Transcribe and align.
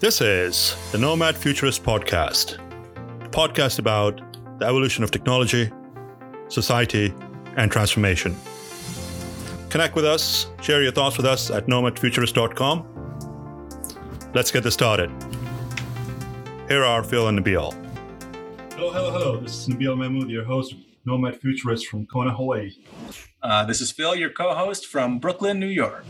This 0.00 0.22
is 0.22 0.76
the 0.92 0.98
Nomad 0.98 1.36
Futurist 1.36 1.84
Podcast, 1.84 2.56
podcast 3.32 3.78
about 3.78 4.18
the 4.58 4.64
evolution 4.64 5.04
of 5.04 5.10
technology, 5.10 5.70
society, 6.48 7.12
and 7.58 7.70
transformation. 7.70 8.34
Connect 9.68 9.94
with 9.94 10.06
us, 10.06 10.46
share 10.62 10.82
your 10.82 10.92
thoughts 10.92 11.18
with 11.18 11.26
us 11.26 11.50
at 11.50 11.66
nomadfuturist.com. 11.66 12.86
Let's 14.32 14.50
get 14.50 14.62
this 14.62 14.72
started. 14.72 15.10
Here 16.66 16.82
are 16.82 17.04
Phil 17.04 17.28
and 17.28 17.38
Nabil. 17.38 17.74
Hello, 18.76 18.90
hello, 18.92 19.10
hello. 19.10 19.40
This 19.40 19.52
is 19.52 19.68
Nabeel 19.68 19.98
Mahmood, 19.98 20.30
your 20.30 20.44
host, 20.44 20.76
Nomad 21.06 21.40
Futurist 21.40 21.86
from 21.86 22.04
Kona, 22.06 22.34
Hawaii. 22.34 22.72
Uh, 23.42 23.64
this 23.64 23.80
is 23.80 23.90
Phil, 23.90 24.14
your 24.14 24.28
co 24.28 24.54
host 24.54 24.86
from 24.86 25.18
Brooklyn, 25.18 25.58
New 25.58 25.66
York. 25.66 26.04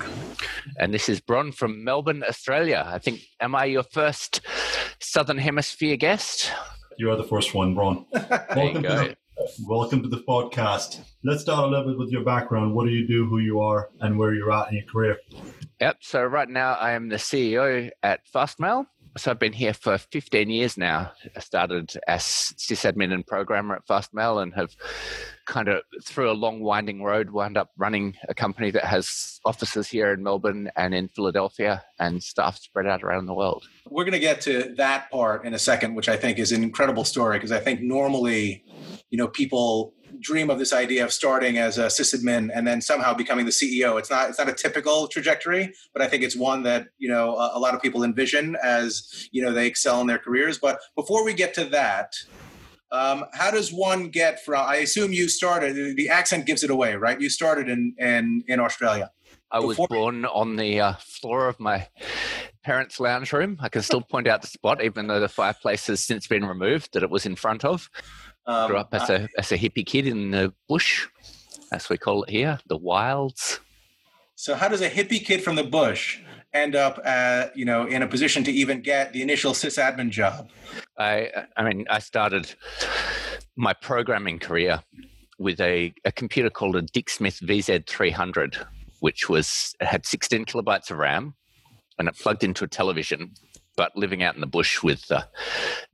And 0.79 0.93
this 0.93 1.09
is 1.09 1.21
Bron 1.21 1.53
from 1.53 1.85
Melbourne, 1.85 2.25
Australia. 2.29 2.85
I 2.85 2.99
think, 2.99 3.21
am 3.41 3.55
I 3.55 3.67
your 3.67 3.85
first 3.85 4.41
Southern 4.99 5.39
Hemisphere 5.39 5.97
guest? 5.97 6.51
You 6.99 7.09
are 7.13 7.17
the 7.17 7.25
first 7.25 7.55
one, 7.55 7.75
Bron. 7.75 8.05
welcome, 8.13 8.83
to 8.83 8.89
the, 8.89 9.17
welcome 9.65 10.03
to 10.03 10.09
the 10.09 10.25
podcast. 10.29 10.99
Let's 11.23 11.43
start 11.43 11.65
a 11.65 11.67
little 11.69 11.93
bit 11.93 11.99
with 11.99 12.11
your 12.11 12.25
background. 12.25 12.75
What 12.75 12.87
do 12.87 12.91
you 12.91 13.07
do, 13.07 13.27
who 13.27 13.39
you 13.39 13.61
are, 13.61 13.91
and 14.01 14.19
where 14.19 14.35
you're 14.35 14.51
at 14.53 14.71
in 14.71 14.79
your 14.79 14.87
career? 14.87 15.19
Yep. 15.81 15.99
So, 16.01 16.25
right 16.25 16.49
now, 16.49 16.75
I 16.75 16.93
am 16.93 17.09
the 17.09 17.17
CEO 17.17 17.91
at 18.03 18.23
Fastmail. 18.35 18.87
So, 19.17 19.33
I've 19.33 19.41
been 19.41 19.53
here 19.53 19.75
for 19.75 19.99
15 19.99 20.49
years 20.51 20.77
now. 20.77 21.13
I 21.37 21.41
started 21.41 21.93
as 22.07 22.23
sysadmin 22.23 23.13
and 23.13 23.27
programmer 23.27 23.75
at 23.75 23.87
Fastmail 23.87 24.41
and 24.41 24.55
have 24.55 24.77
kind 25.47 25.67
of 25.67 25.83
through 26.05 26.31
a 26.31 26.33
long 26.33 26.61
winding 26.61 27.03
road 27.03 27.31
wound 27.31 27.57
up 27.57 27.71
running 27.77 28.17
a 28.29 28.35
company 28.35 28.71
that 28.71 28.85
has 28.85 29.41
offices 29.45 29.89
here 29.89 30.13
in 30.13 30.23
Melbourne 30.23 30.71
and 30.77 30.95
in 30.95 31.09
Philadelphia 31.09 31.83
and 31.99 32.23
staff 32.23 32.59
spread 32.59 32.87
out 32.87 33.03
around 33.03 33.27
the 33.27 33.35
world. 33.35 33.65
We're 33.87 34.05
going 34.05 34.13
to 34.13 34.21
get 34.21 34.41
to 34.43 34.75
that 34.77 35.11
part 35.11 35.45
in 35.45 35.55
a 35.55 35.59
second, 35.59 35.97
which 35.97 36.09
I 36.09 36.17
think 36.17 36.39
is 36.39 36.53
an 36.53 36.63
incredible 36.63 37.05
story 37.05 37.39
because 37.39 37.51
I 37.51 37.59
think 37.59 37.81
normally, 37.81 38.65
you 39.11 39.19
know, 39.19 39.27
people 39.27 39.93
dream 40.21 40.51
of 40.51 40.59
this 40.59 40.73
idea 40.73 41.05
of 41.05 41.13
starting 41.13 41.59
as 41.59 41.79
a 41.79 41.87
sysadmin 41.87 42.51
and 42.55 42.67
then 42.67 42.81
somehow 42.81 43.15
becoming 43.15 43.47
the 43.47 43.51
CEO. 43.51 43.99
It's 43.99 44.11
not 44.11 44.31
it's 44.31 44.39
not 44.39 44.49
a 44.49 44.53
typical 44.53 45.09
trajectory, 45.09 45.73
but 45.93 46.03
I 46.03 46.09
think 46.09 46.23
it's 46.23 46.37
one 46.37 46.63
that 46.65 46.89
you 46.99 47.09
know 47.09 47.37
a, 47.37 47.53
a 47.55 47.59
lot 47.59 47.75
of 47.75 47.83
people 47.83 48.05
envision 48.05 48.57
as 48.63 49.29
you 49.33 49.43
know 49.43 49.53
they 49.53 49.67
excel 49.67 50.01
in 50.01 50.07
their 50.07 50.19
careers. 50.19 50.59
But 50.59 50.79
before 50.97 51.25
we 51.25 51.35
get 51.35 51.55
to 51.55 51.65
that, 51.67 52.15
um, 52.93 53.25
how 53.33 53.51
does 53.51 53.73
one 53.73 54.09
get 54.09 54.45
from? 54.45 54.67
I 54.67 54.77
assume 54.77 55.13
you 55.13 55.29
started. 55.29 55.97
The 55.97 56.09
accent 56.09 56.47
gives 56.47 56.63
it 56.63 56.71
away, 56.71 56.95
right? 56.97 57.21
You 57.21 57.31
started 57.31 57.69
in 57.69 57.95
in 57.99 58.45
in 58.47 58.61
Australia. 58.61 59.11
I 59.53 59.59
was 59.59 59.77
Before- 59.77 59.89
born 59.89 60.25
on 60.27 60.57
the 60.57 60.81
uh, 60.81 60.95
floor 61.01 61.49
of 61.49 61.59
my 61.59 61.89
parents' 62.63 63.01
lounge 63.01 63.33
room. 63.33 63.57
I 63.61 63.69
can 63.69 63.83
still 63.83 64.01
point 64.01 64.29
out 64.29 64.43
the 64.43 64.47
spot, 64.47 64.83
even 64.83 65.09
though 65.09 65.19
the 65.19 65.29
fireplace 65.29 65.89
has 65.89 66.01
since 66.01 66.29
been 66.29 66.45
removed 66.45 66.93
that 66.93 67.03
it 67.03 67.11
was 67.11 67.27
in 67.27 67.35
front 67.35 67.65
of. 67.65 67.91
Um, 68.47 68.69
Grew 68.69 68.79
up 68.79 68.93
as 68.93 69.11
a 69.11 69.29
as 69.39 69.53
a 69.53 69.59
hippie 69.59 69.87
kid 69.87 70.07
in 70.07 70.31
the 70.31 70.53
bush, 70.69 71.07
as 71.73 71.89
we 71.89 71.99
call 71.99 72.25
it 72.25 72.31
here, 72.31 72.59
the 72.67 72.77
wilds. 72.77 73.61
So, 74.35 74.55
how 74.55 74.69
does 74.69 74.81
a 74.81 74.89
hippie 74.89 75.23
kid 75.23 75.43
from 75.43 75.57
the 75.57 75.63
bush 75.63 76.19
end 76.53 76.75
up, 76.75 76.99
at, 77.05 77.57
you 77.57 77.65
know, 77.65 77.87
in 77.87 78.03
a 78.03 78.07
position 78.07 78.43
to 78.45 78.51
even 78.51 78.81
get 78.81 79.13
the 79.13 79.23
initial 79.23 79.53
sysadmin 79.53 80.11
job? 80.11 80.51
I, 80.99 81.31
I 81.57 81.63
mean, 81.63 81.87
I 81.91 81.99
started 81.99 82.55
my 83.57 83.73
programming 83.73 84.39
career 84.39 84.83
with 85.39 85.61
a, 85.61 85.93
a 86.05 86.13
computer 86.13 86.51
called 86.51 86.77
a 86.77 86.83
Dick 86.83 87.11
Smith 87.11 87.39
VZ300, 87.43 88.65
which 89.01 89.29
was 89.29 89.75
had 89.81 90.07
16 90.07 90.47
kilobytes 90.47 90.91
of 90.91 90.99
RAM, 90.99 91.35
and 91.99 92.09
it 92.09 92.17
plugged 92.17 92.45
into 92.45 92.65
a 92.65 92.69
television. 92.69 93.33
But 93.77 93.97
living 93.97 94.23
out 94.23 94.35
in 94.35 94.41
the 94.41 94.47
bush 94.47 94.83
with 94.83 95.11
uh, 95.11 95.23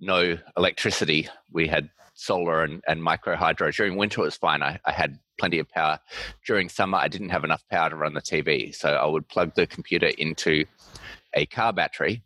no 0.01 0.39
electricity, 0.57 1.29
we 1.53 1.69
had 1.69 1.91
solar 2.17 2.65
and, 2.65 2.83
and 2.89 3.03
micro 3.03 3.37
hydro. 3.37 3.71
During 3.71 3.97
winter, 3.97 4.23
it 4.23 4.25
was 4.25 4.37
fine. 4.37 4.63
I, 4.63 4.81
I 4.85 4.91
had 4.91 5.19
plenty 5.39 5.59
of 5.59 5.69
power. 5.69 6.01
During 6.45 6.69
summer, 6.69 6.99
I 6.99 7.09
didn't 7.09 7.29
have 7.29 7.45
enough 7.45 7.63
power 7.71 7.91
to 7.91 7.97
run 7.97 8.15
the 8.15 8.23
TV. 8.23 8.75
So 8.75 8.91
I 8.91 9.07
would 9.07 9.29
plug 9.29 9.55
the 9.55 9.67
computer 9.67 10.09
into 10.19 10.65
a 11.35 11.47
car 11.47 11.73
battery, 11.73 12.23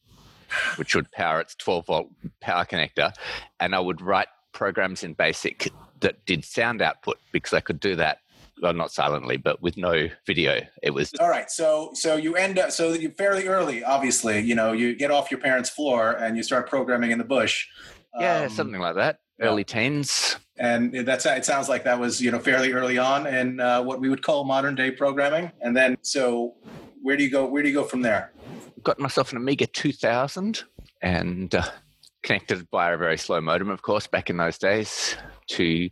which 0.76 0.94
would 0.94 1.10
power 1.10 1.40
its 1.40 1.54
12 1.56 1.86
volt 1.86 2.08
power 2.40 2.64
connector. 2.64 3.12
And 3.58 3.74
I 3.74 3.80
would 3.80 4.00
write 4.00 4.28
programs 4.52 5.02
in 5.02 5.14
BASIC 5.14 5.70
that 6.00 6.24
did 6.24 6.44
sound 6.44 6.80
output 6.80 7.18
because 7.32 7.52
I 7.52 7.60
could 7.60 7.80
do 7.80 7.96
that 7.96 8.18
well, 8.62 8.74
not 8.74 8.92
silently, 8.92 9.38
but 9.38 9.62
with 9.62 9.78
no 9.78 10.08
video. 10.26 10.60
It 10.82 10.90
was 10.90 11.14
all 11.18 11.30
right. 11.30 11.50
So, 11.50 11.92
so 11.94 12.16
you 12.16 12.36
end 12.36 12.58
up 12.58 12.72
so 12.72 12.92
you 12.92 13.08
fairly 13.08 13.48
early. 13.48 13.82
Obviously, 13.82 14.40
you 14.40 14.54
know, 14.54 14.72
you 14.72 14.94
get 14.94 15.10
off 15.10 15.30
your 15.30 15.40
parents' 15.40 15.70
floor 15.70 16.10
and 16.12 16.36
you 16.36 16.42
start 16.42 16.68
programming 16.68 17.10
in 17.10 17.16
the 17.16 17.24
bush. 17.24 17.66
Yeah, 18.18 18.42
um, 18.42 18.50
something 18.50 18.78
like 18.78 18.96
that 18.96 19.20
early 19.40 19.64
teens. 19.64 20.36
And 20.58 20.94
that's 21.06 21.24
it. 21.24 21.44
Sounds 21.44 21.68
like 21.68 21.84
that 21.84 21.98
was 21.98 22.20
you 22.20 22.30
know 22.30 22.38
fairly 22.38 22.72
early 22.72 22.98
on 22.98 23.26
in 23.26 23.60
uh, 23.60 23.82
what 23.82 24.00
we 24.00 24.08
would 24.08 24.22
call 24.22 24.44
modern 24.44 24.74
day 24.74 24.90
programming. 24.90 25.50
And 25.60 25.76
then, 25.76 25.96
so 26.02 26.54
where 27.02 27.16
do 27.16 27.24
you 27.24 27.30
go? 27.30 27.46
Where 27.46 27.62
do 27.62 27.68
you 27.68 27.74
go 27.74 27.84
from 27.84 28.02
there? 28.02 28.32
Got 28.82 28.98
myself 28.98 29.32
an 29.32 29.38
Amiga 29.38 29.66
2000 29.66 30.64
and 31.02 31.54
uh, 31.54 31.62
connected 32.22 32.70
by 32.70 32.92
a 32.92 32.96
very 32.96 33.16
slow 33.16 33.40
modem, 33.40 33.70
of 33.70 33.82
course, 33.82 34.06
back 34.06 34.30
in 34.30 34.36
those 34.36 34.58
days 34.58 35.16
to 35.48 35.88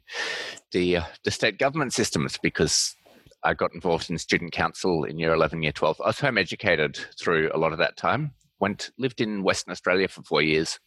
the 0.73 0.99
uh, 0.99 1.05
the 1.25 1.31
state 1.31 1.59
government 1.59 1.95
systems 1.95 2.39
because 2.43 2.95
I 3.43 3.55
got 3.55 3.73
involved 3.73 4.11
in 4.11 4.19
student 4.19 4.53
council 4.53 5.05
in 5.05 5.19
year 5.19 5.33
11, 5.33 5.63
year 5.63 5.73
12. 5.73 6.01
I 6.03 6.09
was 6.09 6.21
home 6.21 6.39
educated 6.39 6.99
through 7.19 7.51
a 7.55 7.59
lot 7.59 7.73
of 7.73 7.79
that 7.79 7.97
time. 7.97 8.33
Went 8.61 8.91
lived 8.99 9.21
in 9.21 9.43
Western 9.43 9.73
Australia 9.73 10.09
for 10.09 10.23
four 10.23 10.43
years 10.43 10.79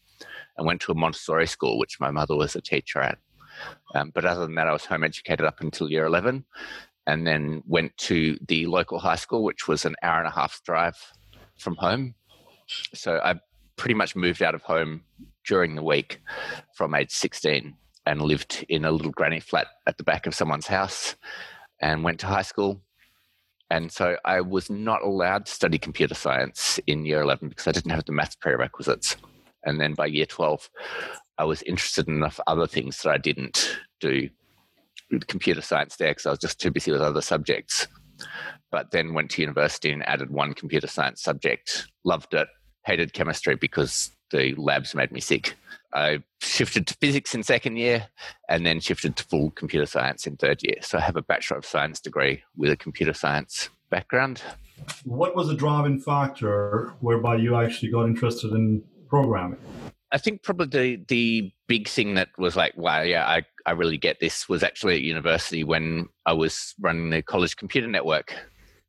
and 0.58 0.66
went 0.66 0.82
to 0.82 0.92
a 0.92 0.96
Montessori 0.96 1.48
school, 1.48 1.78
which 1.78 2.00
my 2.00 2.12
mother 2.12 2.36
was 2.36 2.56
a 2.56 2.62
teacher 2.62 3.00
at. 3.00 3.18
Um, 3.96 4.12
but 4.14 4.26
other 4.26 4.42
than 4.42 4.56
that, 4.56 4.68
I 4.68 4.74
was 4.74 4.86
home 4.86 5.04
educated 5.04 5.46
up 5.46 5.62
until 5.62 5.90
year 5.90 6.06
11 6.06 6.46
and 7.08 7.28
then 7.28 7.64
went 7.66 7.96
to 7.98 8.38
the 8.48 8.66
local 8.68 9.00
high 9.00 9.16
school, 9.16 9.44
which 9.44 9.68
was 9.68 9.86
an 9.86 9.96
hour 10.04 10.20
and 10.20 10.28
a 10.28 10.32
half 10.32 10.62
drive 10.64 10.98
from 11.58 11.76
home. 11.76 12.16
So 12.94 13.20
I 13.24 13.40
pretty 13.76 13.96
much 13.96 14.16
moved 14.16 14.42
out 14.42 14.56
of 14.56 14.62
home 14.62 15.04
during 15.46 15.76
the 15.76 15.84
week 15.84 16.22
from 16.76 16.94
age 16.94 17.12
16 17.12 17.76
and 18.06 18.22
lived 18.22 18.66
in 18.70 18.86
a 18.86 18.92
little 18.92 19.12
granny 19.12 19.40
flat 19.40 19.68
at 19.88 19.98
the 19.98 20.04
back 20.04 20.28
of 20.28 20.36
someone's 20.36 20.68
house 20.68 21.16
and 21.82 22.04
went 22.04 22.20
to 22.20 22.28
high 22.28 22.42
school. 22.42 22.82
And 23.70 23.92
so 23.92 24.18
I 24.26 24.42
was 24.42 24.70
not 24.70 25.02
allowed 25.02 25.46
to 25.46 25.52
study 25.52 25.78
computer 25.78 26.14
science 26.14 26.80
in 26.88 27.06
year 27.06 27.22
11 27.22 27.50
because 27.50 27.68
I 27.68 27.72
didn't 27.72 27.92
have 27.92 28.06
the 28.06 28.12
maths 28.12 28.36
prerequisites. 28.36 29.16
And 29.64 29.80
then 29.80 29.94
by 29.94 30.08
year 30.08 30.26
12, 30.26 30.70
I 31.38 31.44
was 31.44 31.62
interested 31.64 32.08
in 32.08 32.16
enough 32.16 32.40
other 32.48 32.68
things 32.68 33.02
that 33.02 33.12
I 33.12 33.18
didn't 33.18 33.78
do 34.00 34.30
computer 35.28 35.62
science 35.62 35.98
there 35.98 36.12
because 36.12 36.26
I 36.26 36.30
was 36.30 36.40
just 36.40 36.60
too 36.60 36.72
busy 36.72 36.92
with 36.92 37.02
other 37.02 37.22
subjects. 37.22 37.88
But 38.72 38.92
then 38.92 39.14
went 39.14 39.32
to 39.32 39.42
university 39.42 39.92
and 39.92 40.08
added 40.08 40.30
one 40.30 40.54
computer 40.54 40.88
science 40.88 41.22
subject, 41.22 41.88
loved 42.06 42.34
it, 42.34 42.48
hated 42.86 43.14
chemistry 43.14 43.56
because 43.56 44.12
the 44.32 44.56
labs 44.56 44.96
made 44.96 45.12
me 45.12 45.20
sick. 45.20 45.56
I 45.94 46.24
shifted 46.40 46.88
to 46.88 46.94
physics 46.96 47.36
in 47.36 47.44
second 47.44 47.76
year 47.76 48.08
and 48.48 48.66
then 48.66 48.80
shifted 48.80 49.18
to 49.18 49.24
full 49.26 49.52
computer 49.52 49.86
science 49.86 50.26
in 50.26 50.38
third 50.38 50.64
year. 50.64 50.78
So 50.82 50.98
I 50.98 51.02
have 51.02 51.18
a 51.18 51.22
Bachelor 51.22 51.58
of 51.58 51.66
Science 51.66 52.00
degree 52.00 52.44
with 52.56 52.72
a 52.72 52.78
computer 52.78 53.14
science 53.14 53.70
background. 53.90 54.42
What 55.04 55.36
was 55.36 55.48
the 55.48 55.54
driving 55.54 56.00
factor 56.00 56.94
whereby 57.02 57.36
you 57.36 57.56
actually 57.56 57.92
got 57.92 58.06
interested 58.06 58.54
in 58.54 58.84
programming? 59.12 59.60
I 60.14 60.18
think 60.18 60.42
probably 60.42 60.96
the 60.96 61.04
the 61.08 61.52
big 61.68 61.88
thing 61.88 62.16
that 62.16 62.30
was 62.38 62.56
like, 62.56 62.76
wow, 62.76 63.02
yeah, 63.02 63.26
I, 63.28 63.44
I 63.66 63.72
really 63.72 63.98
get 63.98 64.20
this 64.20 64.50
was 64.50 64.64
actually 64.64 64.96
at 64.96 65.02
university 65.02 65.64
when 65.64 66.08
I 66.26 66.34
was 66.34 66.74
running 66.80 67.10
the 67.12 67.22
college 67.22 67.56
computer 67.56 67.88
network 67.88 68.34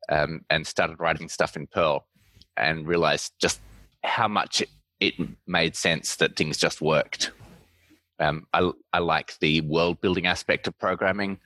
um, 0.09 0.41
and 0.49 0.67
started 0.67 0.99
writing 0.99 1.29
stuff 1.29 1.57
in 1.57 1.67
Perl 1.67 2.07
and 2.57 2.87
realized 2.87 3.33
just 3.41 3.61
how 4.05 4.29
much 4.29 4.63
it, 4.63 4.69
it 5.01 5.15
made 5.47 5.77
sense 5.77 6.17
that 6.17 6.37
things 6.37 6.57
just 6.57 6.81
worked. 6.81 7.33
Um, 8.19 8.47
I, 8.53 8.71
I 8.93 8.99
like 9.01 9.39
the 9.41 9.61
world 9.63 10.01
building 10.01 10.27
aspect 10.27 10.69
of 10.69 10.79
programming 10.79 11.39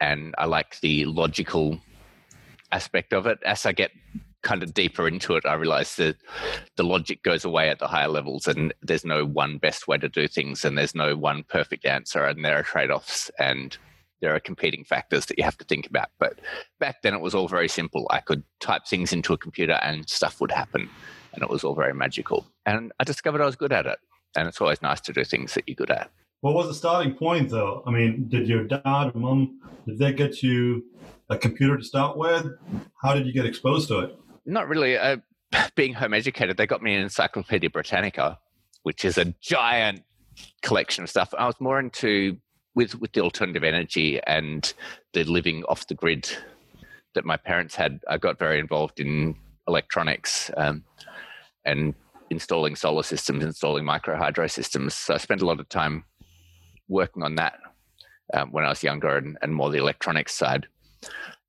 and 0.00 0.34
I 0.38 0.46
like 0.46 0.80
the 0.80 1.04
logical 1.04 1.78
aspect 2.72 3.12
of 3.12 3.26
it. 3.26 3.38
As 3.44 3.66
I 3.66 3.72
get 3.72 3.90
kind 4.42 4.62
of 4.62 4.74
deeper 4.74 5.06
into 5.06 5.36
it, 5.36 5.44
I 5.46 5.54
realized 5.54 5.98
that 5.98 6.16
the 6.76 6.82
logic 6.82 7.22
goes 7.22 7.44
away 7.44 7.68
at 7.68 7.78
the 7.78 7.86
higher 7.86 8.08
levels, 8.08 8.46
and 8.46 8.72
there's 8.82 9.04
no 9.04 9.24
one 9.24 9.58
best 9.58 9.88
way 9.88 9.98
to 9.98 10.08
do 10.08 10.28
things, 10.28 10.64
and 10.64 10.76
there's 10.76 10.94
no 10.94 11.16
one 11.16 11.44
perfect 11.48 11.84
answer, 11.84 12.24
and 12.24 12.44
there 12.44 12.58
are 12.58 12.62
trade 12.62 12.90
offs, 12.90 13.30
and 13.38 13.76
there 14.20 14.34
are 14.34 14.40
competing 14.40 14.84
factors 14.84 15.26
that 15.26 15.38
you 15.38 15.44
have 15.44 15.58
to 15.58 15.64
think 15.64 15.86
about. 15.86 16.08
But 16.18 16.38
back 16.78 17.02
then, 17.02 17.14
it 17.14 17.20
was 17.20 17.34
all 17.34 17.48
very 17.48 17.68
simple. 17.68 18.06
I 18.10 18.20
could 18.20 18.42
type 18.60 18.86
things 18.86 19.12
into 19.12 19.32
a 19.32 19.38
computer, 19.38 19.78
and 19.82 20.08
stuff 20.08 20.40
would 20.40 20.52
happen, 20.52 20.88
and 21.32 21.42
it 21.42 21.50
was 21.50 21.64
all 21.64 21.74
very 21.74 21.94
magical. 21.94 22.46
And 22.66 22.92
I 23.00 23.04
discovered 23.04 23.40
I 23.40 23.46
was 23.46 23.56
good 23.56 23.72
at 23.72 23.86
it, 23.86 23.98
and 24.36 24.48
it's 24.48 24.60
always 24.60 24.82
nice 24.82 25.00
to 25.02 25.12
do 25.12 25.24
things 25.24 25.54
that 25.54 25.64
you're 25.66 25.76
good 25.76 25.90
at. 25.90 26.10
What 26.40 26.54
was 26.54 26.68
the 26.68 26.74
starting 26.74 27.14
point, 27.14 27.50
though? 27.50 27.82
I 27.86 27.90
mean, 27.90 28.26
did 28.28 28.48
your 28.48 28.64
dad 28.64 28.82
or 28.84 29.12
mom 29.14 29.60
did 29.86 29.98
they 29.98 30.12
get 30.12 30.42
you 30.42 30.84
a 31.28 31.36
computer 31.36 31.76
to 31.76 31.84
start 31.84 32.16
with? 32.16 32.46
How 33.02 33.14
did 33.14 33.26
you 33.26 33.32
get 33.32 33.44
exposed 33.44 33.88
to 33.88 34.00
it? 34.00 34.16
Not 34.46 34.68
really. 34.68 34.98
I, 34.98 35.18
being 35.74 35.94
home 35.94 36.14
educated, 36.14 36.56
they 36.56 36.66
got 36.66 36.82
me 36.82 36.94
an 36.94 37.02
Encyclopedia 37.02 37.70
Britannica, 37.70 38.38
which 38.82 39.04
is 39.04 39.18
a 39.18 39.26
giant 39.40 40.02
collection 40.62 41.04
of 41.04 41.10
stuff. 41.10 41.34
I 41.36 41.46
was 41.46 41.56
more 41.60 41.78
into 41.78 42.38
with 42.74 43.00
with 43.00 43.12
the 43.12 43.20
alternative 43.20 43.64
energy 43.64 44.20
and 44.26 44.72
the 45.12 45.24
living 45.24 45.64
off 45.64 45.86
the 45.86 45.94
grid 45.94 46.30
that 47.14 47.24
my 47.24 47.36
parents 47.36 47.74
had. 47.74 48.00
I 48.08 48.18
got 48.18 48.38
very 48.38 48.58
involved 48.58 49.00
in 49.00 49.36
electronics 49.66 50.50
um, 50.56 50.84
and 51.64 51.94
installing 52.30 52.76
solar 52.76 53.02
systems, 53.02 53.44
installing 53.44 53.84
micro 53.84 54.16
hydro 54.16 54.46
systems. 54.46 54.94
So 54.94 55.14
I 55.14 55.18
spent 55.18 55.42
a 55.42 55.46
lot 55.46 55.60
of 55.60 55.68
time 55.68 56.04
working 56.88 57.22
on 57.22 57.34
that 57.36 57.58
um, 58.32 58.50
when 58.52 58.64
I 58.64 58.68
was 58.68 58.82
younger 58.82 59.16
and, 59.16 59.36
and 59.42 59.54
more 59.54 59.70
the 59.70 59.78
electronics 59.78 60.34
side. 60.34 60.68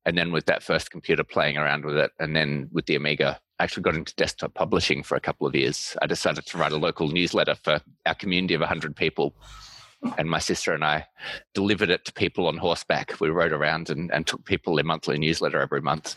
And 0.04 0.18
then 0.18 0.32
with 0.32 0.46
that 0.46 0.62
first 0.62 0.90
computer 0.90 1.22
playing 1.24 1.56
around 1.56 1.84
with 1.84 1.96
it, 1.96 2.10
and 2.18 2.34
then 2.34 2.68
with 2.72 2.86
the 2.86 2.96
Amiga, 2.96 3.38
I 3.58 3.64
actually 3.64 3.84
got 3.84 3.94
into 3.94 4.14
desktop 4.16 4.54
publishing 4.54 5.02
for 5.02 5.16
a 5.16 5.20
couple 5.20 5.46
of 5.46 5.54
years. 5.54 5.96
I 6.02 6.06
decided 6.06 6.46
to 6.46 6.58
write 6.58 6.72
a 6.72 6.76
local 6.76 7.08
newsletter 7.08 7.54
for 7.54 7.80
our 8.06 8.14
community 8.14 8.54
of 8.54 8.60
100 8.60 8.96
people. 8.96 9.34
And 10.18 10.28
my 10.28 10.40
sister 10.40 10.72
and 10.72 10.84
I 10.84 11.06
delivered 11.54 11.90
it 11.90 12.04
to 12.06 12.12
people 12.12 12.48
on 12.48 12.56
horseback. 12.56 13.20
We 13.20 13.28
rode 13.28 13.52
around 13.52 13.88
and, 13.88 14.10
and 14.12 14.26
took 14.26 14.44
people 14.44 14.74
their 14.74 14.84
monthly 14.84 15.16
newsletter 15.16 15.60
every 15.60 15.80
month. 15.80 16.16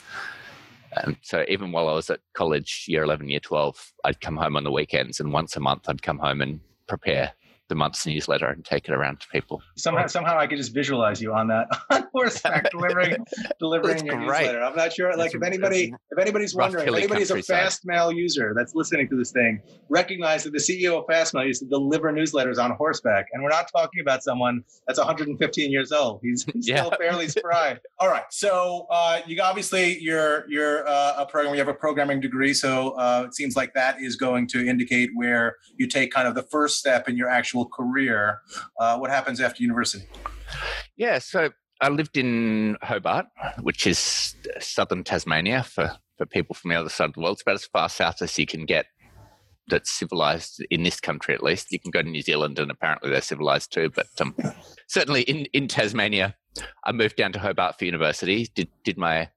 And 1.03 1.17
so 1.21 1.45
even 1.47 1.71
while 1.71 1.89
I 1.89 1.93
was 1.93 2.09
at 2.09 2.21
college, 2.33 2.85
year 2.87 3.03
11, 3.03 3.29
year 3.29 3.39
12, 3.39 3.93
I'd 4.05 4.21
come 4.21 4.37
home 4.37 4.55
on 4.55 4.63
the 4.63 4.71
weekends 4.71 5.19
and 5.19 5.31
once 5.31 5.55
a 5.55 5.59
month 5.59 5.87
I'd 5.87 6.01
come 6.01 6.17
home 6.17 6.41
and 6.41 6.61
prepare 6.87 7.33
the 7.67 7.75
month's 7.75 8.05
newsletter 8.05 8.47
and 8.47 8.63
take 8.63 8.87
it 8.87 8.93
around 8.93 9.19
to 9.19 9.27
people. 9.29 9.61
Somehow, 9.75 10.05
somehow 10.07 10.37
I 10.37 10.45
could 10.45 10.57
just 10.57 10.73
visualize 10.73 11.21
you 11.21 11.33
on 11.33 11.47
that 11.47 11.67
on 11.89 12.07
horseback 12.13 12.69
delivering 12.71 13.25
delivering 13.59 14.05
your 14.05 14.17
great. 14.17 14.41
newsletter. 14.41 14.63
I'm 14.63 14.75
not 14.75 14.93
sure. 14.93 15.15
Like, 15.17 15.27
it's, 15.27 15.35
if 15.35 15.43
anybody 15.43 15.93
if 16.11 16.19
anybody's 16.19 16.55
wondering, 16.55 16.87
if 16.87 16.95
anybody's 16.95 17.31
a 17.31 17.35
Fastmail 17.35 18.15
user 18.15 18.53
that's 18.55 18.75
listening 18.75 19.09
to 19.09 19.17
this 19.17 19.31
thing, 19.31 19.61
recognize 19.89 20.43
that 20.43 20.51
the 20.51 20.59
CEO 20.59 20.99
of 20.99 21.05
Fastmail 21.07 21.45
used 21.47 21.61
to 21.61 21.67
deliver 21.67 22.11
newsletters 22.11 22.57
on 22.57 22.71
horseback, 22.71 23.27
and 23.33 23.43
we're 23.43 23.49
not 23.49 23.69
talking 23.75 24.01
about 24.01 24.23
someone 24.23 24.63
that's 24.87 24.99
115 24.99 25.71
years 25.71 25.91
old. 25.91 26.19
He's, 26.21 26.45
he's 26.53 26.67
yeah. 26.67 26.77
still 26.77 26.91
fairly 26.91 27.27
spry. 27.27 27.77
All 27.99 28.09
right, 28.09 28.25
so 28.29 28.85
uh, 28.91 29.21
you 29.25 29.41
obviously 29.41 29.97
you're 29.99 30.45
you're 30.49 30.87
uh, 30.87 31.15
a 31.17 31.25
program. 31.25 31.55
You 31.55 31.59
have 31.59 31.67
a 31.67 31.73
programming 31.73 32.19
degree, 32.19 32.53
so 32.53 32.91
uh, 32.91 33.23
it 33.25 33.35
seems 33.35 33.55
like 33.55 33.73
that 33.73 33.99
is 33.99 34.15
going 34.15 34.47
to 34.49 34.65
indicate 34.67 35.09
where 35.15 35.55
you 35.77 35.87
take 35.87 36.11
kind 36.11 36.27
of 36.27 36.35
the 36.35 36.43
first 36.43 36.77
step 36.77 37.09
in 37.09 37.17
your 37.17 37.29
actual 37.29 37.54
actual 37.55 37.65
career. 37.69 38.41
Uh, 38.79 38.97
what 38.97 39.09
happens 39.09 39.39
after 39.39 39.63
university? 39.63 40.05
Yeah, 40.97 41.19
so 41.19 41.51
I 41.81 41.89
lived 41.89 42.17
in 42.17 42.77
Hobart, 42.81 43.27
which 43.61 43.87
is 43.87 44.35
southern 44.59 45.03
Tasmania 45.03 45.63
for, 45.63 45.95
for 46.17 46.25
people 46.25 46.55
from 46.55 46.69
the 46.69 46.75
other 46.75 46.89
side 46.89 47.09
of 47.09 47.13
the 47.13 47.21
world. 47.21 47.35
It's 47.35 47.41
about 47.41 47.55
as 47.55 47.65
far 47.65 47.89
south 47.89 48.21
as 48.21 48.37
you 48.37 48.45
can 48.45 48.65
get 48.65 48.85
that's 49.67 49.89
civilized 49.89 50.63
in 50.69 50.83
this 50.83 50.99
country, 50.99 51.33
at 51.33 51.41
least. 51.41 51.71
You 51.71 51.79
can 51.79 51.89
go 51.89 52.03
to 52.03 52.09
New 52.09 52.21
Zealand 52.21 52.59
and 52.59 52.69
apparently 52.69 53.09
they're 53.09 53.21
civilized 53.21 53.73
too. 53.73 53.89
But 53.89 54.07
um, 54.19 54.35
certainly 54.87 55.21
in, 55.23 55.45
in 55.53 55.67
Tasmania, 55.67 56.35
I 56.83 56.91
moved 56.91 57.15
down 57.15 57.31
to 57.33 57.39
Hobart 57.39 57.79
for 57.79 57.85
university, 57.85 58.47
did, 58.53 58.67
did 58.83 58.97
my 58.97 59.29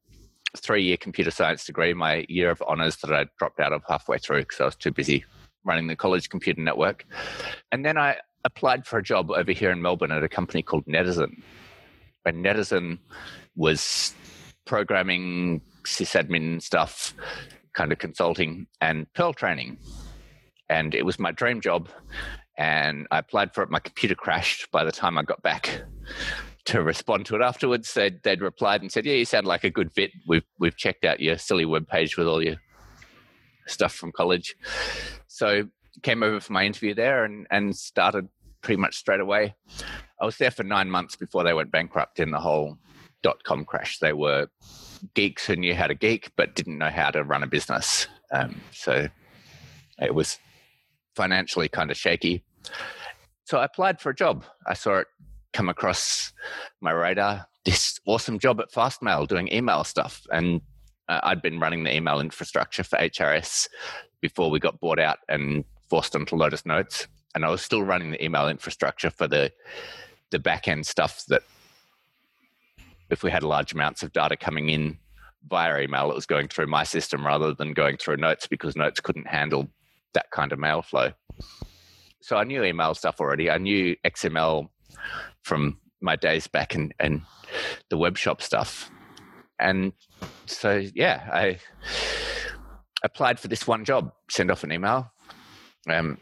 three 0.56 0.82
year 0.82 0.97
computer 0.99 1.31
science 1.31 1.65
degree, 1.65 1.94
my 1.94 2.26
year 2.29 2.50
of 2.50 2.61
honours 2.62 2.97
that 2.97 3.12
I 3.12 3.26
dropped 3.38 3.59
out 3.59 3.73
of 3.73 3.82
halfway 3.88 4.19
through 4.19 4.41
because 4.41 4.61
I 4.61 4.65
was 4.67 4.76
too 4.76 4.93
busy 4.93 5.25
running 5.64 5.87
the 5.87 5.96
college 5.96 6.28
computer 6.28 6.60
network. 6.60 7.05
And 7.72 7.84
then 7.84 7.96
I 7.96 8.16
applied 8.44 8.87
for 8.87 8.99
a 8.99 9.02
job 9.02 9.31
over 9.31 9.52
here 9.52 9.70
in 9.70 9.82
Melbourne 9.82 10.12
at 10.12 10.22
a 10.22 10.28
company 10.28 10.62
called 10.62 10.87
Netizen. 10.87 11.43
And 12.25 12.44
Netizen 12.44 12.99
was 13.56 14.14
programming, 14.64 15.62
sysadmin 15.84 16.62
stuff, 16.62 17.14
kind 17.72 17.93
of 17.93 17.99
consulting, 17.99 18.66
and 18.81 19.12
Perl 19.14 19.32
training. 19.32 19.78
And 20.69 20.94
it 20.94 21.05
was 21.05 21.19
my 21.19 21.32
dream 21.32 21.60
job. 21.60 21.88
And 22.56 23.06
I 23.10 23.19
applied 23.19 23.55
for 23.55 23.62
it. 23.62 23.70
My 23.70 23.78
computer 23.78 24.14
crashed 24.14 24.70
by 24.70 24.84
the 24.84 24.93
time 24.93 25.16
I 25.16 25.22
got 25.22 25.43
back 25.43 25.82
to 26.66 26.82
respond 26.82 27.25
to 27.26 27.37
it 27.37 27.40
afterwards. 27.40 27.94
They'd, 27.94 28.22
they'd 28.22 28.43
replied 28.43 28.82
and 28.82 28.93
said, 28.93 29.06
"Yeah, 29.06 29.14
you 29.14 29.25
sound 29.25 29.46
like 29.46 29.64
a 29.64 29.70
good 29.70 29.93
fit. 29.93 30.10
We've 30.26 30.44
we've 30.58 30.76
checked 30.76 31.05
out 31.05 31.20
your 31.20 31.38
silly 31.38 31.64
web 31.64 31.88
page 31.88 32.16
with 32.16 32.26
all 32.26 32.43
your 32.43 32.56
stuff 33.69 33.94
from 33.94 34.12
college." 34.12 34.55
So 35.26 35.69
came 36.03 36.23
over 36.23 36.41
for 36.41 36.53
my 36.53 36.65
interview 36.65 36.94
there 36.94 37.25
and, 37.25 37.47
and 37.50 37.76
started 37.76 38.29
pretty 38.61 38.81
much 38.81 38.97
straight 38.97 39.20
away. 39.20 39.55
I 40.20 40.25
was 40.25 40.37
there 40.37 40.50
for 40.50 40.65
nine 40.65 40.91
months 40.91 41.17
before 41.17 41.44
they 41.44 41.55
went 41.55 41.70
bankrupt 41.70 42.20
in 42.20 42.31
the 42.31 42.41
whole 42.41 42.76
dot 43.23 43.43
com 43.44 43.65
crash. 43.65 43.99
They 43.99 44.12
were 44.12 44.49
geeks 45.15 45.47
who 45.47 45.56
knew 45.56 45.75
how 45.75 45.87
to 45.87 45.94
geek 45.94 46.31
but 46.37 46.55
didn't 46.55 46.79
know 46.79 46.91
how 46.91 47.11
to 47.11 47.25
run 47.25 47.43
a 47.43 47.47
business. 47.47 48.09
Um, 48.32 48.61
so 48.73 49.09
it 50.00 50.15
was 50.15 50.38
financially 51.15 51.69
kind 51.69 51.91
of 51.91 51.97
shaky. 51.97 52.44
So 53.44 53.59
I 53.59 53.65
applied 53.65 54.00
for 54.00 54.11
a 54.11 54.15
job. 54.15 54.44
I 54.67 54.75
saw 54.75 54.99
it 54.99 55.06
come 55.53 55.69
across 55.69 56.32
my 56.81 56.91
radar. 56.91 57.47
This 57.65 57.99
awesome 58.06 58.38
job 58.38 58.61
at 58.61 58.70
Fastmail 58.70 59.26
doing 59.26 59.53
email 59.53 59.82
stuff. 59.85 60.26
And 60.31 60.61
uh, 61.08 61.20
I'd 61.22 61.43
been 61.43 61.60
running 61.60 61.84
the 61.84 61.94
email 61.94 62.20
infrastructure 62.20 62.84
for 62.84 62.99
HRS 62.99 63.69
before 64.20 64.50
we 64.50 64.58
got 64.58 64.81
bought 64.81 64.99
out 64.99 65.19
and 65.28 65.64
forced 65.88 66.14
onto 66.14 66.37
Lotus 66.37 66.66
Notes. 66.66 67.06
And 67.34 67.44
I 67.44 67.50
was 67.50 67.62
still 67.62 67.82
running 67.82 68.10
the 68.10 68.25
email 68.25 68.49
infrastructure 68.49 69.10
for 69.10 69.28
the 69.28 69.52
the 70.31 70.38
back 70.38 70.69
end 70.69 70.87
stuff 70.87 71.25
that 71.28 71.43
if 73.08 73.22
we 73.22 73.31
had 73.31 73.43
large 73.43 73.72
amounts 73.72 74.02
of 74.02 74.12
data 74.12 74.37
coming 74.37 74.69
in 74.69 74.99
via 75.49 75.81
email, 75.81 76.10
it 76.10 76.14
was 76.14 76.26
going 76.26 76.49
through 76.49 76.66
my 76.66 76.84
system 76.84 77.25
rather 77.25 77.55
than 77.55 77.72
going 77.72 77.96
through 77.96 78.16
Notes 78.19 78.46
because 78.46 78.76
Notes 78.76 79.00
couldn't 79.00 79.26
handle 79.26 79.69
that 80.12 80.31
kind 80.31 80.52
of 80.52 80.58
mail 80.58 80.82
flow. 80.82 81.12
So 82.20 82.37
I 82.37 82.44
knew 82.44 82.62
email 82.62 82.94
stuff 82.94 83.20
already. 83.20 83.50
I 83.50 83.56
knew 83.56 83.96
XML 84.05 84.69
from 85.43 85.78
my 86.00 86.16
days 86.16 86.46
back 86.46 86.75
and 86.75 86.94
and 87.00 87.22
the 87.88 87.96
web 87.96 88.19
shop 88.19 88.43
stuff. 88.43 88.90
And 89.58 89.93
so 90.47 90.82
yeah, 90.94 91.29
I 91.32 91.59
applied 93.03 93.38
for 93.38 93.49
this 93.49 93.67
one 93.67 93.85
job, 93.85 94.12
send 94.31 94.50
off 94.50 94.65
an 94.65 94.73
email. 94.73 95.11
Um, 95.88 96.19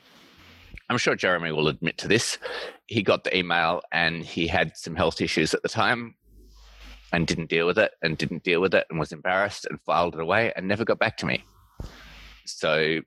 I'm 0.88 0.98
sure 0.98 1.16
Jeremy 1.16 1.52
will 1.52 1.68
admit 1.68 1.98
to 1.98 2.08
this. 2.08 2.38
He 2.86 3.02
got 3.02 3.24
the 3.24 3.36
email 3.36 3.82
and 3.92 4.24
he 4.24 4.46
had 4.46 4.76
some 4.76 4.94
health 4.94 5.20
issues 5.20 5.54
at 5.54 5.62
the 5.62 5.68
time 5.68 6.14
and 7.12 7.26
didn't 7.26 7.50
deal 7.50 7.66
with 7.66 7.78
it 7.78 7.92
and 8.02 8.16
didn't 8.16 8.44
deal 8.44 8.60
with 8.60 8.74
it 8.74 8.86
and 8.90 8.98
was 8.98 9.12
embarrassed 9.12 9.66
and 9.68 9.80
filed 9.80 10.14
it 10.14 10.20
away 10.20 10.52
and 10.54 10.68
never 10.68 10.84
got 10.84 10.98
back 10.98 11.16
to 11.18 11.26
me. 11.26 11.44
So 12.44 13.00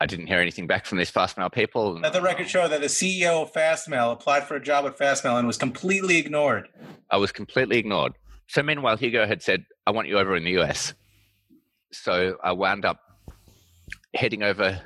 I 0.00 0.06
didn't 0.06 0.28
hear 0.28 0.38
anything 0.38 0.66
back 0.66 0.86
from 0.86 0.98
these 0.98 1.10
Fastmail 1.10 1.52
people. 1.52 2.00
Let 2.00 2.14
the 2.14 2.22
record 2.22 2.48
show 2.48 2.68
that 2.68 2.80
the 2.80 2.86
CEO 2.86 3.42
of 3.42 3.52
Fastmail 3.52 4.12
applied 4.12 4.44
for 4.44 4.56
a 4.56 4.62
job 4.62 4.86
at 4.86 4.98
Fastmail 4.98 5.38
and 5.38 5.46
was 5.46 5.58
completely 5.58 6.16
ignored. 6.16 6.68
I 7.10 7.18
was 7.18 7.32
completely 7.32 7.76
ignored. 7.78 8.14
So 8.48 8.62
meanwhile, 8.62 8.96
Hugo 8.96 9.26
had 9.26 9.42
said, 9.42 9.64
I 9.86 9.90
want 9.90 10.08
you 10.08 10.18
over 10.18 10.36
in 10.36 10.44
the 10.44 10.58
US. 10.60 10.94
So 11.92 12.36
I 12.42 12.52
wound 12.52 12.84
up 12.84 13.00
heading 14.14 14.42
over 14.42 14.80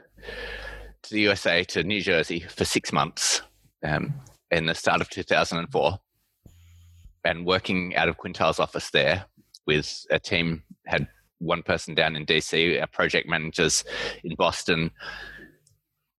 to 1.03 1.11
the 1.11 1.21
USA 1.21 1.65
to 1.65 1.83
New 1.83 2.01
Jersey 2.01 2.41
for 2.41 2.65
six 2.65 2.93
months 2.93 3.43
um, 3.85 4.15
in 4.51 4.67
the 4.67 4.75
start 4.75 5.01
of 5.01 5.09
2004 5.11 5.99
and 7.25 7.47
working 7.47 7.95
out 7.97 8.09
of 8.09 8.19
Quintiles' 8.19 8.61
office 8.61 8.91
there 8.91 9.25
with 9.67 10.07
a 10.11 10.19
team 10.19 10.63
had 10.87 11.07
one 11.39 11.63
person 11.63 11.95
down 11.95 12.17
in 12.17 12.27
DC, 12.27 12.81
our 12.81 12.87
project 12.87 13.29
managers 13.29 13.85
in 14.25 14.35
Boston. 14.35 14.91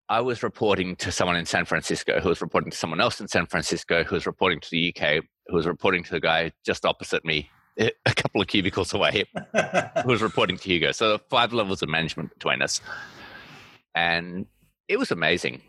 I 0.08 0.20
was 0.20 0.42
reporting 0.42 0.96
to 0.96 1.12
someone 1.12 1.36
in 1.36 1.46
San 1.46 1.64
Francisco 1.64 2.20
who 2.20 2.28
was 2.28 2.40
reporting 2.40 2.70
to 2.70 2.76
someone 2.76 3.00
else 3.00 3.20
in 3.20 3.28
San 3.28 3.46
Francisco 3.46 4.04
who 4.04 4.14
was 4.14 4.26
reporting 4.26 4.60
to 4.60 4.70
the 4.70 4.94
UK 4.94 5.24
who 5.46 5.56
was 5.56 5.66
reporting 5.66 6.02
to 6.04 6.10
the 6.10 6.20
guy 6.20 6.52
just 6.64 6.84
opposite 6.84 7.24
me 7.24 7.50
a 7.78 8.14
couple 8.14 8.40
of 8.40 8.48
cubicles 8.48 8.92
away 8.92 9.24
who 9.34 10.08
was 10.08 10.22
reporting 10.22 10.56
to 10.58 10.64
Hugo. 10.64 10.92
So 10.92 11.18
five 11.30 11.52
levels 11.52 11.82
of 11.82 11.88
management 11.88 12.32
between 12.34 12.62
us. 12.62 12.80
And 13.94 14.46
it 14.88 14.98
was 14.98 15.10
amazing. 15.10 15.62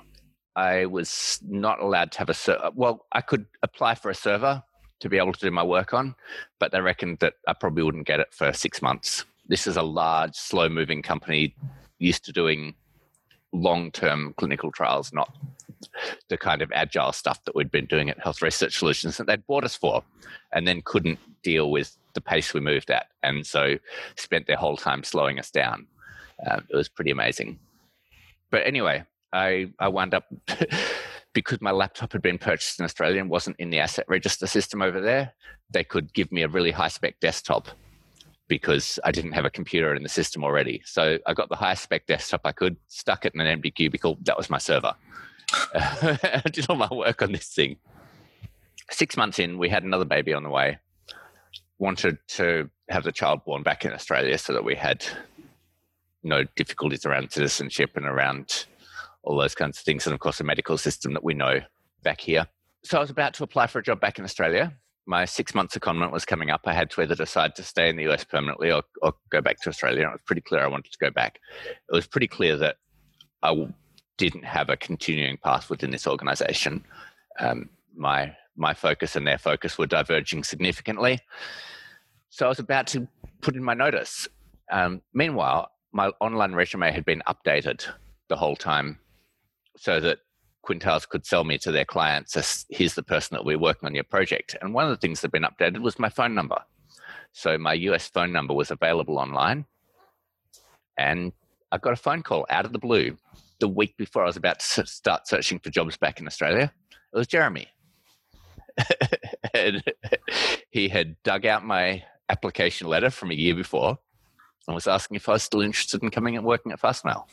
I 0.56 0.86
was 0.86 1.40
not 1.48 1.80
allowed 1.82 2.12
to 2.14 2.20
have 2.20 2.30
a 2.30 2.34
server. 2.34 2.72
Well, 2.76 3.06
I 3.12 3.22
could 3.22 3.46
apply 3.64 3.96
for 3.96 4.12
a 4.12 4.16
server 4.16 4.64
to 5.00 5.10
be 5.10 5.18
able 5.18 5.34
to 5.34 5.40
do 5.40 5.52
my 5.52 5.64
work 5.64 5.94
on, 5.94 6.16
but 6.60 6.72
they 6.72 6.80
reckoned 6.80 7.18
that 7.20 7.34
I 7.48 7.54
probably 7.54 7.84
wouldn't 7.84 8.08
get 8.08 8.20
it 8.20 8.34
for 8.34 8.54
six 8.54 8.82
months. 8.82 9.26
This 9.48 9.68
is 9.68 9.76
a 9.76 9.82
large, 9.82 10.36
slow 10.36 10.70
moving 10.70 11.02
company 11.02 11.56
used 12.00 12.24
to 12.26 12.32
doing 12.32 12.76
long 13.52 13.92
term 13.92 14.34
clinical 14.38 14.72
trials, 14.72 15.12
not 15.12 15.34
the 16.30 16.38
kind 16.38 16.62
of 16.62 16.72
agile 16.74 17.12
stuff 17.12 17.44
that 17.46 17.56
we'd 17.56 17.72
been 17.72 17.86
doing 17.86 18.10
at 18.10 18.20
Health 18.20 18.42
Research 18.42 18.78
Solutions 18.78 19.18
that 19.18 19.28
they'd 19.28 19.46
bought 19.48 19.64
us 19.64 19.76
for, 19.76 20.04
and 20.52 20.68
then 20.68 20.82
couldn't 20.84 21.20
deal 21.44 21.72
with 21.72 21.98
the 22.14 22.22
pace 22.22 22.54
we 22.54 22.60
moved 22.60 22.90
at. 22.90 23.08
And 23.22 23.46
so 23.46 23.78
spent 24.16 24.48
their 24.48 24.58
whole 24.58 24.78
time 24.78 25.04
slowing 25.04 25.40
us 25.40 25.52
down. 25.52 25.88
Um, 26.50 26.66
it 26.70 26.76
was 26.76 26.90
pretty 26.90 27.12
amazing. 27.12 27.60
But 28.52 28.66
anyway, 28.66 29.04
I, 29.32 29.72
I 29.80 29.88
wound 29.88 30.14
up, 30.14 30.26
because 31.34 31.62
my 31.62 31.72
laptop 31.72 32.14
had 32.14 32.22
been 32.22 32.38
purchased 32.38 32.80
in 32.80 32.86
Australia 32.86 33.20
and 33.22 33.30
wasn't 33.30 33.56
in 33.60 33.70
the 33.70 33.80
asset 33.80 34.06
register 34.08 34.48
system 34.48 34.82
over 34.82 35.02
there, 35.02 35.34
they 35.72 35.84
could 35.84 36.14
give 36.14 36.32
me 36.32 36.44
a 36.44 36.48
really 36.48 36.72
high 36.72 36.88
spec 36.88 37.20
desktop 37.20 37.70
because 38.48 39.00
I 39.04 39.12
didn't 39.12 39.32
have 39.32 39.46
a 39.46 39.50
computer 39.50 39.96
in 39.96 40.04
the 40.04 40.10
system 40.10 40.44
already. 40.44 40.82
So 40.86 41.18
I 41.26 41.34
got 41.34 41.50
the 41.50 41.56
highest 41.56 41.84
spec 41.84 42.06
desktop 42.06 42.42
I 42.46 42.52
could, 42.52 42.78
stuck 42.88 43.26
it 43.26 43.34
in 43.34 43.42
an 43.42 43.48
empty 43.48 43.72
cubicle. 43.72 44.18
That 44.22 44.38
was 44.38 44.50
my 44.50 44.58
server. 44.58 44.94
I 45.74 46.42
did 46.52 46.66
all 46.70 46.76
my 46.76 46.90
work 46.92 47.22
on 47.22 47.32
this 47.32 47.48
thing. 47.48 47.78
Six 48.92 49.18
months 49.18 49.40
in, 49.40 49.58
we 49.58 49.70
had 49.70 49.84
another 49.84 50.06
baby 50.06 50.34
on 50.34 50.44
the 50.44 50.50
way. 50.50 50.80
Wanted 51.80 52.18
to 52.30 52.70
have 52.90 53.04
the 53.04 53.12
child 53.12 53.44
born 53.46 53.64
back 53.64 53.86
in 53.86 53.94
Australia 53.94 54.38
so 54.38 54.54
that 54.54 54.64
we 54.64 54.76
had 54.76 55.06
no 56.24 56.44
difficulties 56.56 57.06
around 57.06 57.32
citizenship 57.32 57.92
and 57.96 58.06
around 58.06 58.66
all 59.24 59.38
those 59.38 59.56
kinds 59.56 59.78
of 59.78 59.84
things. 59.84 60.06
And 60.06 60.14
of 60.14 60.20
course, 60.20 60.38
the 60.38 60.44
medical 60.44 60.78
system 60.78 61.14
that 61.14 61.24
we 61.24 61.34
know 61.34 61.62
back 62.04 62.22
here. 62.22 62.48
So 62.84 62.98
I 62.98 63.02
was 63.02 63.10
about 63.10 63.34
to 63.36 63.44
apply 63.44 63.68
for 63.68 63.80
a 63.80 63.84
job 63.84 64.00
back 64.00 64.20
in 64.20 64.26
Australia. 64.26 64.74
My 65.06 65.26
six 65.26 65.54
months 65.54 65.78
secondment 65.78 66.12
was 66.12 66.26
coming 66.26 66.50
up. 66.50 66.62
I 66.66 66.74
had 66.74 66.90
to 66.92 67.02
either 67.02 67.16
decide 67.16 67.56
to 67.56 67.64
stay 67.64 67.90
in 67.90 67.98
the 67.98 68.10
US 68.10 68.24
permanently 68.24 68.72
or, 68.72 68.84
or 69.02 69.14
go 69.30 69.42
back 69.42 69.62
to 69.62 69.70
Australia. 69.70 70.04
And 70.04 70.10
it 70.10 70.14
was 70.14 70.22
pretty 70.26 70.42
clear 70.42 70.62
I 70.62 70.68
wanted 70.68 70.92
to 70.92 70.98
go 71.00 71.10
back. 71.10 71.40
It 71.90 71.96
was 71.96 72.08
pretty 72.08 72.28
clear 72.28 72.58
that 72.58 72.78
I 73.42 73.68
didn't 74.18 74.46
have 74.46 74.70
a 74.70 74.78
continuing 74.78 75.38
path 75.38 75.70
within 75.70 75.92
this 75.92 76.08
organization. 76.08 76.84
Um, 77.40 77.70
my 77.96 78.36
my 78.56 78.74
focus 78.74 79.16
and 79.16 79.26
their 79.26 79.38
focus 79.38 79.78
were 79.78 79.88
diverging 79.88 80.44
significantly. 80.44 81.20
So 82.30 82.46
I 82.46 82.50
was 82.50 82.60
about 82.60 82.88
to 82.88 83.08
put 83.42 83.56
in 83.56 83.64
my 83.64 83.74
notice. 83.74 84.28
Um, 84.72 85.02
meanwhile, 85.14 85.72
my 85.92 86.10
online 86.20 86.54
resume 86.54 86.92
had 86.92 87.06
been 87.06 87.24
updated 87.28 87.86
the 88.30 88.36
whole 88.36 88.56
time 88.56 89.00
so 89.78 90.00
that 90.00 90.20
Quintiles 90.68 91.08
could 91.08 91.26
sell 91.26 91.44
me 91.44 91.58
to 91.60 91.72
their 91.72 91.86
clients 91.86 92.38
as 92.38 92.66
here's 92.70 92.96
the 92.96 93.04
person 93.04 93.36
that 93.36 93.46
we're 93.46 93.60
working 93.60 93.88
on 93.88 93.96
your 93.96 94.04
project. 94.04 94.56
And 94.62 94.74
one 94.74 94.86
of 94.86 94.92
the 94.92 94.98
things 94.98 95.22
that 95.22 95.32
had 95.34 95.42
been 95.42 95.50
updated 95.50 95.82
was 95.82 96.00
my 96.00 96.10
phone 96.10 96.34
number. 96.34 96.58
So 97.34 97.58
my 97.58 97.74
US 97.74 98.08
phone 98.08 98.32
number 98.32 98.54
was 98.54 98.72
available 98.72 99.18
online. 99.18 99.66
And 100.98 101.34
I 101.72 101.80
got 101.80 101.94
a 101.94 101.98
phone 101.98 102.22
call 102.22 102.46
out 102.50 102.66
of 102.66 102.72
the 102.72 102.80
blue 102.80 103.18
the 103.60 103.68
week 103.68 103.96
before 103.98 104.24
I 104.24 104.28
was 104.28 104.38
about 104.38 104.60
to 104.60 104.86
start 104.86 105.28
searching 105.28 105.60
for 105.60 105.70
jobs 105.70 105.98
back 105.98 106.20
in 106.20 106.28
Australia. 106.28 106.72
It 107.14 107.18
was 107.18 107.28
Jeremy. 107.28 107.68
and 109.54 109.84
he 110.72 110.90
had 110.90 111.16
dug 111.24 111.46
out 111.46 111.66
my 111.66 112.04
application 112.30 112.88
letter 112.88 113.10
from 113.10 113.32
a 113.32 113.36
year 113.36 113.56
before 113.56 113.98
and 114.68 114.76
was 114.76 114.88
asking 114.88 115.16
if 115.16 115.30
I 115.30 115.34
was 115.34 115.44
still 115.44 115.62
interested 115.62 116.02
in 116.02 116.10
coming 116.10 116.36
and 116.36 116.46
working 116.46 116.72
at 116.72 116.82
Fastmail. 116.82 117.28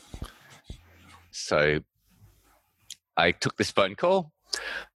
So 1.31 1.79
I 3.17 3.31
took 3.31 3.57
this 3.57 3.71
phone 3.71 3.95
call. 3.95 4.31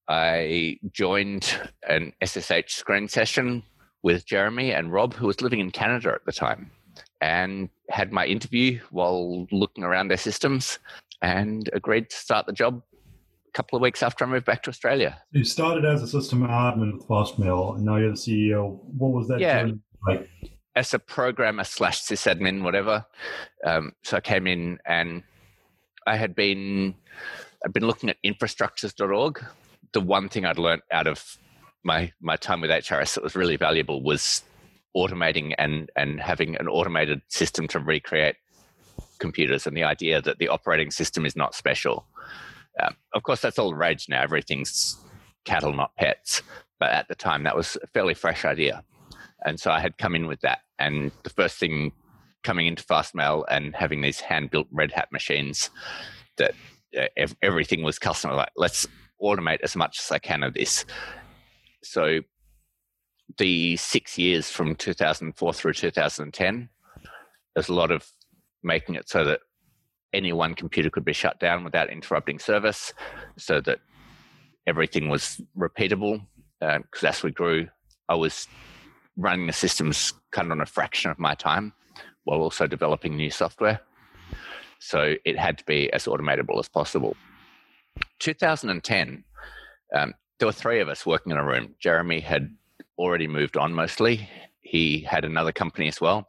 I 0.09 0.79
joined 0.93 1.59
an 1.89 2.13
SSH 2.25 2.75
screen 2.75 3.09
session 3.09 3.63
with 4.03 4.27
Jeremy 4.27 4.73
and 4.73 4.93
Rob, 4.93 5.15
who 5.15 5.27
was 5.27 5.41
living 5.41 5.61
in 5.61 5.71
Canada 5.71 6.13
at 6.13 6.25
the 6.27 6.33
time, 6.33 6.71
and 7.21 7.69
had 7.89 8.13
my 8.13 8.27
interview 8.27 8.79
while 8.91 9.47
looking 9.51 9.83
around 9.83 10.09
their 10.09 10.17
systems 10.17 10.79
and 11.23 11.69
agreed 11.73 12.11
to 12.11 12.17
start 12.17 12.47
the 12.47 12.53
job 12.53 12.83
a 13.49 13.53
couple 13.53 13.77
of 13.77 13.83
weeks 13.83 14.03
after 14.03 14.25
I 14.25 14.29
moved 14.29 14.47
back 14.47 14.63
to 14.65 14.71
Australia. 14.71 15.21
You 15.33 15.45
started 15.45 15.85
as 15.85 16.03
a 16.03 16.09
system 16.09 16.43
admin 16.47 16.95
with 16.95 17.07
Fastmail, 17.09 17.77
and 17.77 17.85
now 17.85 17.97
you're 17.97 18.11
the 18.11 18.17
CEO. 18.17 18.79
What 18.85 19.13
was 19.13 19.29
that 19.29 19.41
yeah. 19.41 19.69
like? 20.07 20.29
As 20.75 20.93
a 20.93 20.99
programmer 20.99 21.65
slash 21.65 22.03
sysadmin, 22.03 22.63
whatever. 22.63 23.07
Um, 23.65 23.93
so 24.05 24.19
I 24.19 24.21
came 24.21 24.47
in 24.47 24.79
and 24.85 25.23
I 26.07 26.17
had 26.17 26.35
been 26.35 26.95
I'd 27.65 27.73
been 27.73 27.87
looking 27.87 28.11
at 28.11 28.17
infrastructures.org. 28.25 29.45
The 29.93 30.01
one 30.01 30.29
thing 30.29 30.45
I'd 30.45 30.59
learned 30.59 30.83
out 30.93 31.07
of 31.07 31.39
my 31.83 32.13
my 32.21 32.37
time 32.37 32.61
with 32.61 32.71
HRS 32.71 33.15
that 33.15 33.25
was 33.25 33.35
really 33.35 33.57
valuable 33.57 34.03
was 34.03 34.43
automating 34.97 35.55
and 35.59 35.91
and 35.97 36.21
having 36.21 36.57
an 36.57 36.69
automated 36.69 37.23
system 37.29 37.69
to 37.69 37.79
recreate 37.79 38.37
computers 39.19 39.67
and 39.67 39.77
the 39.77 39.85
idea 39.85 40.21
that 40.23 40.39
the 40.39 40.49
operating 40.49 40.91
system 40.91 41.27
is 41.27 41.37
not 41.37 41.55
special. 41.55 42.07
Um, 42.83 42.97
of 43.15 43.23
course, 43.23 43.41
that's 43.41 43.59
all 43.59 43.75
rage 43.75 44.07
now. 44.09 44.23
Everything's 44.23 44.97
cattle, 45.45 45.73
not 45.73 45.97
pets. 45.97 46.43
But 46.79 46.91
at 46.91 47.09
the 47.09 47.15
time, 47.15 47.45
that 47.45 47.57
was 47.57 47.77
a 47.83 47.87
fairly 47.87 48.15
fresh 48.15 48.45
idea. 48.45 48.85
And 49.45 49.59
so 49.59 49.71
I 49.71 49.81
had 49.81 49.99
come 49.99 50.15
in 50.15 50.27
with 50.27 50.41
that. 50.41 50.61
And 50.79 51.11
the 51.23 51.31
first 51.31 51.59
thing 51.59 51.93
coming 52.45 52.67
into 52.67 52.85
Fastmail 52.85 53.45
and 53.51 53.75
having 53.75 54.03
these 54.03 54.21
hand 54.21 54.51
built 54.51 54.69
Red 54.71 54.93
Hat 54.93 55.09
machines 55.11 55.71
that 56.37 56.55
uh, 56.97 57.27
everything 57.43 57.83
was 57.83 57.99
custom. 57.99 58.33
Like, 58.33 58.51
let's 58.57 58.87
automate 59.23 59.61
as 59.63 59.75
much 59.75 59.99
as 59.99 60.13
I 60.13 60.19
can 60.19 60.43
of 60.43 60.55
this. 60.55 60.85
So 61.83 62.21
the 63.39 63.77
six 63.77 64.19
years 64.19 64.51
from 64.51 64.75
2004 64.77 65.53
through 65.53 65.73
2010, 65.73 66.69
there's 67.55 67.69
a 67.69 67.75
lot 67.75 67.91
of 67.91 68.07
making 68.67 68.97
it 68.97 69.09
so 69.09 69.25
that 69.25 69.41
any 70.13 70.33
one 70.33 70.55
computer 70.55 70.91
could 70.91 71.05
be 71.05 71.13
shut 71.13 71.39
down 71.41 71.65
without 71.65 71.91
interrupting 71.91 72.39
service, 72.39 72.93
so 73.39 73.61
that 73.63 73.79
everything 74.67 75.09
was 75.09 75.41
repeatable. 75.57 76.21
Because 76.61 77.05
um, 77.05 77.09
as 77.09 77.23
we 77.23 77.31
grew, 77.31 77.69
I 78.09 78.15
was 78.15 78.49
running 79.17 79.47
the 79.47 79.53
systems 79.53 80.13
kind 80.33 80.47
of 80.47 80.53
on 80.53 80.61
a 80.61 80.67
fraction 80.67 81.11
of 81.11 81.19
my 81.19 81.35
time 81.35 81.73
while 82.25 82.41
also 82.41 82.67
developing 82.67 83.17
new 83.17 83.31
software. 83.31 83.81
So 84.79 85.15
it 85.25 85.39
had 85.39 85.59
to 85.59 85.65
be 85.65 85.93
as 85.93 86.05
automatable 86.05 86.59
as 86.59 86.69
possible. 86.69 87.17
2010, 88.19 89.25
um, 89.95 90.15
there 90.39 90.47
were 90.47 90.53
three 90.53 90.81
of 90.81 90.89
us 90.89 91.07
working 91.07 91.33
in 91.33 91.39
a 91.39 91.45
room. 91.45 91.75
Jeremy 91.81 92.21
had 92.21 92.55
already 92.99 93.27
moved 93.27 93.57
on 93.57 93.73
mostly. 93.73 94.29
He 94.67 95.01
had 95.01 95.25
another 95.25 95.53
company 95.53 95.87
as 95.87 96.01
well, 96.01 96.29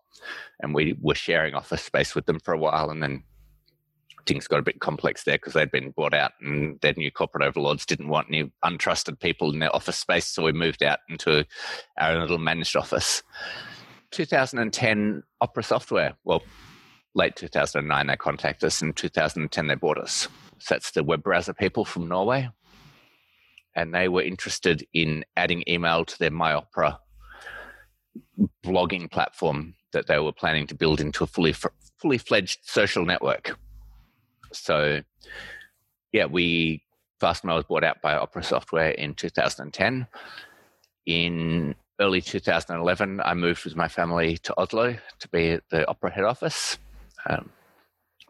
and 0.59 0.75
we 0.75 0.95
were 1.01 1.15
sharing 1.15 1.55
office 1.55 1.81
space 1.81 2.13
with 2.13 2.27
them 2.27 2.39
for 2.39 2.53
a 2.53 2.59
while. 2.59 2.91
And 2.91 3.01
then 3.01 3.23
things 4.27 4.47
got 4.47 4.59
a 4.59 4.63
bit 4.63 4.79
complex 4.79 5.23
there 5.23 5.37
because 5.37 5.53
they'd 5.53 5.71
been 5.71 5.91
bought 5.91 6.13
out, 6.13 6.33
and 6.39 6.79
their 6.81 6.93
new 6.95 7.09
corporate 7.09 7.43
overlords 7.43 7.85
didn't 7.85 8.09
want 8.09 8.27
any 8.29 8.51
untrusted 8.63 9.19
people 9.19 9.51
in 9.51 9.59
their 9.59 9.75
office 9.75 9.97
space. 9.97 10.27
So 10.27 10.43
we 10.43 10.51
moved 10.51 10.83
out 10.83 10.99
into 11.09 11.45
our 11.97 12.19
little 12.19 12.37
managed 12.37 12.75
office. 12.75 13.23
2010, 14.11 15.23
Opera 15.41 15.63
Software. 15.63 16.13
Well, 16.23 16.43
late 17.15 17.35
2009, 17.35 18.07
they 18.07 18.15
contacted 18.15 18.67
us. 18.67 18.81
In 18.81 18.93
2010, 18.93 19.67
they 19.67 19.75
bought 19.75 19.97
us. 19.97 20.27
So 20.59 20.75
that's 20.75 20.91
the 20.91 21.03
web 21.03 21.23
browser 21.23 21.53
people 21.53 21.85
from 21.85 22.07
Norway. 22.07 22.49
And 23.75 23.93
they 23.93 24.07
were 24.07 24.21
interested 24.21 24.85
in 24.93 25.25
adding 25.35 25.63
email 25.67 26.05
to 26.05 26.19
their 26.19 26.31
MyOpera 26.31 26.97
blogging 28.65 29.09
platform 29.09 29.75
that 29.93 30.07
they 30.07 30.19
were 30.19 30.31
planning 30.31 30.67
to 30.67 30.75
build 30.75 30.99
into 30.99 31.23
a 31.23 31.27
fully 31.27 31.53
fully 32.01 32.17
fledged 32.17 32.59
social 32.63 33.05
network. 33.05 33.57
So, 34.51 35.01
yeah, 36.11 36.25
we 36.25 36.83
Fastmail 37.21 37.55
was 37.55 37.65
bought 37.65 37.83
out 37.83 38.01
by 38.01 38.15
Opera 38.15 38.43
Software 38.43 38.91
in 38.91 39.15
2010. 39.15 40.07
In 41.07 41.75
early 41.99 42.21
2011, 42.21 43.21
I 43.23 43.33
moved 43.33 43.65
with 43.65 43.75
my 43.75 43.87
family 43.87 44.37
to 44.39 44.53
Oslo 44.59 44.95
to 45.19 45.27
be 45.29 45.51
at 45.51 45.63
the 45.69 45.87
Opera 45.87 46.11
head 46.11 46.25
office 46.25 46.77
um, 47.29 47.49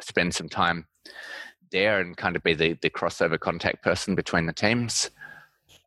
spend 0.01 0.33
some 0.33 0.49
time 0.49 0.85
there 1.71 1.99
and 1.99 2.15
kind 2.15 2.35
of 2.35 2.43
be 2.43 2.53
the, 2.53 2.73
the 2.81 2.89
crossover 2.89 3.39
contact 3.39 3.83
person 3.83 4.15
between 4.15 4.45
the 4.45 4.53
teams. 4.53 5.11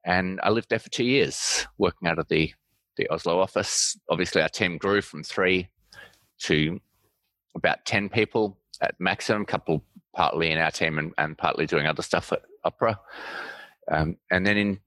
And 0.05 0.41
I 0.43 0.51
lived 0.51 0.71
there 0.71 0.79
for 0.79 0.91
two 0.91 1.05
years, 1.05 1.67
working 1.79 2.09
out 2.09 2.19
of 2.19 2.29
the, 2.29 2.53
the 3.01 3.09
Oslo 3.13 3.41
office. 3.41 3.99
Obviously, 4.11 4.43
our 4.43 4.49
team 4.49 4.77
grew 4.77 5.01
from 5.01 5.23
three 5.23 5.69
to 6.41 6.81
about 7.55 7.85
10 7.87 8.09
people 8.11 8.59
at 8.81 8.95
maximum, 8.99 9.43
a 9.43 9.47
couple 9.47 9.83
partly 10.15 10.51
in 10.51 10.59
our 10.59 10.71
team 10.71 10.99
and, 10.99 11.13
and 11.19 11.37
partly 11.39 11.67
doing 11.67 11.87
other 11.87 12.03
stuff 12.03 12.33
at 12.33 12.43
Opera. 12.65 12.99
Um, 13.91 14.17
and 14.31 14.47
then 14.47 14.57
in 14.57 14.81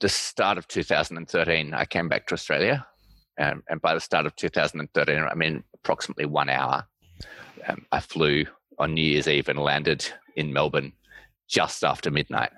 the 0.00 0.08
start 0.08 0.58
of 0.58 0.68
2013, 0.68 1.74
I 1.74 1.84
came 1.86 2.08
back 2.08 2.26
to 2.26 2.34
Australia. 2.34 2.86
Um, 3.38 3.62
and 3.68 3.80
by 3.80 3.94
the 3.94 4.00
start 4.00 4.26
of 4.26 4.36
2013, 4.36 5.18
I 5.18 5.34
mean 5.34 5.64
approximately 5.74 6.26
one 6.26 6.50
hour 6.50 6.86
um, 7.66 7.86
I 7.92 8.00
flew 8.00 8.44
on 8.78 8.94
New 8.94 9.04
Year's 9.04 9.28
Eve 9.28 9.48
and 9.48 9.58
landed 9.58 10.06
in 10.36 10.52
Melbourne 10.52 10.92
just 11.48 11.82
after 11.82 12.10
midnight. 12.10 12.50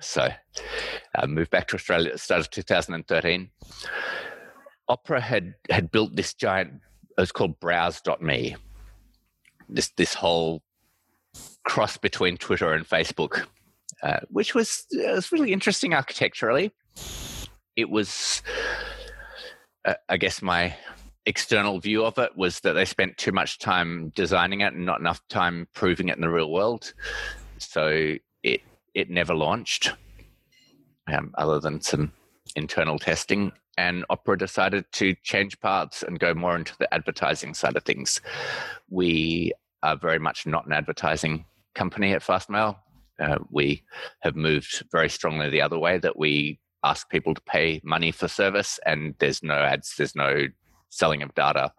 So 0.00 0.28
I 1.16 1.26
moved 1.26 1.50
back 1.50 1.68
to 1.68 1.76
Australia 1.76 2.08
at 2.08 2.14
the 2.14 2.18
start 2.18 2.40
of 2.40 2.50
2013. 2.50 3.50
Opera 4.88 5.20
had, 5.20 5.54
had 5.70 5.90
built 5.90 6.16
this 6.16 6.34
giant, 6.34 6.80
it 7.16 7.20
was 7.20 7.32
called 7.32 7.58
browse.me, 7.60 8.56
this, 9.68 9.90
this 9.96 10.14
whole 10.14 10.62
cross 11.64 11.96
between 11.96 12.36
Twitter 12.36 12.72
and 12.72 12.88
Facebook, 12.88 13.46
uh, 14.02 14.20
which 14.30 14.54
was, 14.54 14.86
was 14.92 15.30
really 15.32 15.52
interesting 15.52 15.94
architecturally. 15.94 16.72
It 17.76 17.90
was, 17.90 18.42
uh, 19.84 19.94
I 20.08 20.16
guess, 20.16 20.40
my 20.40 20.74
external 21.26 21.78
view 21.78 22.04
of 22.04 22.16
it 22.16 22.34
was 22.36 22.60
that 22.60 22.72
they 22.72 22.86
spent 22.86 23.18
too 23.18 23.32
much 23.32 23.58
time 23.58 24.10
designing 24.14 24.62
it 24.62 24.72
and 24.72 24.86
not 24.86 25.00
enough 25.00 25.20
time 25.28 25.68
proving 25.74 26.08
it 26.08 26.16
in 26.16 26.22
the 26.22 26.30
real 26.30 26.50
world. 26.50 26.94
So 27.58 28.14
it 28.42 28.62
it 28.98 29.08
never 29.08 29.32
launched, 29.32 29.92
um, 31.06 31.32
other 31.38 31.60
than 31.60 31.80
some 31.80 32.12
internal 32.56 32.98
testing, 32.98 33.52
and 33.76 34.04
Opera 34.10 34.36
decided 34.36 34.86
to 34.92 35.14
change 35.22 35.60
paths 35.60 36.02
and 36.02 36.18
go 36.18 36.34
more 36.34 36.56
into 36.56 36.76
the 36.80 36.92
advertising 36.92 37.54
side 37.54 37.76
of 37.76 37.84
things. 37.84 38.20
We 38.90 39.52
are 39.84 39.96
very 39.96 40.18
much 40.18 40.46
not 40.46 40.66
an 40.66 40.72
advertising 40.72 41.44
company 41.76 42.12
at 42.12 42.22
Fastmail. 42.22 42.76
Uh, 43.20 43.38
we 43.52 43.84
have 44.22 44.34
moved 44.34 44.82
very 44.90 45.08
strongly 45.08 45.48
the 45.48 45.62
other 45.62 45.78
way 45.78 45.98
that 45.98 46.18
we 46.18 46.58
ask 46.82 47.08
people 47.08 47.34
to 47.34 47.40
pay 47.42 47.80
money 47.84 48.10
for 48.10 48.26
service 48.26 48.80
and 48.84 49.14
there's 49.20 49.44
no 49.44 49.54
ads, 49.54 49.94
there's 49.96 50.16
no 50.16 50.42
selling 50.88 51.22
of 51.22 51.32
data. 51.36 51.72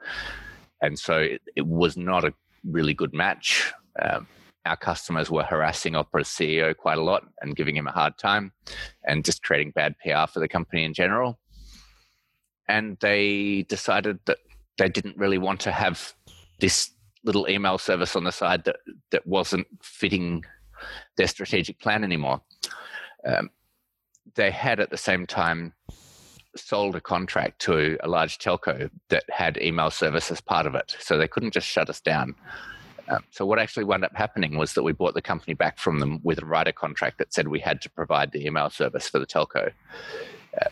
And 0.82 0.98
so 0.98 1.18
it, 1.18 1.42
it 1.58 1.68
was 1.68 1.98
not 1.98 2.24
a 2.24 2.34
really 2.64 2.94
good 2.94 3.14
match. 3.14 3.74
Um, 4.02 4.26
our 4.66 4.78
customers 4.78 5.32
were 5.32 5.44
harassing 5.44 5.96
Opera's 5.96 6.28
CEO 6.28 6.76
quite 6.76 6.98
a 6.98 7.04
lot 7.04 7.24
and 7.42 7.56
giving 7.56 7.76
him 7.76 7.88
a 7.88 7.92
hard 7.92 8.18
time 8.18 8.52
and 9.06 9.26
just 9.26 9.44
creating 9.44 9.72
bad 9.72 9.96
PR 10.04 10.28
for 10.32 10.40
the 10.40 10.48
company 10.48 10.84
in 10.84 10.94
general. 10.94 11.40
And 12.68 12.98
they 13.00 13.64
decided 13.64 14.20
that 14.26 14.38
they 14.78 14.90
didn't 14.90 15.18
really 15.18 15.38
want 15.38 15.60
to 15.62 15.72
have 15.72 16.14
this 16.60 16.92
little 17.24 17.50
email 17.50 17.78
service 17.78 18.16
on 18.16 18.24
the 18.24 18.32
side 18.32 18.64
that, 18.66 18.78
that 19.12 19.26
wasn't 19.26 19.68
fitting 19.82 20.44
their 21.18 21.28
strategic 21.28 21.80
plan 21.80 22.04
anymore. 22.04 22.42
Um, 23.26 23.50
they 24.36 24.52
had 24.52 24.80
at 24.80 24.90
the 24.90 24.98
same 24.98 25.26
time 25.26 25.74
sold 26.56 26.96
a 26.96 27.02
contract 27.02 27.60
to 27.62 27.98
a 28.02 28.08
large 28.08 28.38
telco 28.38 28.90
that 29.10 29.24
had 29.30 29.62
email 29.62 29.92
service 29.92 30.32
as 30.32 30.42
part 30.42 30.66
of 30.66 30.76
it. 30.76 30.96
So 31.00 31.18
they 31.18 31.28
couldn't 31.28 31.54
just 31.54 31.68
shut 31.68 31.90
us 31.90 32.02
down. 32.02 32.36
Um, 33.10 33.24
so 33.32 33.46
what 33.46 33.60
actually 33.60 33.86
wound 33.86 34.06
up 34.06 34.16
happening 34.16 34.58
was 34.58 34.74
that 34.74 34.84
we 34.84 34.92
bought 34.92 35.16
the 35.16 35.22
company 35.22 35.56
back 35.56 35.80
from 35.80 36.00
them 36.00 36.20
with 36.24 36.40
a 36.42 36.46
rider 36.46 36.72
contract 36.72 37.18
that 37.18 37.34
said 37.34 37.48
we 37.48 37.60
had 37.60 37.82
to 37.82 37.90
provide 37.90 38.32
the 38.32 38.46
email 38.46 38.70
service 38.70 39.10
for 39.10 39.20
the 39.20 39.26
telco, 39.26 39.72
uh, 40.62 40.70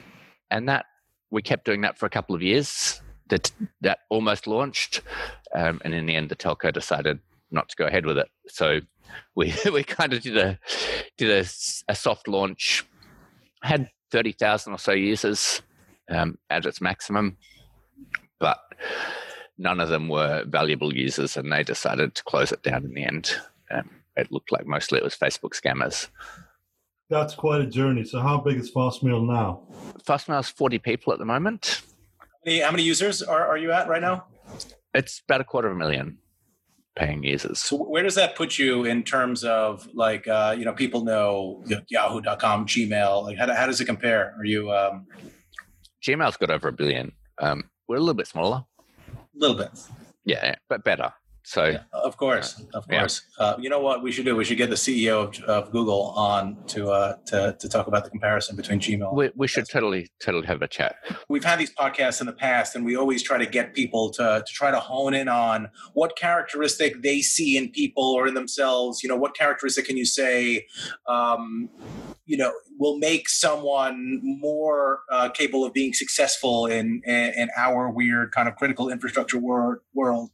and 0.51 0.69
that 0.69 0.85
we 1.31 1.41
kept 1.41 1.65
doing 1.65 1.81
that 1.81 1.97
for 1.97 2.05
a 2.05 2.09
couple 2.09 2.35
of 2.35 2.41
years. 2.41 3.01
That 3.29 3.51
that 3.81 3.99
almost 4.09 4.47
launched, 4.47 5.01
um, 5.53 5.81
and 5.83 5.93
in 5.93 6.05
the 6.05 6.15
end, 6.15 6.29
the 6.29 6.35
telco 6.35 6.71
decided 6.71 7.19
not 7.51 7.67
to 7.69 7.75
go 7.75 7.85
ahead 7.85 8.05
with 8.05 8.17
it. 8.17 8.29
So 8.47 8.79
we 9.35 9.53
we 9.73 9.83
kind 9.83 10.13
of 10.13 10.21
did 10.21 10.37
a 10.37 10.59
did 11.17 11.29
a, 11.29 11.45
a 11.89 11.95
soft 11.95 12.27
launch, 12.27 12.85
had 13.63 13.89
thirty 14.11 14.31
thousand 14.31 14.73
or 14.73 14.79
so 14.79 14.93
users 14.93 15.61
um, 16.09 16.37
at 16.49 16.65
its 16.65 16.79
maximum, 16.79 17.37
but 18.39 18.59
none 19.57 19.79
of 19.79 19.89
them 19.89 20.09
were 20.09 20.43
valuable 20.47 20.95
users, 20.95 21.37
and 21.37 21.51
they 21.51 21.63
decided 21.63 22.15
to 22.15 22.23
close 22.23 22.51
it 22.51 22.63
down 22.63 22.85
in 22.85 22.93
the 22.93 23.03
end. 23.03 23.31
Um, 23.71 23.89
it 24.15 24.31
looked 24.31 24.51
like 24.51 24.65
mostly 24.65 24.97
it 24.97 25.03
was 25.03 25.15
Facebook 25.15 25.59
scammers. 25.59 26.07
That's 27.09 27.35
quite 27.35 27.61
a 27.61 27.65
journey. 27.65 28.03
So, 28.03 28.19
how 28.19 28.39
big 28.39 28.57
is 28.57 28.71
Fastmail 28.71 29.25
now? 29.25 29.63
Fastmail 30.05 30.39
is 30.39 30.49
40 30.49 30.79
people 30.79 31.13
at 31.13 31.19
the 31.19 31.25
moment. 31.25 31.81
How 32.19 32.25
many, 32.45 32.59
how 32.59 32.71
many 32.71 32.83
users 32.83 33.21
are, 33.21 33.47
are 33.47 33.57
you 33.57 33.71
at 33.71 33.87
right 33.87 34.01
now? 34.01 34.25
It's 34.93 35.21
about 35.27 35.41
a 35.41 35.43
quarter 35.43 35.69
of 35.69 35.75
a 35.75 35.77
million 35.77 36.17
paying 36.97 37.23
users. 37.23 37.59
So 37.59 37.77
where 37.77 38.03
does 38.03 38.15
that 38.15 38.35
put 38.35 38.57
you 38.57 38.83
in 38.83 39.03
terms 39.03 39.43
of 39.43 39.87
like 39.93 40.27
uh, 40.27 40.55
you 40.57 40.65
know 40.65 40.73
people 40.73 41.03
know 41.03 41.63
Yahoo.com, 41.89 42.65
Gmail? 42.65 43.23
Like 43.23 43.37
how, 43.37 43.53
how 43.53 43.67
does 43.67 43.79
it 43.79 43.85
compare? 43.85 44.33
Are 44.37 44.45
you 44.45 44.71
um... 44.71 45.07
Gmail's 46.05 46.37
got 46.37 46.49
over 46.49 46.67
a 46.67 46.73
billion. 46.73 47.13
Um, 47.39 47.69
we're 47.87 47.97
a 47.97 47.99
little 47.99 48.13
bit 48.15 48.27
smaller 48.27 48.65
little 49.39 49.57
bit. 49.57 49.69
Yeah, 50.25 50.55
but 50.69 50.83
better. 50.83 51.13
So, 51.47 51.63
yeah, 51.63 51.83
of 51.93 52.17
course, 52.17 52.61
of 52.73 52.85
course. 52.89 53.21
Yeah. 53.39 53.45
Uh, 53.45 53.57
you 53.57 53.69
know 53.69 53.79
what 53.79 54.03
we 54.03 54.11
should 54.11 54.25
do? 54.25 54.35
We 54.35 54.43
should 54.43 54.57
get 54.57 54.69
the 54.69 54.75
CEO 54.75 55.23
of, 55.23 55.41
of 55.45 55.71
Google 55.71 56.07
on 56.17 56.57
to, 56.67 56.89
uh, 56.89 57.15
to 57.27 57.55
to 57.57 57.69
talk 57.69 57.87
about 57.87 58.03
the 58.03 58.09
comparison 58.09 58.57
between 58.57 58.81
Gmail. 58.81 59.15
We, 59.15 59.31
we 59.33 59.47
should 59.47 59.65
totally 59.65 60.09
totally 60.21 60.45
have 60.45 60.61
a 60.61 60.67
chat. 60.67 60.97
We've 61.29 61.45
had 61.45 61.57
these 61.57 61.73
podcasts 61.73 62.19
in 62.19 62.27
the 62.27 62.33
past, 62.33 62.75
and 62.75 62.83
we 62.83 62.97
always 62.97 63.23
try 63.23 63.37
to 63.37 63.45
get 63.45 63.73
people 63.73 64.09
to 64.15 64.43
to 64.45 64.53
try 64.53 64.71
to 64.71 64.79
hone 64.81 65.13
in 65.13 65.29
on 65.29 65.69
what 65.93 66.17
characteristic 66.17 67.01
they 67.01 67.21
see 67.21 67.55
in 67.55 67.69
people 67.69 68.03
or 68.03 68.27
in 68.27 68.33
themselves. 68.33 69.01
You 69.01 69.07
know, 69.07 69.15
what 69.15 69.33
characteristic 69.33 69.85
can 69.85 69.95
you 69.95 70.05
say? 70.05 70.67
Um, 71.07 71.69
you 72.25 72.35
know, 72.35 72.51
will 72.77 72.97
make 72.97 73.29
someone 73.29 74.19
more 74.23 75.01
uh, 75.11 75.29
capable 75.29 75.65
of 75.65 75.73
being 75.73 75.93
successful 75.93 76.67
in, 76.67 77.01
in, 77.05 77.33
in 77.35 77.49
our 77.57 77.89
weird 77.89 78.31
kind 78.31 78.47
of 78.47 78.55
critical 78.55 78.89
infrastructure 78.89 79.37
wor- 79.37 79.81
world. 79.93 80.29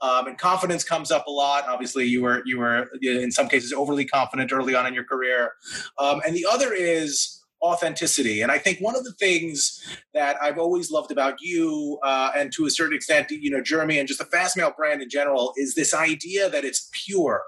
Um, 0.00 0.26
and 0.26 0.38
confidence 0.38 0.84
comes 0.84 1.10
up 1.10 1.26
a 1.26 1.30
lot. 1.30 1.64
Obviously, 1.68 2.06
you 2.06 2.22
were 2.22 2.42
you 2.44 2.58
were 2.58 2.88
in 3.02 3.30
some 3.30 3.48
cases 3.48 3.72
overly 3.72 4.04
confident 4.04 4.52
early 4.52 4.74
on 4.74 4.86
in 4.86 4.94
your 4.94 5.04
career, 5.04 5.52
um, 5.98 6.20
and 6.26 6.34
the 6.34 6.46
other 6.50 6.72
is 6.72 7.41
authenticity. 7.62 8.42
And 8.42 8.50
I 8.50 8.58
think 8.58 8.78
one 8.80 8.96
of 8.96 9.04
the 9.04 9.12
things 9.12 9.80
that 10.14 10.36
I've 10.42 10.58
always 10.58 10.90
loved 10.90 11.10
about 11.10 11.36
you, 11.40 11.98
uh, 12.02 12.32
and 12.36 12.52
to 12.54 12.66
a 12.66 12.70
certain 12.70 12.94
extent, 12.94 13.30
you 13.30 13.50
know, 13.50 13.62
Jeremy, 13.62 13.98
and 13.98 14.08
just 14.08 14.18
the 14.18 14.26
Fastmail 14.26 14.76
brand 14.76 15.02
in 15.02 15.08
general, 15.08 15.52
is 15.56 15.74
this 15.74 15.94
idea 15.94 16.48
that 16.50 16.64
it's 16.64 16.90
pure. 17.06 17.42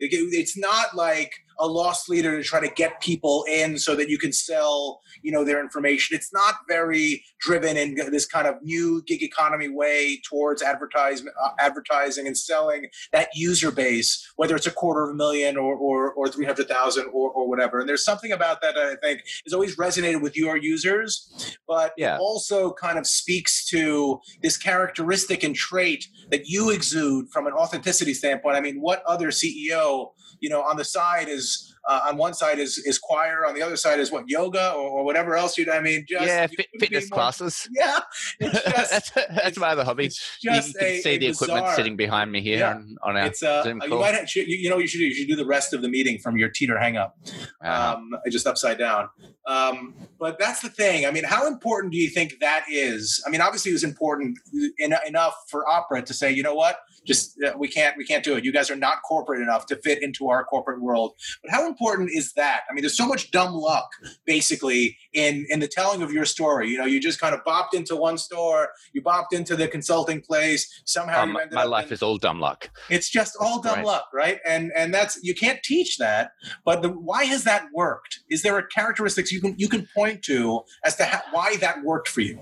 It's 0.00 0.56
not 0.58 0.94
like 0.94 1.32
a 1.58 1.66
loss 1.66 2.08
leader 2.08 2.36
to 2.36 2.42
try 2.42 2.60
to 2.60 2.72
get 2.74 3.00
people 3.00 3.44
in 3.50 3.78
so 3.78 3.94
that 3.94 4.08
you 4.08 4.18
can 4.18 4.32
sell 4.32 5.00
you 5.22 5.30
know 5.32 5.44
their 5.44 5.60
information 5.60 6.16
it's 6.16 6.32
not 6.32 6.54
very 6.68 7.24
driven 7.40 7.76
in 7.76 7.94
this 8.10 8.26
kind 8.26 8.46
of 8.46 8.56
new 8.62 9.02
gig 9.06 9.22
economy 9.22 9.68
way 9.68 10.20
towards 10.28 10.62
advertisement 10.62 11.34
uh, 11.42 11.50
advertising 11.58 12.26
and 12.26 12.36
selling 12.36 12.88
that 13.12 13.28
user 13.34 13.70
base 13.70 14.32
whether 14.36 14.56
it's 14.56 14.66
a 14.66 14.70
quarter 14.70 15.04
of 15.04 15.10
a 15.10 15.14
million 15.14 15.56
or 15.56 15.74
or, 15.74 16.12
or 16.12 16.28
300000 16.28 17.06
or, 17.12 17.30
or 17.30 17.48
whatever 17.48 17.80
and 17.80 17.88
there's 17.88 18.04
something 18.04 18.32
about 18.32 18.60
that, 18.60 18.74
that 18.74 18.98
i 19.02 19.06
think 19.06 19.22
has 19.44 19.52
always 19.52 19.76
resonated 19.76 20.20
with 20.20 20.36
your 20.36 20.56
users 20.56 21.56
but 21.66 21.92
yeah. 21.96 22.18
also 22.18 22.72
kind 22.72 22.98
of 22.98 23.06
speaks 23.06 23.66
to 23.66 24.20
this 24.42 24.56
characteristic 24.56 25.42
and 25.42 25.54
trait 25.54 26.06
that 26.30 26.46
you 26.46 26.70
exude 26.70 27.28
from 27.30 27.46
an 27.46 27.52
authenticity 27.52 28.14
standpoint 28.14 28.56
i 28.56 28.60
mean 28.60 28.80
what 28.80 29.02
other 29.06 29.28
ceo 29.28 30.12
you 30.40 30.48
know 30.48 30.62
on 30.62 30.76
the 30.76 30.84
side 30.84 31.28
is 31.28 31.73
uh, 31.86 32.00
on 32.08 32.16
one 32.16 32.34
side 32.34 32.58
is 32.58 32.78
is 32.78 32.98
choir, 32.98 33.46
on 33.46 33.54
the 33.54 33.62
other 33.62 33.76
side 33.76 34.00
is 34.00 34.10
what 34.10 34.28
yoga 34.28 34.72
or, 34.72 34.88
or 34.88 35.04
whatever 35.04 35.36
else 35.36 35.58
you. 35.58 35.70
I 35.70 35.80
mean, 35.80 36.04
just 36.08 36.26
yeah, 36.26 36.46
fit, 36.46 36.66
fitness 36.78 37.10
more, 37.10 37.18
classes. 37.18 37.68
Yeah, 37.74 38.00
just, 38.40 38.64
that's, 38.64 39.10
that's 39.10 39.58
my 39.58 39.70
other 39.70 39.84
hobby. 39.84 40.10
You, 40.40 40.50
can 40.50 40.58
a, 40.58 40.62
see 40.62 41.10
a 41.10 41.18
the 41.18 41.26
bizarre, 41.28 41.48
equipment 41.48 41.76
sitting 41.76 41.96
behind 41.96 42.30
me 42.32 42.40
here 42.40 42.58
yeah. 42.58 42.74
on, 42.74 42.96
on 43.02 43.16
our 43.16 43.26
it's, 43.26 43.42
uh, 43.42 43.62
Zoom 43.64 43.80
call. 43.80 43.88
You, 43.88 43.98
might 43.98 44.14
have, 44.14 44.28
you, 44.34 44.44
you 44.44 44.70
know, 44.70 44.78
you 44.78 44.86
should 44.86 44.98
do. 44.98 45.06
You 45.06 45.14
should 45.14 45.28
do 45.28 45.36
the 45.36 45.46
rest 45.46 45.72
of 45.72 45.82
the 45.82 45.88
meeting 45.88 46.18
from 46.18 46.38
your 46.38 46.48
teeter 46.48 46.78
hang 46.78 46.96
up, 46.96 47.18
uh-huh. 47.60 47.96
um, 47.96 48.10
just 48.30 48.46
upside 48.46 48.78
down. 48.78 49.08
Um, 49.46 49.94
but 50.18 50.38
that's 50.38 50.60
the 50.60 50.70
thing. 50.70 51.06
I 51.06 51.10
mean, 51.10 51.24
how 51.24 51.46
important 51.46 51.92
do 51.92 51.98
you 51.98 52.08
think 52.08 52.38
that 52.40 52.64
is? 52.70 53.22
I 53.26 53.30
mean, 53.30 53.40
obviously, 53.40 53.70
it 53.70 53.74
was 53.74 53.84
important 53.84 54.38
in, 54.78 54.94
enough 55.06 55.34
for 55.48 55.68
Opera 55.68 56.02
to 56.02 56.14
say, 56.14 56.32
you 56.32 56.42
know 56.42 56.54
what, 56.54 56.78
just 57.06 57.36
uh, 57.42 57.52
we 57.56 57.68
can't 57.68 57.96
we 57.96 58.04
can't 58.04 58.24
do 58.24 58.36
it. 58.36 58.44
You 58.44 58.52
guys 58.52 58.70
are 58.70 58.76
not 58.76 58.98
corporate 59.06 59.40
enough 59.40 59.66
to 59.66 59.76
fit 59.76 60.02
into 60.02 60.28
our 60.28 60.44
corporate 60.44 60.80
world. 60.80 61.12
But 61.42 61.50
how 61.50 61.66
important 61.66 62.10
is 62.12 62.32
that? 62.34 62.62
I 62.68 62.74
mean, 62.74 62.82
there's 62.82 62.96
so 62.96 63.06
much 63.06 63.30
dumb 63.30 63.54
luck 63.54 63.88
basically 64.26 64.96
in 65.12 65.46
in 65.48 65.60
the 65.60 65.68
telling 65.68 66.02
of 66.02 66.12
your 66.12 66.24
story. 66.24 66.68
You 66.70 66.78
know, 66.78 66.86
you 66.86 67.00
just 67.00 67.20
kind 67.20 67.34
of 67.34 67.44
bopped 67.44 67.74
into 67.74 67.96
one 67.96 68.18
store, 68.18 68.70
you 68.92 69.02
bopped 69.02 69.32
into 69.32 69.56
the 69.56 69.68
consulting 69.68 70.20
place. 70.20 70.82
Somehow, 70.86 71.22
um, 71.22 71.36
my 71.52 71.64
life 71.64 71.88
in, 71.88 71.92
is 71.92 72.02
all 72.02 72.18
dumb 72.18 72.40
luck. 72.40 72.70
It's 72.90 73.10
just 73.10 73.36
all 73.40 73.60
dumb 73.60 73.76
right. 73.76 73.86
luck, 73.86 74.08
right? 74.12 74.38
And 74.46 74.72
and 74.74 74.92
that's 74.92 75.18
you 75.22 75.34
can't 75.34 75.62
teach 75.62 75.98
that. 75.98 76.32
But 76.64 76.82
the, 76.82 76.88
why 76.88 77.24
has 77.24 77.44
that 77.44 77.66
worked? 77.74 78.20
Is 78.30 78.42
there 78.42 78.58
a 78.58 78.66
characteristics 78.66 79.32
you 79.32 79.40
can 79.40 79.54
you 79.58 79.68
can 79.68 79.88
point 79.94 80.22
to 80.24 80.62
as 80.84 80.96
to 80.96 81.04
how, 81.04 81.22
why 81.30 81.56
that 81.56 81.82
worked 81.82 82.08
for 82.08 82.20
you? 82.20 82.38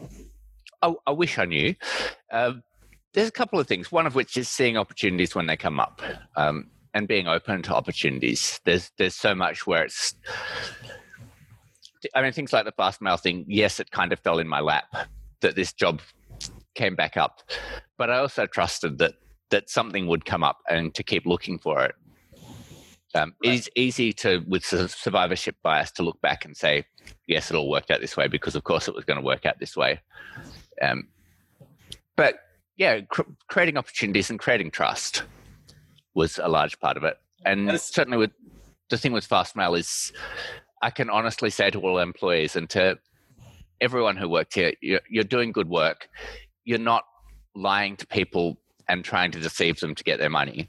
I, 0.83 0.94
I 1.07 1.12
wish 1.12 1.38
I 1.38 1.44
knew. 1.44 1.75
Um, 2.31 2.62
there's 3.12 3.29
a 3.29 3.33
couple 3.33 3.61
of 3.61 3.66
things. 3.66 3.92
One 3.92 4.07
of 4.07 4.14
which 4.14 4.37
is 4.37 4.48
seeing 4.48 4.77
opportunities 4.77 5.35
when 5.35 5.46
they 5.46 5.57
come 5.57 5.79
up, 5.79 6.01
um, 6.37 6.70
and 6.94 7.09
being 7.09 7.27
open 7.27 7.62
to 7.62 7.75
opportunities. 7.75 8.61
There's 8.64 8.90
there's 8.98 9.14
so 9.14 9.35
much 9.35 9.66
where 9.66 9.85
it's. 9.85 10.14
I 12.14 12.22
mean, 12.22 12.33
things 12.33 12.53
like 12.53 12.64
the 12.64 12.72
fast 12.72 13.01
mail 13.01 13.16
thing. 13.16 13.44
Yes, 13.48 13.79
it 13.79 13.90
kind 13.90 14.12
of 14.12 14.18
fell 14.18 14.38
in 14.38 14.48
my 14.48 14.61
lap 14.61 14.87
that 15.40 15.55
this 15.55 15.72
job 15.72 16.01
came 16.75 16.96
back 16.96 17.16
up, 17.16 17.42
but 17.96 18.11
I 18.11 18.18
also 18.18 18.46
trusted 18.46 18.98
that 18.98 19.14
that 19.51 19.68
something 19.68 20.07
would 20.07 20.25
come 20.25 20.42
up 20.42 20.59
and 20.68 20.94
to 20.94 21.03
keep 21.03 21.27
looking 21.27 21.59
for 21.59 21.85
it. 21.85 21.94
Um, 23.14 23.35
right. 23.44 23.53
It 23.53 23.55
is 23.55 23.70
easy 23.77 24.12
to, 24.14 24.42
with 24.48 24.64
survivorship 24.64 25.57
bias, 25.62 25.90
to 25.92 26.03
look 26.03 26.18
back 26.22 26.46
and 26.46 26.57
say, 26.57 26.87
"Yes, 27.27 27.51
it 27.51 27.57
all 27.57 27.68
worked 27.68 27.90
out 27.90 28.01
this 28.01 28.16
way," 28.16 28.27
because 28.27 28.57
of 28.57 28.64
course 28.64 28.88
it 28.88 28.94
was 28.94 29.05
going 29.05 29.18
to 29.18 29.25
work 29.25 29.44
out 29.44 29.59
this 29.59 29.77
way. 29.77 30.01
Um, 30.81 31.09
but 32.16 32.37
yeah, 32.83 33.01
cr- 33.03 33.23
creating 33.47 33.77
opportunities 33.77 34.29
and 34.29 34.40
creating 34.40 34.73
trust 34.73 35.23
was 36.14 36.38
a 36.38 36.49
large 36.49 36.81
part 36.81 36.97
of 36.97 37.05
it. 37.05 37.16
And 37.45 37.68
yes. 37.68 37.95
certainly 37.95 38.18
with 38.18 38.33
the 38.90 38.99
thing 38.99 39.12
with 39.12 39.29
Fastmail 39.29 39.79
is 39.79 40.12
I 40.83 40.90
can 40.90 41.09
honestly 41.09 41.49
say 41.49 41.71
to 41.71 41.81
all 41.81 41.99
employees 41.99 42.57
and 42.57 42.68
to 42.71 42.99
everyone 43.81 44.16
who 44.16 44.29
worked 44.29 44.55
here, 44.55 44.73
you're, 44.83 45.01
you're 45.09 45.23
doing 45.23 45.53
good 45.53 45.68
work. 45.68 46.09
You're 46.64 46.79
not 46.79 47.05
lying 47.55 47.97
to 47.99 48.07
people 48.07 48.59
and 48.88 49.05
trying 49.05 49.31
to 49.31 49.38
deceive 49.38 49.79
them 49.79 49.95
to 49.95 50.03
get 50.03 50.18
their 50.18 50.31
money. 50.31 50.68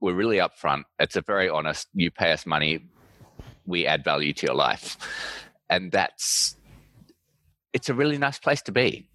We're 0.00 0.14
really 0.14 0.38
upfront. 0.38 0.84
It's 1.00 1.16
a 1.16 1.20
very 1.20 1.48
honest, 1.48 1.88
you 1.94 2.12
pay 2.12 2.30
us 2.30 2.46
money, 2.46 2.84
we 3.66 3.86
add 3.86 4.04
value 4.04 4.32
to 4.34 4.46
your 4.46 4.54
life. 4.54 4.96
And 5.68 5.90
that's 5.90 6.56
it's 7.72 7.88
a 7.88 7.94
really 7.94 8.18
nice 8.18 8.38
place 8.38 8.62
to 8.62 8.72
be. 8.72 9.09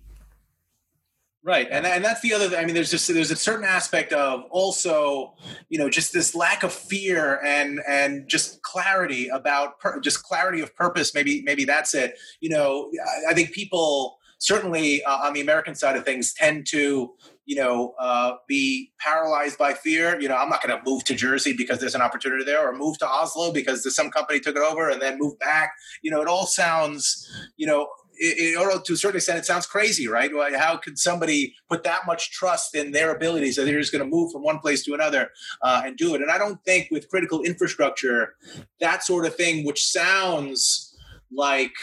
Right, 1.45 1.67
and 1.69 1.85
and 1.85 2.03
that's 2.03 2.21
the 2.21 2.33
other. 2.33 2.57
I 2.57 2.65
mean, 2.65 2.73
there's 2.73 2.89
just 2.89 3.07
there's 3.07 3.29
a 3.29 3.35
certain 3.35 3.65
aspect 3.65 4.11
of 4.13 4.45
also, 4.49 5.35
you 5.69 5.77
know, 5.77 5.91
just 5.91 6.11
this 6.11 6.33
lack 6.33 6.63
of 6.63 6.73
fear 6.73 7.39
and 7.45 7.79
and 7.87 8.27
just 8.27 8.63
clarity 8.63 9.27
about 9.27 9.79
per, 9.79 9.99
just 9.99 10.23
clarity 10.23 10.61
of 10.61 10.75
purpose. 10.75 11.13
Maybe 11.13 11.43
maybe 11.43 11.63
that's 11.63 11.93
it. 11.93 12.17
You 12.39 12.49
know, 12.49 12.89
I, 13.27 13.31
I 13.31 13.33
think 13.35 13.51
people 13.51 14.17
certainly 14.39 15.03
uh, 15.03 15.17
on 15.17 15.33
the 15.33 15.41
American 15.41 15.75
side 15.75 15.95
of 15.95 16.03
things 16.03 16.33
tend 16.33 16.65
to 16.71 17.13
you 17.45 17.55
know 17.55 17.93
uh, 17.99 18.37
be 18.47 18.91
paralyzed 18.99 19.59
by 19.59 19.73
fear. 19.73 20.19
You 20.19 20.27
know, 20.27 20.37
I'm 20.37 20.49
not 20.49 20.63
going 20.65 20.75
to 20.75 20.83
move 20.83 21.03
to 21.03 21.13
Jersey 21.13 21.53
because 21.55 21.79
there's 21.79 21.93
an 21.93 22.01
opportunity 22.01 22.43
there, 22.43 22.67
or 22.67 22.75
move 22.75 22.97
to 22.97 23.07
Oslo 23.07 23.53
because 23.53 23.93
some 23.95 24.09
company 24.09 24.39
took 24.39 24.55
it 24.55 24.63
over 24.63 24.89
and 24.89 24.99
then 24.99 25.19
move 25.19 25.37
back. 25.37 25.73
You 26.01 26.09
know, 26.09 26.23
it 26.23 26.27
all 26.27 26.47
sounds 26.47 27.29
you 27.55 27.67
know 27.67 27.87
it, 28.17 28.57
it, 28.57 28.85
to 28.85 28.93
a 28.93 28.97
certain 28.97 29.17
extent, 29.17 29.39
it 29.39 29.45
sounds 29.45 29.65
crazy, 29.65 30.07
right? 30.07 30.31
How 30.55 30.77
could 30.77 30.97
somebody 30.97 31.55
put 31.69 31.83
that 31.83 32.01
much 32.05 32.31
trust 32.31 32.75
in 32.75 32.91
their 32.91 33.15
abilities 33.15 33.55
that 33.55 33.65
they're 33.65 33.79
just 33.79 33.91
going 33.91 34.03
to 34.03 34.09
move 34.09 34.31
from 34.31 34.43
one 34.43 34.59
place 34.59 34.83
to 34.85 34.93
another 34.93 35.31
uh, 35.61 35.83
and 35.85 35.97
do 35.97 36.15
it? 36.15 36.21
And 36.21 36.31
I 36.31 36.37
don't 36.37 36.63
think 36.63 36.89
with 36.91 37.09
critical 37.09 37.43
infrastructure, 37.43 38.35
that 38.79 39.03
sort 39.03 39.25
of 39.25 39.35
thing, 39.35 39.65
which 39.65 39.85
sounds 39.85 40.84
like 41.31 41.73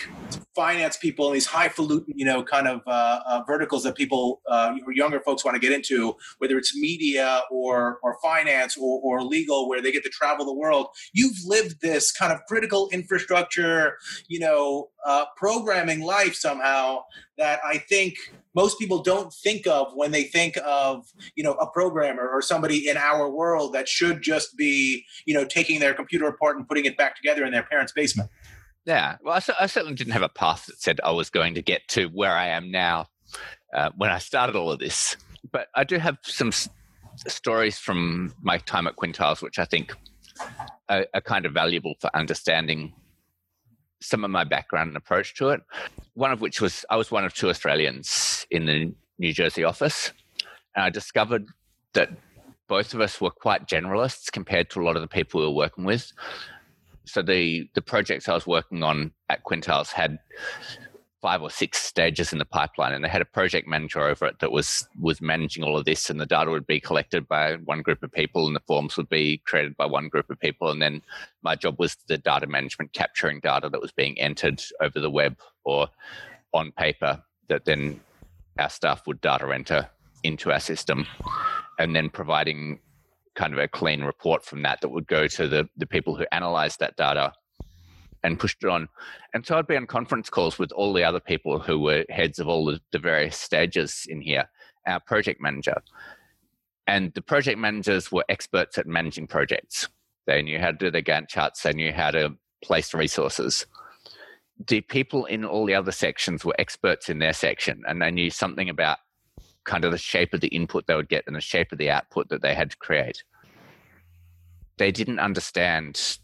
finance 0.55 0.97
people 0.97 1.27
and 1.27 1.35
these 1.35 1.47
highfalutin, 1.47 2.15
you 2.17 2.25
know, 2.25 2.43
kind 2.43 2.69
of 2.69 2.81
uh, 2.87 3.21
uh, 3.27 3.43
verticals 3.47 3.83
that 3.85 3.97
people 3.97 4.41
uh, 4.49 4.75
younger 4.95 5.21
folks 5.21 5.45
want 5.45 5.55
to 5.55 5.61
get 5.61 5.73
into, 5.73 6.15
whether 6.39 6.57
it's 6.57 6.77
media 6.77 7.43
or 7.51 7.99
or 8.03 8.19
finance 8.23 8.77
or, 8.77 9.01
or 9.03 9.23
legal, 9.23 9.69
where 9.69 9.83
they 9.83 9.93
get 9.93 10.05
to 10.05 10.11
travel 10.11 10.45
the 10.45 10.55
world. 10.55 10.89
You've 11.13 11.37
lived 11.45 11.81
this 11.81 12.13
kind 12.13 12.33
of 12.33 12.41
critical 12.47 12.89
infrastructure, 12.93 13.99
you 14.29 14.41
know, 14.41 14.91
uh, 15.05 15.25
programming 15.37 16.03
life 16.03 16.35
somehow 16.35 17.05
that 17.39 17.61
I 17.65 17.79
think 17.79 18.15
most 18.55 18.79
people 18.79 19.03
don't 19.03 19.33
think 19.33 19.67
of 19.67 19.93
when 19.95 20.11
they 20.11 20.25
think 20.25 20.57
of 20.65 21.07
you 21.35 21.43
know 21.43 21.55
a 21.55 21.67
programmer 21.71 22.29
or 22.29 22.43
somebody 22.43 22.89
in 22.89 22.97
our 22.97 23.29
world 23.31 23.73
that 23.75 23.89
should 23.89 24.23
just 24.23 24.57
be 24.57 25.05
you 25.27 25.35
know 25.35 25.45
taking 25.45 25.81
their 25.81 25.95
computer 25.95 26.27
apart 26.27 26.57
and 26.57 26.69
putting 26.69 26.85
it 26.85 26.97
back 26.97 27.17
together 27.17 27.45
in 27.45 27.53
their 27.53 27.65
parents' 27.65 27.93
basement. 27.93 28.31
Yeah, 28.85 29.17
well, 29.23 29.35
I, 29.35 29.65
I, 29.65 29.67
certainly 29.67 29.95
didn't 29.95 30.13
have 30.13 30.23
a 30.23 30.29
path 30.29 30.67
that 30.67 30.81
said 30.81 31.01
I 31.05 31.13
was 31.13 31.31
going 31.31 31.55
to 31.55 31.63
get 31.63 31.87
to 31.89 32.07
where 32.07 32.33
I 32.33 32.49
am 32.49 32.71
now 32.71 33.07
uh, 33.73 33.91
when 33.97 34.11
I 34.11 34.19
started 34.19 34.57
all 34.57 34.73
of 34.73 34.81
this. 34.81 35.17
But 35.51 35.69
I 35.75 35.85
do 35.85 35.99
have 35.99 36.19
some 36.23 36.49
s- 36.49 36.69
stories 37.29 37.79
from 37.79 38.35
my 38.43 38.59
time 38.59 38.89
at 38.89 38.97
Quintiles, 38.97 39.41
which 39.41 39.61
I 39.61 39.65
think 39.65 39.95
are, 40.89 41.07
are 41.15 41.21
kind 41.21 41.47
of 41.47 41.53
valuable 41.53 41.95
for 42.01 42.11
understanding 42.15 42.93
some 44.01 44.25
of 44.25 44.33
my 44.33 44.43
background 44.43 44.89
and 44.89 44.97
approach 44.97 45.35
to 45.37 45.51
it. 45.51 45.61
One 46.15 46.33
of 46.33 46.41
which 46.41 46.61
was 46.61 46.85
I 46.91 46.97
was 46.97 47.11
one 47.11 47.25
of 47.25 47.35
two 47.35 47.51
Australians 47.51 48.47
in 48.51 48.67
the 48.67 48.93
New 49.19 49.33
Jersey 49.33 49.63
office, 49.63 50.11
and 50.75 50.85
I 50.85 50.91
discovered 50.91 51.47
that 51.93 52.11
both 52.67 52.95
of 52.95 53.01
us 53.01 53.21
were 53.21 53.31
quite 53.31 53.69
generalists 53.69 54.33
compared 54.33 54.71
to 54.71 54.81
a 54.81 54.85
lot 54.85 54.97
of 54.97 55.03
the 55.03 55.09
people 55.09 55.41
we 55.41 55.47
were 55.47 55.53
working 55.53 55.85
with 55.85 56.13
so 57.05 57.23
the 57.23 57.69
the 57.75 57.83
projects 57.83 58.29
I 58.29 58.35
was 58.35 58.47
working 58.47 58.83
on 58.83 59.13
at 59.29 59.45
Quintiles 59.45 59.93
had 59.93 60.19
five 61.23 61.41
or 61.41 61.51
six 61.51 61.79
stages 61.79 62.33
in 62.33 62.41
the 62.41 62.45
pipeline 62.45 62.93
and 62.93 63.05
they 63.05 63.09
had 63.09 63.23
a 63.23 63.27
project 63.27 63.69
manager 63.69 64.01
over 64.01 64.27
it 64.27 64.41
that 64.41 64.51
was 64.51 64.87
was 65.01 65.21
managing 65.21 65.63
all 65.63 65.79
of 65.79 65.85
this 65.85 66.11
and 66.11 66.21
the 66.21 66.27
data 66.27 66.51
would 66.51 66.67
be 66.67 66.81
collected 66.81 67.27
by 67.29 67.55
one 67.65 67.81
group 67.81 68.03
of 68.03 68.11
people 68.11 68.47
and 68.47 68.57
the 68.57 68.63
forms 68.67 68.97
would 68.97 69.09
be 69.09 69.39
created 69.47 69.77
by 69.77 69.87
one 69.87 70.09
group 70.09 70.29
of 70.31 70.41
people 70.41 70.69
and 70.71 70.83
then 70.83 71.01
my 71.43 71.55
job 71.55 71.77
was 71.79 71.97
the 72.09 72.19
data 72.19 72.47
management 72.49 72.93
capturing 72.93 73.39
data 73.39 73.69
that 73.69 73.81
was 73.81 73.93
being 73.93 74.19
entered 74.19 74.61
over 74.81 74.99
the 74.99 75.11
web 75.11 75.37
or 75.65 75.87
on 76.53 76.73
paper 76.73 77.23
that 77.49 77.65
then 77.65 78.01
our 78.59 78.69
staff 78.69 79.07
would 79.07 79.21
data 79.21 79.49
enter 79.55 79.89
into 80.25 80.51
our 80.51 80.61
system 80.61 81.07
and 81.79 81.95
then 81.95 82.11
providing 82.11 82.81
kind 83.35 83.53
of 83.53 83.59
a 83.59 83.69
clean 83.69 84.03
report 84.03 84.45
from 84.45 84.63
that 84.63 84.81
that 84.81 84.91
would 84.91 85.07
go 85.07 85.27
to 85.27 85.49
the, 85.49 85.69
the 85.77 85.87
people 85.87 86.17
who 86.17 86.27
analyzed 86.33 86.81
that 86.81 86.97
data 86.97 87.33
and 88.23 88.39
pushed 88.39 88.63
it 88.63 88.69
on. 88.69 88.89
And 89.35 89.45
so 89.45 89.59
I'd 89.59 89.67
be 89.67 89.77
on 89.77 89.87
conference 89.87 90.31
calls 90.31 90.59
with 90.59 90.73
all 90.73 90.93
the 90.93 91.05
other 91.05 91.21
people 91.21 91.59
who 91.59 91.79
were 91.79 92.05
heads 92.09 92.39
of 92.39 92.49
all 92.49 92.65
the, 92.67 92.81
the 92.93 92.99
various 92.99 93.37
stages 93.37 94.07
in 94.09 94.21
here, 94.21 94.49
our 94.87 95.01
project 95.01 95.41
manager. 95.41 95.83
And 96.87 97.13
the 97.15 97.23
project 97.23 97.59
managers 97.59 98.13
were 98.13 98.25
experts 98.29 98.79
at 98.79 98.87
managing 98.87 99.27
projects. 99.27 99.89
They 100.27 100.43
knew 100.43 100.59
how 100.59 100.73
to 100.73 100.77
do 100.77 100.91
the 100.91 101.03
Gantt 101.03 101.29
charts, 101.29 101.63
they 101.63 101.73
knew 101.73 101.93
how 101.93 102.11
to 102.13 102.37
place 102.63 102.95
resources. 102.95 103.67
The 104.69 104.83
people 104.83 105.25
in 105.25 105.45
all 105.45 105.67
the 105.67 105.75
other 105.75 105.91
sections 105.91 106.45
were 106.45 106.55
experts 106.59 107.09
in 107.09 107.19
their 107.19 107.33
section 107.33 107.83
and 107.89 108.01
they 108.01 108.11
knew 108.13 108.31
something 108.31 108.69
about 108.69 108.99
kind 109.65 109.85
of 109.85 109.93
the 109.93 109.99
shape 109.99 110.35
of 110.35 110.41
the 110.41 110.49
input 110.49 110.87
they 110.87 110.95
would 110.95 111.09
get 111.09 111.25
and 111.27 111.37
the 111.37 111.41
shape 111.41 111.73
of 111.73 111.79
the 111.79 111.91
output 111.91 112.29
that 112.29 112.43
they 112.43 112.55
had 112.55 112.71
to 112.71 112.77
create. 112.79 113.23
They 114.79 114.91
didn't 114.91 115.19
understand 115.19 116.19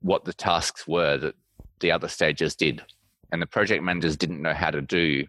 what 0.00 0.24
the 0.24 0.32
tasks 0.32 0.86
were 0.86 1.16
that 1.18 1.34
the 1.80 1.92
other 1.92 2.08
stages 2.08 2.54
did. 2.54 2.82
And 3.32 3.42
the 3.42 3.46
project 3.46 3.82
managers 3.82 4.16
didn't 4.16 4.42
know 4.42 4.54
how 4.54 4.70
to 4.70 4.80
do 4.80 5.26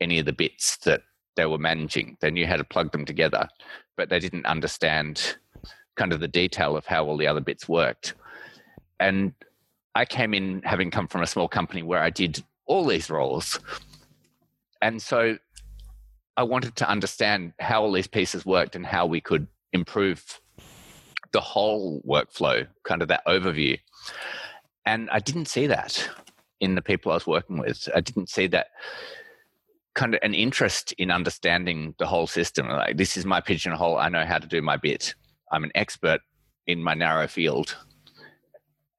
any 0.00 0.18
of 0.18 0.26
the 0.26 0.32
bits 0.32 0.76
that 0.78 1.02
they 1.36 1.46
were 1.46 1.58
managing. 1.58 2.16
They 2.20 2.30
knew 2.30 2.46
how 2.46 2.56
to 2.56 2.64
plug 2.64 2.92
them 2.92 3.04
together, 3.04 3.48
but 3.96 4.08
they 4.08 4.20
didn't 4.20 4.46
understand 4.46 5.36
kind 5.96 6.12
of 6.12 6.20
the 6.20 6.28
detail 6.28 6.76
of 6.76 6.86
how 6.86 7.04
all 7.04 7.16
the 7.16 7.26
other 7.26 7.40
bits 7.40 7.68
worked. 7.68 8.14
And 9.00 9.32
I 9.94 10.04
came 10.04 10.34
in 10.34 10.62
having 10.62 10.90
come 10.90 11.08
from 11.08 11.22
a 11.22 11.26
small 11.26 11.48
company 11.48 11.82
where 11.82 12.00
I 12.00 12.10
did 12.10 12.42
all 12.66 12.86
these 12.86 13.10
roles. 13.10 13.58
And 14.80 15.00
so 15.00 15.38
I 16.36 16.42
wanted 16.42 16.76
to 16.76 16.88
understand 16.88 17.52
how 17.60 17.82
all 17.82 17.92
these 17.92 18.06
pieces 18.06 18.44
worked 18.44 18.76
and 18.76 18.84
how 18.84 19.06
we 19.06 19.20
could 19.20 19.46
improve 19.72 20.40
the 21.32 21.40
whole 21.40 22.02
workflow, 22.06 22.66
kind 22.84 23.02
of 23.02 23.08
that 23.08 23.26
overview. 23.26 23.78
And 24.86 25.08
I 25.10 25.18
didn't 25.18 25.46
see 25.46 25.66
that 25.66 26.08
in 26.60 26.74
the 26.74 26.82
people 26.82 27.12
I 27.12 27.16
was 27.16 27.26
working 27.26 27.58
with. 27.58 27.88
I 27.94 28.00
didn't 28.00 28.28
see 28.28 28.46
that 28.48 28.68
kind 29.94 30.14
of 30.14 30.20
an 30.22 30.34
interest 30.34 30.92
in 30.98 31.10
understanding 31.10 31.94
the 31.98 32.06
whole 32.06 32.26
system. 32.26 32.68
Like, 32.68 32.96
this 32.96 33.16
is 33.16 33.24
my 33.24 33.40
pigeonhole. 33.40 33.96
I 33.96 34.08
know 34.08 34.24
how 34.24 34.38
to 34.38 34.46
do 34.46 34.60
my 34.60 34.76
bit. 34.76 35.14
I'm 35.52 35.64
an 35.64 35.72
expert 35.74 36.20
in 36.66 36.82
my 36.82 36.94
narrow 36.94 37.28
field. 37.28 37.76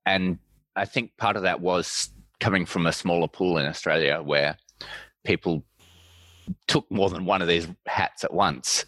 And 0.05 0.39
I 0.75 0.85
think 0.85 1.17
part 1.17 1.35
of 1.35 1.43
that 1.43 1.61
was 1.61 2.09
coming 2.39 2.65
from 2.65 2.85
a 2.85 2.93
smaller 2.93 3.27
pool 3.27 3.57
in 3.57 3.65
Australia 3.65 4.21
where 4.21 4.57
people 5.25 5.63
took 6.67 6.89
more 6.91 7.09
than 7.09 7.25
one 7.25 7.41
of 7.41 7.47
these 7.47 7.67
hats 7.85 8.23
at 8.23 8.33
once, 8.33 8.85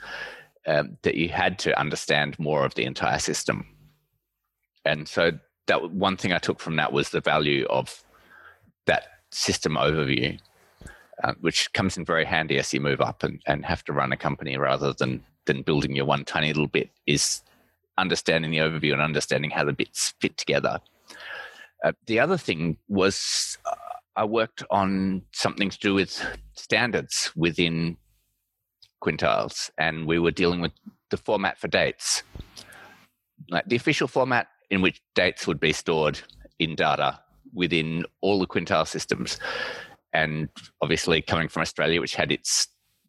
um, 0.65 0.97
that 1.03 1.15
you 1.15 1.29
had 1.29 1.59
to 1.59 1.79
understand 1.79 2.37
more 2.39 2.65
of 2.65 2.75
the 2.75 2.83
entire 2.83 3.19
system. 3.19 3.65
And 4.85 5.07
so 5.07 5.31
that 5.67 5.91
one 5.91 6.17
thing 6.17 6.33
I 6.33 6.37
took 6.37 6.59
from 6.59 6.75
that 6.77 6.93
was 6.93 7.09
the 7.09 7.21
value 7.21 7.65
of 7.69 8.03
that 8.85 9.07
system 9.31 9.73
overview, 9.75 10.39
uh, 11.23 11.33
which 11.41 11.71
comes 11.73 11.97
in 11.97 12.05
very 12.05 12.25
handy 12.25 12.57
as 12.57 12.73
you 12.73 12.79
move 12.79 13.01
up 13.01 13.23
and, 13.23 13.41
and 13.45 13.65
have 13.65 13.83
to 13.85 13.93
run 13.93 14.11
a 14.11 14.17
company 14.17 14.57
rather 14.57 14.93
than 14.93 15.23
than 15.45 15.61
building 15.61 15.95
your 15.95 16.05
one 16.05 16.25
tiny 16.25 16.47
little 16.47 16.67
bit. 16.67 16.89
Is 17.05 17.41
understanding 17.97 18.51
the 18.51 18.57
overview 18.57 18.93
and 18.93 19.01
understanding 19.01 19.49
how 19.49 19.63
the 19.63 19.73
bits 19.73 20.13
fit 20.19 20.37
together. 20.37 20.79
Uh, 21.83 21.91
the 22.05 22.19
other 22.19 22.37
thing 22.37 22.77
was 22.87 23.57
uh, 23.65 23.75
I 24.17 24.25
worked 24.25 24.63
on 24.71 25.21
something 25.31 25.69
to 25.69 25.77
do 25.77 25.93
with 25.93 26.25
standards 26.55 27.31
within 27.35 27.97
Quintiles, 29.01 29.69
and 29.77 30.07
we 30.07 30.17
were 30.17 30.31
dealing 30.31 30.59
with 30.59 30.71
the 31.11 31.17
format 31.17 31.59
for 31.59 31.67
dates, 31.67 32.23
like 33.49 33.65
the 33.67 33.75
official 33.75 34.07
format 34.07 34.47
in 34.71 34.81
which 34.81 35.01
dates 35.13 35.45
would 35.45 35.59
be 35.59 35.71
stored 35.71 36.19
in 36.57 36.75
data 36.75 37.19
within 37.53 38.05
all 38.21 38.39
the 38.39 38.47
Quintile 38.47 38.87
systems. 38.87 39.39
And 40.13 40.49
obviously, 40.81 41.21
coming 41.21 41.47
from 41.47 41.61
Australia, 41.61 42.01
which 42.01 42.15
had 42.15 42.31
its 42.31 42.67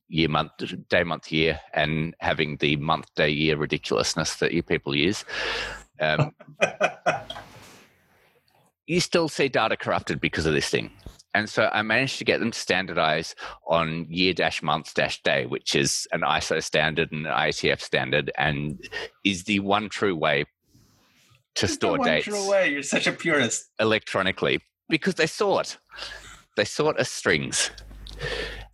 year, 0.08 0.28
month, 0.28 0.52
day, 0.90 1.04
month, 1.04 1.32
year, 1.32 1.58
and 1.72 2.14
having 2.20 2.58
the 2.58 2.76
month, 2.76 3.14
day, 3.14 3.30
year 3.30 3.56
ridiculousness 3.56 4.36
that 4.36 4.52
you 4.52 4.62
people 4.62 4.94
use. 4.94 5.24
Um, 6.00 6.34
you 8.88 9.00
still 9.00 9.28
see 9.28 9.48
data 9.48 9.76
corrupted 9.76 10.20
because 10.20 10.46
of 10.46 10.54
this 10.54 10.68
thing. 10.68 10.90
And 11.34 11.48
so 11.48 11.68
I 11.72 11.82
managed 11.82 12.18
to 12.18 12.24
get 12.24 12.40
them 12.40 12.50
to 12.50 12.58
standardize 12.58 13.34
on 13.66 14.06
year 14.08 14.32
dash 14.32 14.62
month 14.62 14.94
dash 14.94 15.22
day, 15.22 15.44
which 15.44 15.76
is 15.76 16.08
an 16.10 16.22
ISO 16.22 16.60
standard 16.62 17.12
and 17.12 17.26
an 17.26 17.32
IETF 17.32 17.80
standard, 17.80 18.32
and 18.36 18.80
is 19.24 19.44
the 19.44 19.60
one 19.60 19.90
true 19.90 20.16
way 20.16 20.46
to 21.56 21.68
store 21.68 21.98
one 21.98 22.08
dates 22.08 22.24
true 22.24 22.50
way. 22.50 22.72
You're 22.72 22.82
such 22.82 23.06
a 23.06 23.12
purist. 23.12 23.66
electronically 23.78 24.60
because 24.88 25.14
they 25.14 25.26
sort. 25.26 25.76
They 26.56 26.64
sort 26.64 26.96
as 26.96 27.10
strings. 27.10 27.70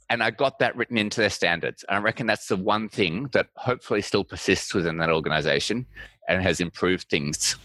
And 0.08 0.22
I 0.22 0.30
got 0.30 0.60
that 0.60 0.76
written 0.76 0.96
into 0.96 1.20
their 1.20 1.30
standards. 1.30 1.84
And 1.88 1.98
I 1.98 2.00
reckon 2.00 2.26
that's 2.26 2.46
the 2.46 2.56
one 2.56 2.88
thing 2.88 3.30
that 3.32 3.48
hopefully 3.56 4.00
still 4.00 4.22
persists 4.22 4.72
within 4.72 4.98
that 4.98 5.10
organization 5.10 5.86
and 6.28 6.40
has 6.40 6.60
improved 6.60 7.08
things 7.08 7.56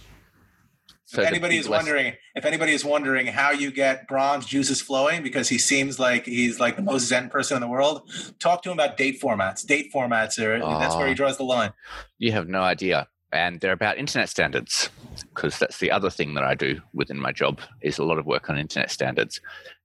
if 1.13 1.19
anybody 1.19 1.57
is 1.57 1.67
less- 1.67 1.83
wondering, 1.83 2.13
if 2.35 2.45
anybody 2.45 2.73
is 2.73 2.85
wondering 2.85 3.27
how 3.27 3.51
you 3.51 3.71
get 3.71 4.07
Bron's 4.07 4.45
juices 4.45 4.81
flowing, 4.81 5.23
because 5.23 5.49
he 5.49 5.57
seems 5.57 5.99
like 5.99 6.25
he's 6.25 6.59
like 6.59 6.75
the 6.75 6.81
most 6.81 7.07
zen 7.07 7.29
person 7.29 7.57
in 7.57 7.61
the 7.61 7.67
world, 7.67 8.09
talk 8.39 8.61
to 8.63 8.71
him 8.71 8.79
about 8.79 8.97
date 8.97 9.19
formats. 9.19 9.65
Date 9.65 9.91
formats 9.93 10.37
are 10.43 10.61
oh, 10.61 10.79
that's 10.79 10.95
where 10.95 11.07
he 11.07 11.13
ah. 11.13 11.15
draws 11.15 11.37
the 11.37 11.43
line. 11.43 11.73
You 12.17 12.31
have 12.33 12.47
no 12.47 12.61
idea, 12.61 13.07
and 13.31 13.59
they're 13.59 13.71
about 13.71 13.97
internet 13.97 14.29
standards, 14.29 14.89
because 15.33 15.57
that's 15.57 15.79
the 15.79 15.91
other 15.91 16.09
thing 16.09 16.33
that 16.35 16.43
I 16.43 16.53
do 16.53 16.79
within 16.93 17.17
my 17.17 17.31
job 17.31 17.59
is 17.81 17.97
a 17.97 18.03
lot 18.03 18.19
of 18.19 18.25
work 18.25 18.49
on 18.49 18.57
internet 18.57 18.91
standards. 18.91 19.41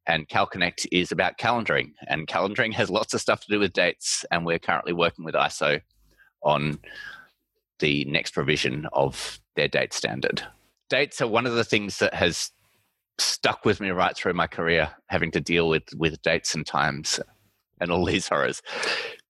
And 0.07 0.29
CalConnect 0.29 0.87
is 0.93 1.13
about 1.13 1.39
calendaring, 1.39 1.93
and 2.09 2.27
calendaring 2.27 2.75
has 2.75 2.91
lots 2.91 3.15
of 3.15 3.23
stuff 3.23 3.41
to 3.41 3.51
do 3.51 3.59
with 3.59 3.73
dates. 3.73 4.27
And 4.31 4.45
we're 4.45 4.59
currently 4.59 4.93
working 4.93 5.25
with 5.25 5.35
ISO 5.35 5.81
on 6.43 6.79
the 7.79 8.05
next 8.05 8.37
revision 8.37 8.87
of 8.93 9.41
their 9.57 9.69
date 9.69 9.95
standard 9.95 10.47
dates 10.89 11.21
are 11.21 11.29
one 11.29 11.47
of 11.47 11.55
the 11.55 11.65
things 11.65 11.99
that 11.99 12.15
has 12.15 12.51
stuck 13.19 13.65
with 13.65 13.81
me 13.81 13.91
right 13.91 14.17
through 14.17 14.35
my 14.35 14.47
career, 14.47 14.91
having 15.07 15.31
to 15.33 15.41
deal 15.41 15.69
with 15.69 15.85
with 15.97 16.21
dates 16.23 16.55
and 16.55 16.67
times 16.67 17.21
and 17.81 17.91
all 17.91 18.05
these 18.05 18.29
horrors. 18.29 18.63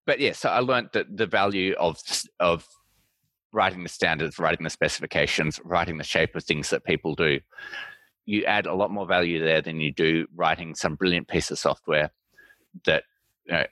But 0.07 0.21
yeah, 0.21 0.33
so 0.33 0.49
I 0.51 0.61
learned 0.61 0.91
that 0.93 1.17
the 1.17 1.27
value 1.27 1.75
of 1.79 1.99
of 2.41 2.67
writing 3.53 3.83
the 3.83 3.89
standards, 3.89 4.39
writing 4.39 4.65
the 4.65 4.71
specifications, 4.71 5.61
writing 5.65 5.97
the 5.97 6.05
shape 6.05 6.35
of 6.35 6.45
things 6.45 6.71
that 6.71 6.85
people 6.85 7.15
do. 7.15 7.41
You 8.27 8.45
add 8.45 8.67
a 8.67 8.75
lot 8.75 8.91
more 8.91 9.07
value 9.07 9.39
there 9.39 9.61
than 9.61 9.81
you 9.81 9.93
do 9.93 10.27
writing 10.35 10.75
some 10.75 10.97
brilliant 10.97 11.29
piece 11.29 11.51
of 11.51 11.59
software 11.59 12.11
that 12.85 13.05
you 13.45 13.53
know, 13.53 13.65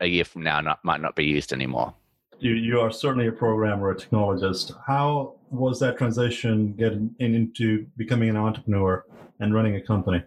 a 0.00 0.06
year 0.06 0.24
from 0.24 0.42
now 0.42 0.60
not, 0.60 0.78
might 0.82 1.00
not 1.00 1.14
be 1.14 1.24
used 1.24 1.52
anymore 1.52 1.94
you, 2.40 2.52
you 2.52 2.80
are 2.80 2.90
certainly 2.90 3.26
a 3.26 3.32
programmer, 3.32 3.90
a 3.90 3.96
technologist. 3.96 4.72
How 4.86 5.34
was 5.50 5.80
that 5.80 5.98
transition 5.98 6.72
getting 6.74 7.14
into 7.18 7.86
becoming 7.96 8.28
an 8.28 8.36
entrepreneur 8.36 9.04
and 9.40 9.54
running 9.54 9.76
a 9.76 9.80
company? 9.80 10.22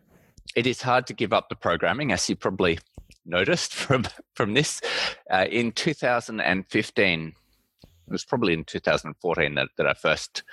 It 0.56 0.68
is 0.68 0.82
hard 0.82 1.08
to 1.08 1.14
give 1.14 1.32
up 1.32 1.50
the 1.50 1.56
programming, 1.56 2.12
as 2.12 2.30
you 2.30 2.36
probably 2.36 2.80
noticed 3.26 3.74
from 3.76 4.06
from 4.36 4.54
this. 4.54 4.82
Uh, 5.30 5.46
in 5.50 5.72
2015, 5.72 7.28
it 7.28 8.12
was 8.12 8.26
probably 8.26 8.54
in 8.54 8.64
2014 8.66 9.56
that, 9.56 9.68
that 9.78 9.88
I 9.88 9.94
first 9.94 10.44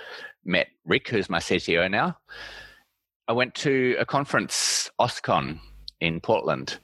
met 0.44 0.68
Rick, 0.84 1.08
who's 1.08 1.28
my 1.28 1.38
CTO 1.38 1.90
now. 1.90 2.16
I 3.26 3.32
went 3.32 3.54
to 3.56 3.96
a 3.98 4.06
conference, 4.06 4.90
OSCON, 4.98 5.58
in 6.00 6.20
Portland, 6.20 6.78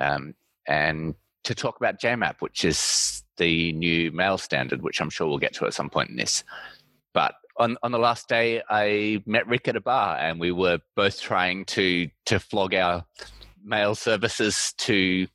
um, 0.00 0.34
and 0.66 1.14
to 1.44 1.54
talk 1.54 1.76
about 1.76 2.00
JMAP, 2.00 2.36
which 2.40 2.64
is 2.64 3.23
the 3.36 3.72
new 3.72 4.10
mail 4.12 4.38
standard, 4.38 4.82
which 4.82 5.00
I'm 5.00 5.10
sure 5.10 5.26
we'll 5.26 5.38
get 5.38 5.54
to 5.54 5.66
at 5.66 5.74
some 5.74 5.90
point 5.90 6.10
in 6.10 6.16
this. 6.16 6.44
But 7.12 7.34
on, 7.56 7.76
on 7.82 7.92
the 7.92 7.98
last 7.98 8.28
day, 8.28 8.62
I 8.68 9.22
met 9.26 9.46
Rick 9.46 9.68
at 9.68 9.76
a 9.76 9.80
bar, 9.80 10.16
and 10.18 10.40
we 10.40 10.52
were 10.52 10.80
both 10.96 11.20
trying 11.20 11.64
to 11.66 12.08
to 12.26 12.38
flog 12.40 12.74
our 12.74 13.04
mail 13.64 13.94
services 13.94 14.74
to 14.78 15.26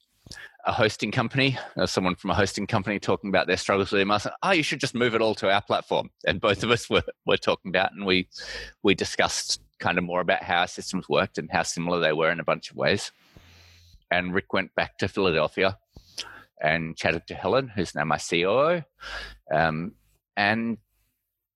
a 0.65 0.71
hosting 0.71 1.11
company, 1.11 1.57
uh, 1.77 1.85
someone 1.85 2.15
from 2.15 2.31
a 2.31 2.35
hosting 2.35 2.67
company 2.67 2.99
talking 2.99 3.29
about 3.29 3.47
their 3.47 3.57
struggles 3.57 3.91
with 3.91 4.01
email. 4.01 4.19
Oh, 4.43 4.51
you 4.51 4.63
should 4.63 4.79
just 4.79 4.93
move 4.93 5.15
it 5.15 5.21
all 5.21 5.33
to 5.35 5.51
our 5.51 5.61
platform. 5.61 6.09
And 6.27 6.41
both 6.41 6.63
of 6.63 6.71
us 6.71 6.89
were, 6.89 7.03
were 7.25 7.37
talking 7.37 7.69
about, 7.69 7.93
and 7.93 8.05
we 8.05 8.27
we 8.83 8.93
discussed 8.93 9.61
kind 9.79 9.97
of 9.97 10.03
more 10.03 10.19
about 10.21 10.43
how 10.43 10.59
our 10.59 10.67
systems 10.67 11.07
worked 11.07 11.37
and 11.37 11.49
how 11.49 11.63
similar 11.63 11.99
they 11.99 12.11
were 12.13 12.29
in 12.31 12.39
a 12.39 12.43
bunch 12.43 12.69
of 12.69 12.77
ways. 12.77 13.11
And 14.11 14.33
Rick 14.33 14.53
went 14.53 14.75
back 14.75 14.97
to 14.97 15.07
Philadelphia 15.07 15.77
and 16.61 16.97
chatted 16.97 17.27
to 17.27 17.35
Helen, 17.35 17.69
who's 17.69 17.95
now 17.95 18.05
my 18.05 18.17
COO. 18.17 18.83
Um, 19.53 19.93
and 20.35 20.77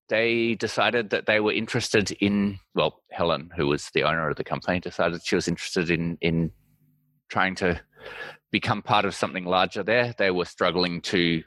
they 0.10 0.56
decided 0.56 1.10
that 1.12 1.26
they 1.26 1.39
were 1.39 1.54
interested 1.54 2.12
in, 2.12 2.60
well, 2.76 3.02
Helen, 3.12 3.50
who 3.56 3.68
was 3.68 3.89
the 3.94 4.04
owner 4.04 4.30
of 4.30 4.38
the 4.38 4.44
company, 4.44 4.80
decided 4.80 5.22
she 5.24 5.36
was 5.36 5.48
interested 5.48 5.89
in, 5.89 6.18
in 6.22 6.52
trying 7.30 7.56
to 7.56 7.82
become 8.52 8.82
part 8.82 9.06
of 9.06 9.16
something 9.16 9.46
larger 9.46 9.84
there. 9.84 10.13
They 10.18 10.32
were 10.32 10.46
struggling 10.46 11.02
to 11.02 11.44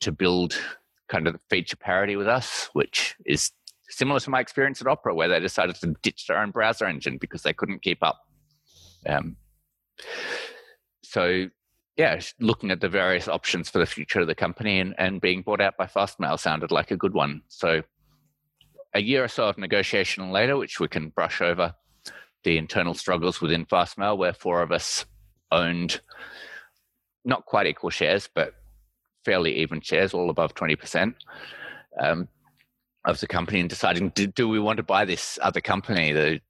to 0.00 0.10
build 0.10 0.60
kind 1.08 1.28
of 1.28 1.40
feature 1.48 1.76
parity 1.76 2.16
with 2.16 2.26
us, 2.26 2.68
which 2.72 3.14
is 3.24 3.52
similar 3.88 4.18
to 4.18 4.30
my 4.30 4.40
experience 4.40 4.80
at 4.80 4.88
Opera, 4.88 5.14
where 5.14 5.28
they 5.28 5.38
decided 5.38 5.76
to 5.76 5.94
ditch 6.02 6.26
their 6.26 6.38
own 6.38 6.50
browser 6.50 6.86
engine 6.86 7.18
because 7.20 7.42
they 7.42 7.52
couldn't 7.52 7.82
keep 7.82 8.02
up. 8.02 8.18
Um, 9.06 9.36
so 11.04 11.48
yeah, 11.96 12.20
looking 12.40 12.70
at 12.70 12.80
the 12.80 12.88
various 12.88 13.28
options 13.28 13.68
for 13.68 13.78
the 13.78 13.86
future 13.86 14.20
of 14.20 14.26
the 14.26 14.34
company 14.34 14.80
and, 14.80 14.94
and 14.98 15.20
being 15.20 15.42
bought 15.42 15.60
out 15.60 15.76
by 15.76 15.86
Fastmail 15.86 16.38
sounded 16.38 16.70
like 16.70 16.90
a 16.90 16.96
good 16.96 17.12
one. 17.12 17.42
So 17.48 17.82
a 18.94 19.00
year 19.00 19.24
or 19.24 19.28
so 19.28 19.48
of 19.48 19.58
negotiation 19.58 20.30
later, 20.30 20.56
which 20.56 20.80
we 20.80 20.88
can 20.88 21.10
brush 21.10 21.40
over 21.40 21.74
the 22.44 22.58
internal 22.58 22.94
struggles 22.94 23.40
within 23.40 23.66
Fastmail, 23.66 24.16
where 24.16 24.32
four 24.32 24.62
of 24.62 24.72
us 24.72 25.04
owned 25.50 26.00
not 27.24 27.44
quite 27.44 27.66
equal 27.66 27.90
shares, 27.90 28.28
but 28.34 28.54
fairly 29.24 29.56
even 29.56 29.80
shares, 29.80 30.14
all 30.14 30.30
above 30.30 30.54
20% 30.54 31.14
um, 32.00 32.26
of 33.04 33.20
the 33.20 33.26
company, 33.26 33.60
and 33.60 33.68
deciding, 33.68 34.08
do, 34.10 34.26
do, 34.26 34.48
we 34.48 34.58
want 34.58 34.78
to 34.78 34.82
buy 34.82 35.04
this 35.04 35.38
other 35.42 35.60
company? 35.60 36.12
The, 36.12 36.40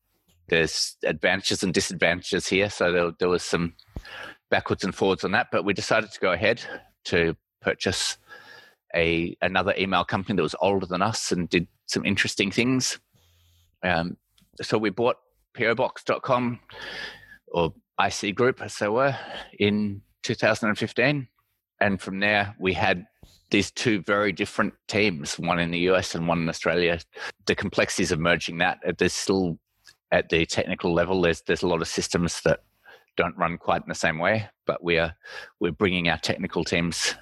there's 0.48 0.96
advantages 1.04 1.62
and 1.62 1.74
disadvantages 1.74 2.46
here. 2.46 2.70
So 2.70 2.92
there, 2.92 3.10
there 3.18 3.28
was 3.28 3.42
some 3.42 3.74
backwards 4.52 4.84
and 4.84 4.94
forwards 4.94 5.24
on 5.24 5.32
that, 5.32 5.48
but 5.50 5.64
we 5.64 5.72
decided 5.72 6.12
to 6.12 6.20
go 6.20 6.32
ahead 6.32 6.62
to 7.06 7.34
purchase 7.62 8.18
a 8.94 9.34
another 9.40 9.74
email 9.78 10.04
company 10.04 10.36
that 10.36 10.42
was 10.42 10.54
older 10.60 10.84
than 10.84 11.00
us 11.00 11.32
and 11.32 11.48
did 11.48 11.66
some 11.86 12.04
interesting 12.04 12.50
things. 12.50 13.00
Um, 13.82 14.18
so 14.60 14.76
we 14.76 14.90
bought 14.90 15.16
POBox.com 15.56 16.60
or 17.48 17.72
IC 17.98 18.34
Group, 18.34 18.60
as 18.60 18.76
they 18.76 18.88
were, 18.88 19.16
in 19.58 20.02
2015. 20.22 21.26
And 21.80 22.00
from 22.00 22.20
there, 22.20 22.54
we 22.60 22.74
had 22.74 23.06
these 23.50 23.70
two 23.70 24.02
very 24.02 24.32
different 24.32 24.74
teams, 24.86 25.38
one 25.38 25.58
in 25.58 25.70
the 25.70 25.90
US 25.90 26.14
and 26.14 26.28
one 26.28 26.42
in 26.42 26.48
Australia. 26.48 27.00
The 27.46 27.54
complexities 27.54 28.12
of 28.12 28.20
merging 28.20 28.58
that, 28.58 28.78
there's 28.98 29.14
still 29.14 29.58
at 30.10 30.28
the 30.28 30.44
technical 30.44 30.92
level, 30.92 31.22
there's, 31.22 31.40
there's 31.42 31.62
a 31.62 31.68
lot 31.68 31.80
of 31.80 31.88
systems 31.88 32.42
that 32.42 32.60
don't 33.16 33.36
run 33.36 33.58
quite 33.58 33.82
in 33.82 33.88
the 33.88 33.94
same 33.94 34.18
way, 34.18 34.48
but 34.66 34.82
we're 34.82 35.14
we're 35.60 35.72
bringing 35.72 36.08
our 36.08 36.18
technical 36.18 36.64
teams 36.64 37.14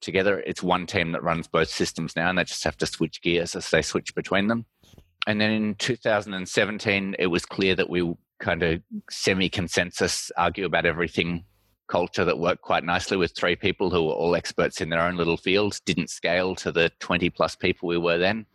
together. 0.00 0.40
It's 0.40 0.62
one 0.62 0.86
team 0.86 1.12
that 1.12 1.22
runs 1.22 1.48
both 1.48 1.68
systems 1.68 2.14
now, 2.16 2.28
and 2.28 2.38
they 2.38 2.44
just 2.44 2.64
have 2.64 2.76
to 2.78 2.86
switch 2.86 3.22
gears 3.22 3.54
as 3.54 3.70
they 3.70 3.82
switch 3.82 4.14
between 4.14 4.48
them. 4.48 4.66
And 5.26 5.40
then 5.40 5.50
in 5.50 5.74
2017, 5.74 7.16
it 7.18 7.26
was 7.26 7.44
clear 7.44 7.74
that 7.74 7.90
we 7.90 8.14
kind 8.38 8.62
of 8.62 8.80
semi 9.10 9.48
consensus 9.48 10.30
argue 10.36 10.64
about 10.64 10.86
everything 10.86 11.44
culture 11.88 12.24
that 12.24 12.38
worked 12.38 12.62
quite 12.62 12.84
nicely 12.84 13.16
with 13.16 13.34
three 13.34 13.56
people 13.56 13.90
who 13.90 14.04
were 14.04 14.12
all 14.12 14.36
experts 14.36 14.80
in 14.80 14.90
their 14.90 15.00
own 15.00 15.16
little 15.16 15.36
fields, 15.36 15.80
didn't 15.80 16.10
scale 16.10 16.54
to 16.54 16.70
the 16.70 16.90
20 17.00 17.30
plus 17.30 17.56
people 17.56 17.88
we 17.88 17.98
were 17.98 18.18
then. 18.18 18.46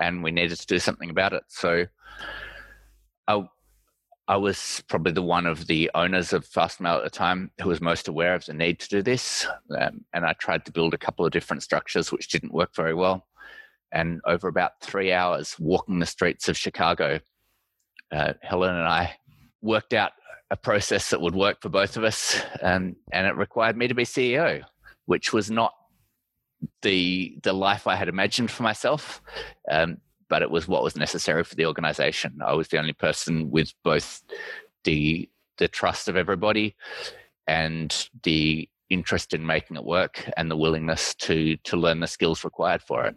And 0.00 0.22
we 0.22 0.32
needed 0.32 0.58
to 0.58 0.66
do 0.66 0.78
something 0.80 1.10
about 1.10 1.32
it. 1.32 1.44
So 1.48 1.86
I, 3.28 3.44
I 4.26 4.36
was 4.36 4.82
probably 4.88 5.12
the 5.12 5.22
one 5.22 5.46
of 5.46 5.66
the 5.66 5.90
owners 5.94 6.32
of 6.32 6.46
Fastmail 6.46 6.96
at 6.96 7.04
the 7.04 7.10
time 7.10 7.50
who 7.60 7.68
was 7.68 7.80
most 7.80 8.08
aware 8.08 8.34
of 8.34 8.46
the 8.46 8.54
need 8.54 8.80
to 8.80 8.88
do 8.88 9.02
this. 9.02 9.46
Um, 9.78 10.04
and 10.14 10.24
I 10.24 10.32
tried 10.34 10.64
to 10.64 10.72
build 10.72 10.94
a 10.94 10.98
couple 10.98 11.26
of 11.26 11.32
different 11.32 11.62
structures 11.62 12.10
which 12.10 12.28
didn't 12.28 12.54
work 12.54 12.74
very 12.74 12.94
well. 12.94 13.26
And 13.92 14.20
over 14.26 14.48
about 14.48 14.80
three 14.80 15.12
hours 15.12 15.56
walking 15.58 15.98
the 15.98 16.06
streets 16.06 16.48
of 16.48 16.56
Chicago, 16.56 17.20
uh, 18.10 18.32
Helen 18.42 18.74
and 18.74 18.88
I 18.88 19.14
worked 19.60 19.92
out 19.92 20.12
a 20.50 20.56
process 20.56 21.10
that 21.10 21.20
would 21.20 21.34
work 21.34 21.60
for 21.60 21.68
both 21.68 21.96
of 21.96 22.04
us. 22.04 22.40
Um, 22.62 22.96
and 23.12 23.26
it 23.26 23.36
required 23.36 23.76
me 23.76 23.88
to 23.88 23.94
be 23.94 24.04
CEO, 24.04 24.62
which 25.04 25.32
was 25.32 25.50
not 25.50 25.74
the 26.80 27.36
the 27.42 27.52
life 27.52 27.86
I 27.86 27.94
had 27.94 28.08
imagined 28.08 28.50
for 28.50 28.62
myself. 28.62 29.20
Um, 29.70 29.98
but 30.34 30.42
it 30.42 30.50
was 30.50 30.66
what 30.66 30.82
was 30.82 30.96
necessary 30.96 31.44
for 31.44 31.54
the 31.54 31.64
organization. 31.64 32.40
I 32.44 32.54
was 32.54 32.66
the 32.66 32.78
only 32.80 32.92
person 32.92 33.52
with 33.52 33.72
both 33.84 34.24
the 34.82 35.28
the 35.58 35.68
trust 35.68 36.08
of 36.08 36.16
everybody 36.16 36.74
and 37.46 38.08
the 38.24 38.68
interest 38.90 39.32
in 39.32 39.46
making 39.46 39.76
it 39.76 39.84
work 39.84 40.28
and 40.36 40.50
the 40.50 40.56
willingness 40.56 41.14
to 41.26 41.56
to 41.58 41.76
learn 41.76 42.00
the 42.00 42.08
skills 42.08 42.42
required 42.42 42.82
for 42.82 43.06
it. 43.06 43.14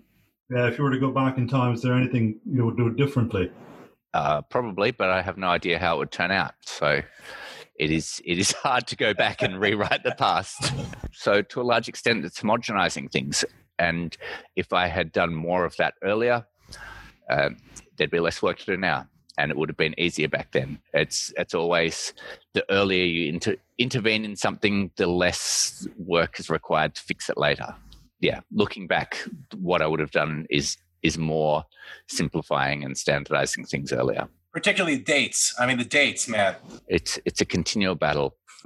Yeah, 0.52 0.68
if 0.68 0.78
you 0.78 0.84
were 0.84 0.92
to 0.92 1.00
go 1.00 1.10
back 1.10 1.40
in 1.40 1.48
time, 1.48 1.74
is 1.74 1.82
there 1.82 1.96
anything 1.96 2.40
you 2.46 2.64
would 2.68 2.78
do 2.78 2.94
differently? 2.94 3.52
Uh, 4.14 4.44
probably, 4.44 4.92
but 4.92 5.10
I 5.10 5.24
have 5.24 5.38
no 5.38 5.48
idea 5.48 5.80
how 5.80 5.96
it 5.96 5.98
would 5.98 6.12
turn 6.12 6.30
out. 6.30 6.54
So 6.62 7.02
it 7.80 7.90
is 7.90 8.22
it 8.26 8.38
is 8.38 8.52
hard 8.64 8.86
to 8.90 8.96
go 8.96 9.16
back 9.16 9.42
and 9.42 9.60
rewrite 9.60 10.04
the 10.04 10.14
past. 10.20 10.72
So 11.14 11.42
to 11.42 11.62
a 11.62 11.64
large 11.64 11.90
extent, 11.90 12.26
it's 12.26 12.42
homogenizing 12.42 13.12
things. 13.12 13.44
And 13.80 14.16
if 14.56 14.72
I 14.72 14.86
had 14.86 15.12
done 15.12 15.34
more 15.34 15.66
of 15.66 15.76
that 15.78 15.96
earlier, 16.04 16.46
uh, 17.30 17.50
there'd 17.98 18.12
be 18.12 18.20
less 18.20 18.42
work 18.42 18.60
to 18.60 18.66
do 18.66 18.78
now, 18.78 19.08
and 19.38 19.52
it 19.52 19.58
would 19.58 19.70
have 19.70 19.78
been 19.78 20.00
easier 20.00 20.28
back 20.28 20.52
then. 20.52 20.80
It's 20.94 21.34
it's 21.38 21.54
always 21.54 22.14
the 22.54 22.66
earlier 22.72 23.04
you 23.04 23.30
inter- 23.30 23.58
intervene 23.78 24.26
in 24.26 24.36
something, 24.36 24.92
the 24.96 25.08
less 25.08 25.88
work 25.98 26.40
is 26.40 26.50
required 26.50 26.96
to 26.96 27.02
fix 27.02 27.30
it 27.30 27.38
later. 27.38 27.76
Yeah, 28.20 28.40
looking 28.52 28.88
back, 28.88 29.18
what 29.56 29.82
I 29.82 29.88
would 29.88 30.00
have 30.00 30.12
done 30.12 30.48
is 30.50 30.78
is 31.04 31.18
more 31.18 31.64
simplifying 32.08 32.84
and 32.84 32.98
standardizing 32.98 33.66
things 33.66 33.94
earlier. 33.94 34.28
Particularly 34.52 34.98
dates. 34.98 35.54
I 35.60 35.68
mean, 35.68 35.78
the 35.78 35.86
dates, 35.86 36.28
man. 36.28 36.56
It's 36.88 37.20
it's 37.26 37.42
a 37.42 37.46
continual 37.46 37.96
battle. 37.96 38.36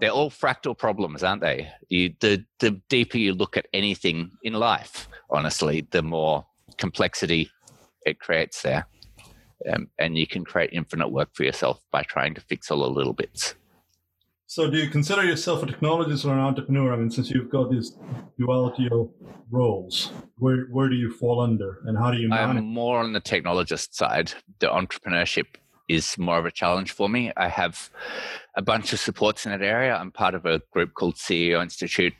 They're 0.00 0.10
all 0.10 0.30
fractal 0.30 0.76
problems, 0.76 1.22
aren't 1.22 1.42
they? 1.42 1.68
You, 1.88 2.14
the 2.20 2.44
the 2.58 2.72
deeper 2.88 3.18
you 3.18 3.34
look 3.34 3.56
at 3.56 3.66
anything 3.72 4.32
in 4.42 4.54
life, 4.54 5.08
honestly, 5.30 5.86
the 5.92 6.02
more 6.02 6.44
complexity 6.76 7.50
it 8.04 8.18
creates 8.18 8.62
there. 8.62 8.86
Um, 9.72 9.88
and 9.98 10.18
you 10.18 10.26
can 10.26 10.44
create 10.44 10.70
infinite 10.72 11.08
work 11.08 11.30
for 11.34 11.44
yourself 11.44 11.80
by 11.92 12.02
trying 12.02 12.34
to 12.34 12.40
fix 12.40 12.70
all 12.70 12.80
the 12.80 12.90
little 12.90 13.12
bits. 13.12 13.54
So, 14.46 14.68
do 14.68 14.76
you 14.76 14.90
consider 14.90 15.24
yourself 15.24 15.62
a 15.62 15.66
technologist 15.66 16.26
or 16.26 16.34
an 16.34 16.40
entrepreneur? 16.40 16.92
I 16.92 16.96
mean, 16.96 17.10
since 17.10 17.30
you've 17.30 17.48
got 17.48 17.70
this 17.70 17.96
duality 18.38 18.88
of 18.90 19.08
roles, 19.50 20.10
where 20.36 20.66
where 20.72 20.90
do 20.90 20.94
you 20.94 21.10
fall 21.10 21.40
under, 21.40 21.78
and 21.86 21.96
how 21.96 22.10
do 22.10 22.18
you 22.18 22.28
manage? 22.28 22.58
I'm 22.58 22.64
more 22.64 22.98
on 22.98 23.14
the 23.14 23.20
technologist 23.20 23.94
side. 23.94 24.34
The 24.58 24.66
entrepreneurship 24.66 25.46
is 25.88 26.18
more 26.18 26.38
of 26.38 26.44
a 26.44 26.50
challenge 26.50 26.92
for 26.92 27.08
me. 27.08 27.32
I 27.36 27.48
have 27.48 27.88
a 28.54 28.60
bunch 28.60 28.92
of 28.92 29.00
supports 29.00 29.46
in 29.46 29.52
that 29.52 29.62
area. 29.62 29.94
I'm 29.94 30.10
part 30.10 30.34
of 30.34 30.44
a 30.44 30.60
group 30.70 30.92
called 30.94 31.14
CEO 31.14 31.62
Institute 31.62 32.12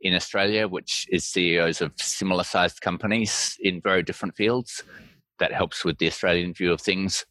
in 0.00 0.14
Australia, 0.14 0.66
which 0.66 1.06
is 1.10 1.24
CEOs 1.24 1.80
of 1.80 1.92
similar 1.96 2.44
sized 2.44 2.80
companies 2.80 3.56
in 3.60 3.80
very 3.80 4.02
different 4.02 4.36
fields. 4.36 4.82
That 5.38 5.52
helps 5.52 5.84
with 5.84 5.98
the 5.98 6.06
Australian 6.06 6.52
view 6.52 6.72
of 6.72 6.80
things. 6.80 7.24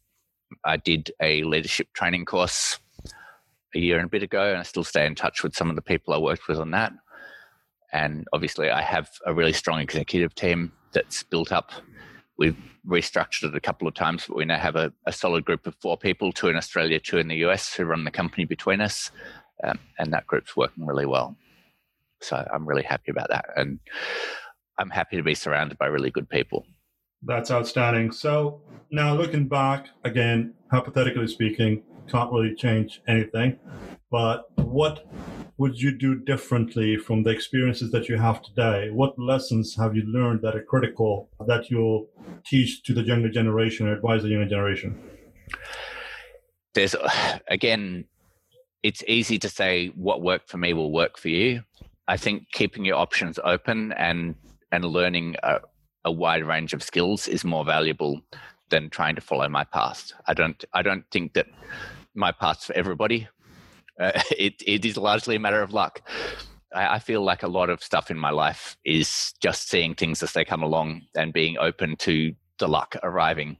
I 0.64 0.76
did 0.76 1.10
a 1.20 1.42
leadership 1.44 1.92
training 1.92 2.24
course 2.24 2.78
a 3.74 3.78
year 3.78 3.98
and 3.98 4.06
a 4.06 4.08
bit 4.08 4.22
ago, 4.22 4.48
and 4.48 4.58
I 4.58 4.62
still 4.62 4.84
stay 4.84 5.06
in 5.06 5.14
touch 5.14 5.42
with 5.42 5.54
some 5.54 5.68
of 5.68 5.76
the 5.76 5.82
people 5.82 6.14
I 6.14 6.18
worked 6.18 6.48
with 6.48 6.58
on 6.58 6.70
that. 6.70 6.92
And 7.92 8.26
obviously, 8.32 8.70
I 8.70 8.82
have 8.82 9.10
a 9.26 9.34
really 9.34 9.52
strong 9.52 9.80
executive 9.80 10.34
team 10.34 10.72
that's 10.92 11.22
built 11.22 11.52
up. 11.52 11.70
We've 12.38 12.56
restructured 12.86 13.44
it 13.44 13.54
a 13.54 13.60
couple 13.60 13.88
of 13.88 13.94
times, 13.94 14.26
but 14.26 14.36
we 14.36 14.44
now 14.44 14.58
have 14.58 14.76
a, 14.76 14.92
a 15.06 15.12
solid 15.12 15.44
group 15.44 15.66
of 15.66 15.74
four 15.76 15.96
people 15.96 16.32
two 16.32 16.48
in 16.48 16.56
Australia, 16.56 17.00
two 17.00 17.18
in 17.18 17.28
the 17.28 17.46
US, 17.46 17.74
who 17.74 17.84
run 17.84 18.04
the 18.04 18.10
company 18.10 18.44
between 18.44 18.80
us. 18.80 19.10
Um, 19.64 19.78
and 19.98 20.12
that 20.12 20.26
group's 20.26 20.56
working 20.56 20.86
really 20.86 21.06
well. 21.06 21.36
So 22.20 22.46
I'm 22.52 22.66
really 22.66 22.82
happy 22.82 23.10
about 23.10 23.28
that. 23.28 23.46
And 23.56 23.80
I'm 24.78 24.90
happy 24.90 25.16
to 25.16 25.22
be 25.22 25.34
surrounded 25.34 25.78
by 25.78 25.86
really 25.86 26.10
good 26.10 26.28
people. 26.28 26.64
That's 27.22 27.50
outstanding. 27.50 28.12
So 28.12 28.62
now 28.90 29.14
looking 29.14 29.48
back 29.48 29.88
again, 30.04 30.54
hypothetically 30.70 31.26
speaking, 31.26 31.82
can't 32.08 32.32
really 32.32 32.54
change 32.54 33.02
anything. 33.06 33.58
But 34.10 34.44
what 34.56 35.06
would 35.58 35.80
you 35.80 35.96
do 35.96 36.14
differently 36.14 36.96
from 36.96 37.24
the 37.24 37.30
experiences 37.30 37.90
that 37.90 38.08
you 38.08 38.16
have 38.16 38.42
today? 38.42 38.90
What 38.90 39.18
lessons 39.18 39.76
have 39.76 39.94
you 39.94 40.02
learned 40.02 40.40
that 40.42 40.56
are 40.56 40.62
critical 40.62 41.28
that 41.46 41.70
you'll 41.70 42.08
teach 42.46 42.82
to 42.84 42.94
the 42.94 43.02
younger 43.02 43.28
generation 43.28 43.88
or 43.88 43.94
advise 43.94 44.22
the 44.22 44.28
younger 44.28 44.48
generation? 44.48 44.98
There's, 46.74 46.94
again, 47.48 48.04
it's 48.82 49.02
easy 49.08 49.38
to 49.40 49.48
say 49.48 49.88
what 49.88 50.22
worked 50.22 50.48
for 50.48 50.58
me 50.58 50.72
will 50.72 50.92
work 50.92 51.18
for 51.18 51.28
you. 51.28 51.62
I 52.06 52.16
think 52.16 52.44
keeping 52.52 52.84
your 52.84 52.96
options 52.96 53.38
open 53.44 53.92
and 53.92 54.34
and 54.70 54.84
learning 54.84 55.34
a, 55.42 55.60
a 56.04 56.12
wide 56.12 56.44
range 56.44 56.72
of 56.72 56.82
skills 56.82 57.28
is 57.28 57.44
more 57.44 57.64
valuable 57.64 58.20
than 58.70 58.90
trying 58.90 59.14
to 59.14 59.20
follow 59.20 59.48
my 59.48 59.64
path. 59.64 60.12
I 60.26 60.34
don't 60.34 60.62
I 60.72 60.82
don't 60.82 61.04
think 61.10 61.34
that 61.34 61.46
my 62.14 62.32
path's 62.32 62.66
for 62.66 62.74
everybody. 62.74 63.28
Uh, 63.98 64.12
it 64.38 64.62
it 64.66 64.84
is 64.84 64.96
largely 64.96 65.36
a 65.36 65.40
matter 65.40 65.62
of 65.62 65.72
luck. 65.72 66.02
I, 66.74 66.94
I, 66.94 66.98
feel 66.98 67.22
like 67.22 67.42
a 67.42 67.48
lot 67.48 67.70
of 67.70 67.82
stuff 67.82 68.10
in 68.10 68.18
my 68.18 68.30
life 68.30 68.76
is 68.84 69.32
just 69.40 69.70
seeing 69.70 69.94
things 69.94 70.22
as 70.22 70.32
they 70.32 70.44
come 70.44 70.62
along 70.62 71.02
and 71.16 71.32
being 71.32 71.56
open 71.56 71.96
to 71.96 72.34
the 72.58 72.68
luck 72.68 72.96
arriving. 73.02 73.56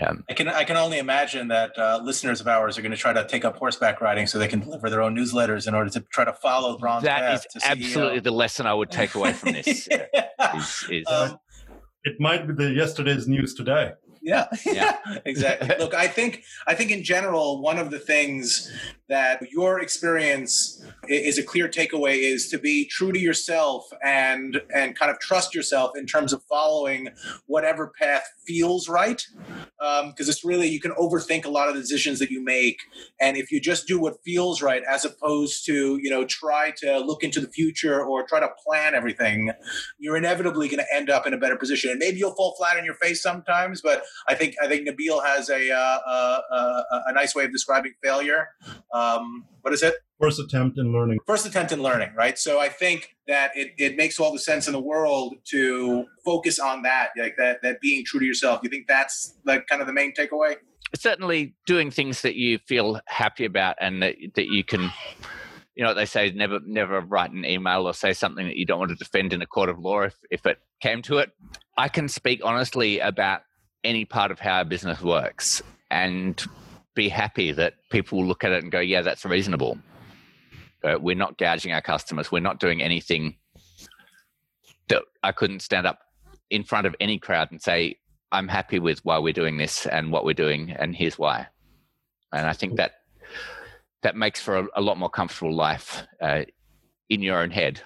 Um, 0.00 0.24
I 0.28 0.32
can 0.34 0.48
I 0.48 0.64
can 0.64 0.76
only 0.76 0.98
imagine 0.98 1.48
that 1.48 1.76
uh, 1.78 2.00
listeners 2.02 2.40
of 2.40 2.48
ours 2.48 2.78
are 2.78 2.82
going 2.82 2.92
to 2.92 2.96
try 2.96 3.12
to 3.12 3.26
take 3.26 3.44
up 3.44 3.56
horseback 3.56 4.00
riding 4.00 4.26
so 4.26 4.38
they 4.38 4.48
can 4.48 4.60
deliver 4.60 4.90
their 4.90 5.02
own 5.02 5.16
newsletters 5.16 5.66
in 5.66 5.74
order 5.74 5.90
to 5.90 6.00
try 6.00 6.24
to 6.24 6.32
follow 6.32 6.78
Bron's 6.78 7.04
That 7.04 7.34
is 7.34 7.46
absolutely 7.64 8.20
the 8.20 8.30
lesson 8.30 8.66
I 8.66 8.74
would 8.74 8.90
take 8.90 9.14
away 9.14 9.32
from 9.32 9.52
this. 9.52 9.88
yeah. 9.90 10.56
is, 10.56 10.86
is, 10.90 11.06
um, 11.08 11.38
it 12.04 12.20
might 12.20 12.46
be 12.46 12.54
the 12.54 12.70
yesterday's 12.70 13.26
news 13.26 13.54
today. 13.54 13.92
Yeah, 14.22 14.46
yeah, 14.66 14.98
exactly. 15.24 15.74
Look, 15.78 15.94
I 15.94 16.06
think 16.06 16.44
I 16.66 16.74
think 16.74 16.90
in 16.90 17.02
general, 17.02 17.62
one 17.62 17.78
of 17.78 17.90
the 17.90 17.98
things 17.98 18.70
that 19.08 19.40
your 19.50 19.80
experience 19.80 20.84
is 21.08 21.38
a 21.38 21.42
clear 21.42 21.68
takeaway 21.68 22.18
is 22.18 22.48
to 22.50 22.58
be 22.58 22.84
true 22.86 23.12
to 23.12 23.18
yourself 23.18 23.88
and 24.04 24.60
and 24.74 24.98
kind 24.98 25.10
of 25.10 25.18
trust 25.18 25.54
yourself 25.54 25.92
in 25.96 26.06
terms 26.06 26.32
of 26.32 26.42
following 26.44 27.08
whatever 27.46 27.92
path 28.00 28.24
feels 28.46 28.88
right. 28.88 29.26
Because 29.78 30.02
um, 30.02 30.12
it's 30.18 30.44
really 30.44 30.68
you 30.68 30.80
can 30.80 30.92
overthink 30.92 31.44
a 31.44 31.48
lot 31.48 31.68
of 31.68 31.74
the 31.74 31.80
decisions 31.80 32.18
that 32.18 32.30
you 32.30 32.42
make, 32.42 32.80
and 33.20 33.36
if 33.36 33.50
you 33.50 33.60
just 33.60 33.86
do 33.86 33.98
what 33.98 34.22
feels 34.24 34.60
right, 34.60 34.82
as 34.88 35.04
opposed 35.04 35.64
to 35.66 35.98
you 36.02 36.10
know 36.10 36.24
try 36.24 36.72
to 36.78 36.98
look 36.98 37.22
into 37.22 37.40
the 37.40 37.48
future 37.48 38.04
or 38.04 38.26
try 38.26 38.40
to 38.40 38.50
plan 38.64 38.94
everything, 38.94 39.52
you're 39.98 40.16
inevitably 40.16 40.68
going 40.68 40.78
to 40.78 40.94
end 40.94 41.10
up 41.10 41.26
in 41.26 41.32
a 41.32 41.38
better 41.38 41.56
position. 41.56 41.90
And 41.90 41.98
maybe 41.98 42.18
you'll 42.18 42.34
fall 42.34 42.54
flat 42.56 42.76
on 42.76 42.84
your 42.84 42.94
face 42.94 43.22
sometimes, 43.22 43.80
but 43.80 44.02
I 44.28 44.34
think 44.34 44.56
I 44.62 44.68
think 44.68 44.88
Nabeel 44.88 45.24
has 45.24 45.48
a 45.48 45.70
uh, 45.70 45.98
uh, 46.06 46.40
uh, 46.52 46.82
a 47.06 47.12
nice 47.12 47.34
way 47.34 47.44
of 47.44 47.52
describing 47.52 47.94
failure. 48.02 48.48
Um, 48.98 49.44
what 49.62 49.72
is 49.72 49.82
it? 49.82 49.94
First 50.20 50.40
attempt 50.40 50.78
in 50.78 50.92
learning. 50.92 51.18
First 51.26 51.46
attempt 51.46 51.70
in 51.70 51.82
learning, 51.82 52.10
right? 52.16 52.36
So 52.38 52.58
I 52.58 52.68
think 52.68 53.14
that 53.28 53.52
it, 53.54 53.72
it 53.78 53.96
makes 53.96 54.18
all 54.18 54.32
the 54.32 54.38
sense 54.38 54.66
in 54.66 54.72
the 54.72 54.80
world 54.80 55.36
to 55.50 56.06
focus 56.24 56.58
on 56.58 56.82
that, 56.82 57.10
like 57.16 57.36
that 57.36 57.62
that 57.62 57.80
being 57.80 58.04
true 58.04 58.18
to 58.18 58.26
yourself. 58.26 58.60
You 58.62 58.70
think 58.70 58.88
that's 58.88 59.34
like 59.44 59.66
kind 59.68 59.80
of 59.80 59.86
the 59.86 59.92
main 59.92 60.12
takeaway? 60.14 60.56
Certainly, 60.94 61.54
doing 61.66 61.90
things 61.90 62.22
that 62.22 62.34
you 62.34 62.58
feel 62.66 63.00
happy 63.06 63.44
about 63.44 63.76
and 63.80 64.02
that 64.02 64.16
that 64.34 64.46
you 64.46 64.64
can 64.64 64.90
you 65.76 65.84
know 65.84 65.94
they 65.94 66.06
say 66.06 66.32
never 66.32 66.58
never 66.66 67.00
write 67.00 67.30
an 67.30 67.44
email 67.44 67.86
or 67.86 67.94
say 67.94 68.12
something 68.12 68.46
that 68.46 68.56
you 68.56 68.66
don't 68.66 68.80
want 68.80 68.90
to 68.90 68.96
defend 68.96 69.32
in 69.32 69.40
a 69.42 69.46
court 69.46 69.68
of 69.68 69.78
law 69.78 70.02
if, 70.02 70.16
if 70.28 70.44
it 70.44 70.58
came 70.80 71.02
to 71.02 71.18
it 71.18 71.30
i 71.76 71.88
can 71.88 72.08
speak 72.08 72.40
honestly 72.42 72.98
about 72.98 73.42
any 73.84 74.04
part 74.04 74.32
of 74.32 74.40
how 74.40 74.60
a 74.60 74.64
business 74.64 75.00
works 75.00 75.62
and 75.88 76.44
be 76.98 77.08
happy 77.08 77.52
that 77.52 77.74
people 77.90 78.26
look 78.26 78.42
at 78.42 78.50
it 78.50 78.64
and 78.64 78.72
go, 78.72 78.80
yeah, 78.80 79.02
that's 79.02 79.24
reasonable. 79.24 79.78
But 80.82 81.00
we're 81.00 81.14
not 81.14 81.38
gouging 81.38 81.72
our 81.72 81.80
customers. 81.80 82.32
We're 82.32 82.40
not 82.40 82.58
doing 82.58 82.82
anything 82.82 83.36
that 84.88 85.02
I 85.22 85.30
couldn't 85.30 85.60
stand 85.60 85.86
up 85.86 86.00
in 86.50 86.64
front 86.64 86.88
of 86.88 86.96
any 86.98 87.16
crowd 87.18 87.52
and 87.52 87.62
say, 87.62 87.98
I'm 88.32 88.48
happy 88.48 88.80
with 88.80 89.04
why 89.04 89.18
we're 89.18 89.32
doing 89.32 89.58
this 89.58 89.86
and 89.86 90.10
what 90.10 90.24
we're 90.24 90.34
doing, 90.34 90.72
and 90.72 90.94
here's 90.94 91.18
why. 91.18 91.46
And 92.32 92.46
I 92.46 92.52
think 92.52 92.76
that 92.76 92.94
that 94.02 94.16
makes 94.16 94.40
for 94.40 94.58
a, 94.58 94.66
a 94.74 94.80
lot 94.80 94.98
more 94.98 95.08
comfortable 95.08 95.54
life 95.54 96.02
uh, 96.20 96.42
in 97.08 97.22
your 97.22 97.40
own 97.40 97.50
head. 97.50 97.80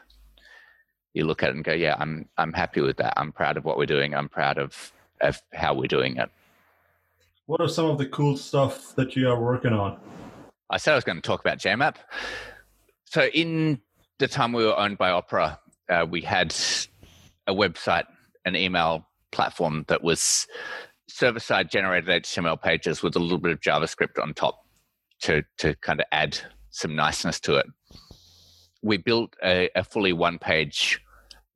You 1.13 1.27
look 1.27 1.43
at 1.43 1.51
it 1.51 1.57
and 1.57 1.65
go, 1.65 1.75
"Yeah, 1.75 1.97
I'm 1.99 2.29
I'm 2.39 2.53
happy 2.53 2.81
with 2.81 2.97
that. 2.97 3.13
I'm 3.17 3.31
proud 3.31 3.57
of 3.57 3.65
what 3.65 3.77
we're 3.79 3.87
doing. 3.87 4.15
I'm 4.15 4.29
proud 4.29 4.59
of 4.59 4.93
of 5.21 5.41
how 5.53 5.75
we're 5.75 5.87
doing 5.87 6.17
it. 6.17 6.31
What 7.47 7.61
are 7.61 7.69
some 7.69 7.87
of 7.87 7.99
the 7.99 8.07
cool 8.07 8.37
stuff 8.37 8.95
that 8.95 9.17
you 9.17 9.29
are 9.29 9.41
working 9.41 9.73
on? 9.73 9.99
I 10.71 10.77
said 10.77 10.93
I 10.93 10.95
was 10.95 11.05
going 11.05 11.17
to 11.17 11.23
talk 11.23 11.41
about 11.41 11.59
JMAP. 11.59 11.97
So, 13.07 13.27
in 13.27 13.81
the 14.19 14.29
time 14.29 14.53
we 14.53 14.65
were 14.65 14.79
owned 14.79 14.97
by 14.97 15.11
Opera, 15.11 15.59
uh, 15.89 16.07
we 16.09 16.21
had 16.23 16.55
a 17.47 17.53
website, 17.53 18.05
an 18.45 18.55
email 18.55 19.07
platform 19.33 19.85
that 19.89 20.03
was 20.03 20.47
server 21.09 21.41
side 21.41 21.71
generated 21.71 22.09
HTML 22.23 22.61
pages 22.61 23.03
with 23.03 23.17
a 23.17 23.19
little 23.19 23.39
bit 23.39 23.53
of 23.53 23.61
JavaScript 23.61 24.23
on 24.23 24.35
top 24.35 24.65
to, 25.23 25.43
to 25.59 25.75
kind 25.77 26.01
of 26.01 26.07
add 26.13 26.39
some 26.71 26.95
niceness 26.95 27.41
to 27.41 27.57
it. 27.57 27.67
We 28.83 28.97
built 28.97 29.35
a, 29.45 29.69
a 29.75 29.85
fully 29.85 30.13
one 30.13 30.39
page 30.39 31.01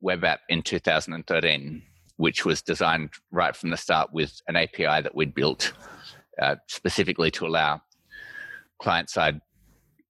web 0.01 0.23
app 0.23 0.41
in 0.49 0.61
2013 0.61 1.81
which 2.17 2.45
was 2.45 2.61
designed 2.61 3.09
right 3.31 3.55
from 3.55 3.69
the 3.69 3.77
start 3.77 4.11
with 4.11 4.41
an 4.47 4.55
API 4.55 5.01
that 5.01 5.15
we'd 5.15 5.33
built 5.33 5.73
uh, 6.41 6.55
specifically 6.67 7.31
to 7.31 7.45
allow 7.45 7.81
client 8.79 9.09
side 9.09 9.41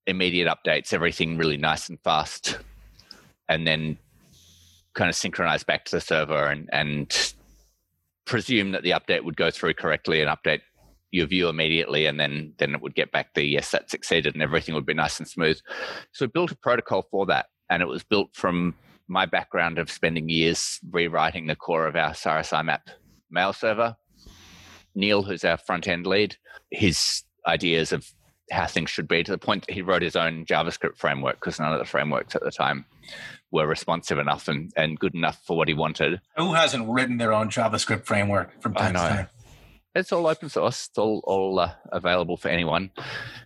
immediate 0.06 0.48
updates, 0.48 0.92
everything 0.92 1.36
really 1.36 1.56
nice 1.56 1.88
and 1.88 2.00
fast, 2.00 2.58
and 3.48 3.66
then 3.66 3.98
kind 4.94 5.08
of 5.08 5.14
synchronize 5.14 5.62
back 5.62 5.84
to 5.84 5.96
the 5.96 6.00
server 6.00 6.46
and, 6.46 6.68
and 6.72 7.34
presume 8.24 8.72
that 8.72 8.82
the 8.82 8.90
update 8.90 9.24
would 9.24 9.36
go 9.36 9.50
through 9.50 9.74
correctly 9.74 10.20
and 10.20 10.30
update 10.30 10.60
your 11.10 11.26
view 11.26 11.48
immediately 11.48 12.04
and 12.04 12.20
then 12.20 12.52
then 12.58 12.74
it 12.74 12.82
would 12.82 12.94
get 12.94 13.10
back 13.12 13.32
the 13.32 13.42
yes 13.42 13.70
that 13.70 13.88
succeeded 13.88 14.34
and 14.34 14.42
everything 14.42 14.74
would 14.74 14.84
be 14.84 14.92
nice 14.92 15.18
and 15.18 15.28
smooth. 15.28 15.58
So 16.12 16.26
we 16.26 16.30
built 16.30 16.52
a 16.52 16.56
protocol 16.56 17.06
for 17.10 17.24
that 17.26 17.46
and 17.70 17.80
it 17.82 17.86
was 17.86 18.04
built 18.04 18.28
from 18.34 18.74
my 19.08 19.26
background 19.26 19.78
of 19.78 19.90
spending 19.90 20.28
years 20.28 20.78
rewriting 20.90 21.46
the 21.46 21.56
core 21.56 21.86
of 21.86 21.96
our 21.96 22.14
Cyrus 22.14 22.50
IMAP 22.50 22.80
mail 23.30 23.52
server. 23.52 23.96
Neil, 24.94 25.22
who's 25.22 25.44
our 25.44 25.56
front 25.56 25.88
end 25.88 26.06
lead, 26.06 26.36
his 26.70 27.22
ideas 27.46 27.92
of 27.92 28.12
how 28.50 28.66
things 28.66 28.90
should 28.90 29.08
be 29.08 29.22
to 29.22 29.30
the 29.30 29.38
point 29.38 29.66
that 29.66 29.74
he 29.74 29.82
wrote 29.82 30.02
his 30.02 30.16
own 30.16 30.44
JavaScript 30.44 30.96
framework 30.96 31.36
because 31.36 31.60
none 31.60 31.72
of 31.72 31.78
the 31.78 31.84
frameworks 31.84 32.34
at 32.34 32.42
the 32.42 32.50
time 32.50 32.84
were 33.50 33.66
responsive 33.66 34.18
enough 34.18 34.48
and, 34.48 34.72
and 34.76 34.98
good 34.98 35.14
enough 35.14 35.40
for 35.46 35.56
what 35.56 35.68
he 35.68 35.74
wanted. 35.74 36.20
Who 36.36 36.54
hasn't 36.54 36.88
written 36.88 37.18
their 37.18 37.32
own 37.32 37.50
JavaScript 37.50 38.04
framework 38.04 38.60
from 38.60 38.74
time 38.74 38.94
to 38.94 38.98
time? 38.98 39.28
It's 39.94 40.12
all 40.12 40.26
open 40.26 40.48
source. 40.48 40.88
It's 40.88 40.98
all, 40.98 41.22
all 41.24 41.58
uh, 41.58 41.72
available 41.90 42.36
for 42.36 42.48
anyone. 42.48 42.90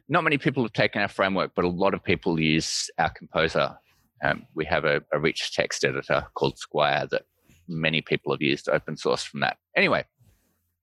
Not 0.09 0.25
many 0.25 0.39
people 0.39 0.63
have 0.65 0.73
taken 0.73 1.01
our 1.01 1.09
framework, 1.09 1.53
but 1.55 1.65
a 1.65 1.69
lot 1.69 1.95
of 1.95 2.03
people 2.03 2.39
use 2.39 2.91
our 2.99 3.11
composer. 3.11 3.79
Um, 4.23 4.47
we 4.55 4.65
have 4.67 4.85
a, 4.85 5.03
a 5.13 5.19
rich 5.19 5.53
text 5.53 5.85
editor 5.85 6.27
called 6.35 6.59
Squire 6.59 7.07
that 7.11 7.23
many 7.69 8.01
people 8.01 8.33
have 8.33 8.43
used 8.43 8.69
open 8.69 8.97
source 8.97 9.23
from 9.23 9.41
that. 9.41 9.59
Anyway, 9.77 10.05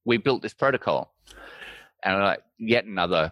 we 0.05 0.17
built 0.17 0.41
this 0.41 0.53
protocol 0.53 1.13
and 2.03 2.19
like 2.19 2.41
yet 2.57 2.85
another 2.85 3.31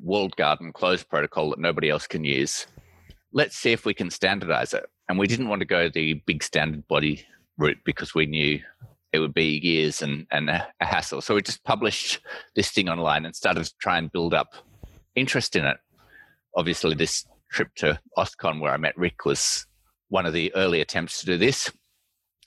walled 0.00 0.36
garden 0.36 0.72
closed 0.72 1.08
protocol 1.08 1.50
that 1.50 1.58
nobody 1.58 1.88
else 1.88 2.06
can 2.06 2.24
use. 2.24 2.66
Let's 3.32 3.56
see 3.56 3.72
if 3.72 3.84
we 3.84 3.94
can 3.94 4.10
standardize 4.10 4.74
it. 4.74 4.86
And 5.08 5.18
we 5.18 5.26
didn't 5.26 5.48
want 5.48 5.60
to 5.60 5.66
go 5.66 5.88
the 5.88 6.14
big 6.26 6.42
standard 6.42 6.86
body 6.88 7.24
route 7.58 7.78
because 7.84 8.14
we 8.14 8.26
knew 8.26 8.60
it 9.12 9.20
would 9.20 9.34
be 9.34 9.60
years 9.62 10.02
and, 10.02 10.26
and 10.30 10.50
a 10.50 10.66
hassle. 10.80 11.20
So 11.20 11.34
we 11.34 11.42
just 11.42 11.64
published 11.64 12.20
this 12.54 12.70
thing 12.70 12.88
online 12.88 13.24
and 13.24 13.34
started 13.34 13.64
to 13.64 13.74
try 13.80 13.98
and 13.98 14.12
build 14.12 14.34
up 14.34 14.54
interest 15.14 15.56
in 15.56 15.64
it. 15.64 15.78
Obviously, 16.56 16.94
this 16.94 17.24
trip 17.56 17.74
to 17.74 17.98
OSCON 18.18 18.60
where 18.60 18.72
I 18.72 18.76
met 18.76 18.96
Rick 18.98 19.24
was 19.24 19.66
one 20.10 20.26
of 20.26 20.34
the 20.34 20.54
early 20.54 20.82
attempts 20.82 21.20
to 21.20 21.26
do 21.26 21.38
this. 21.38 21.72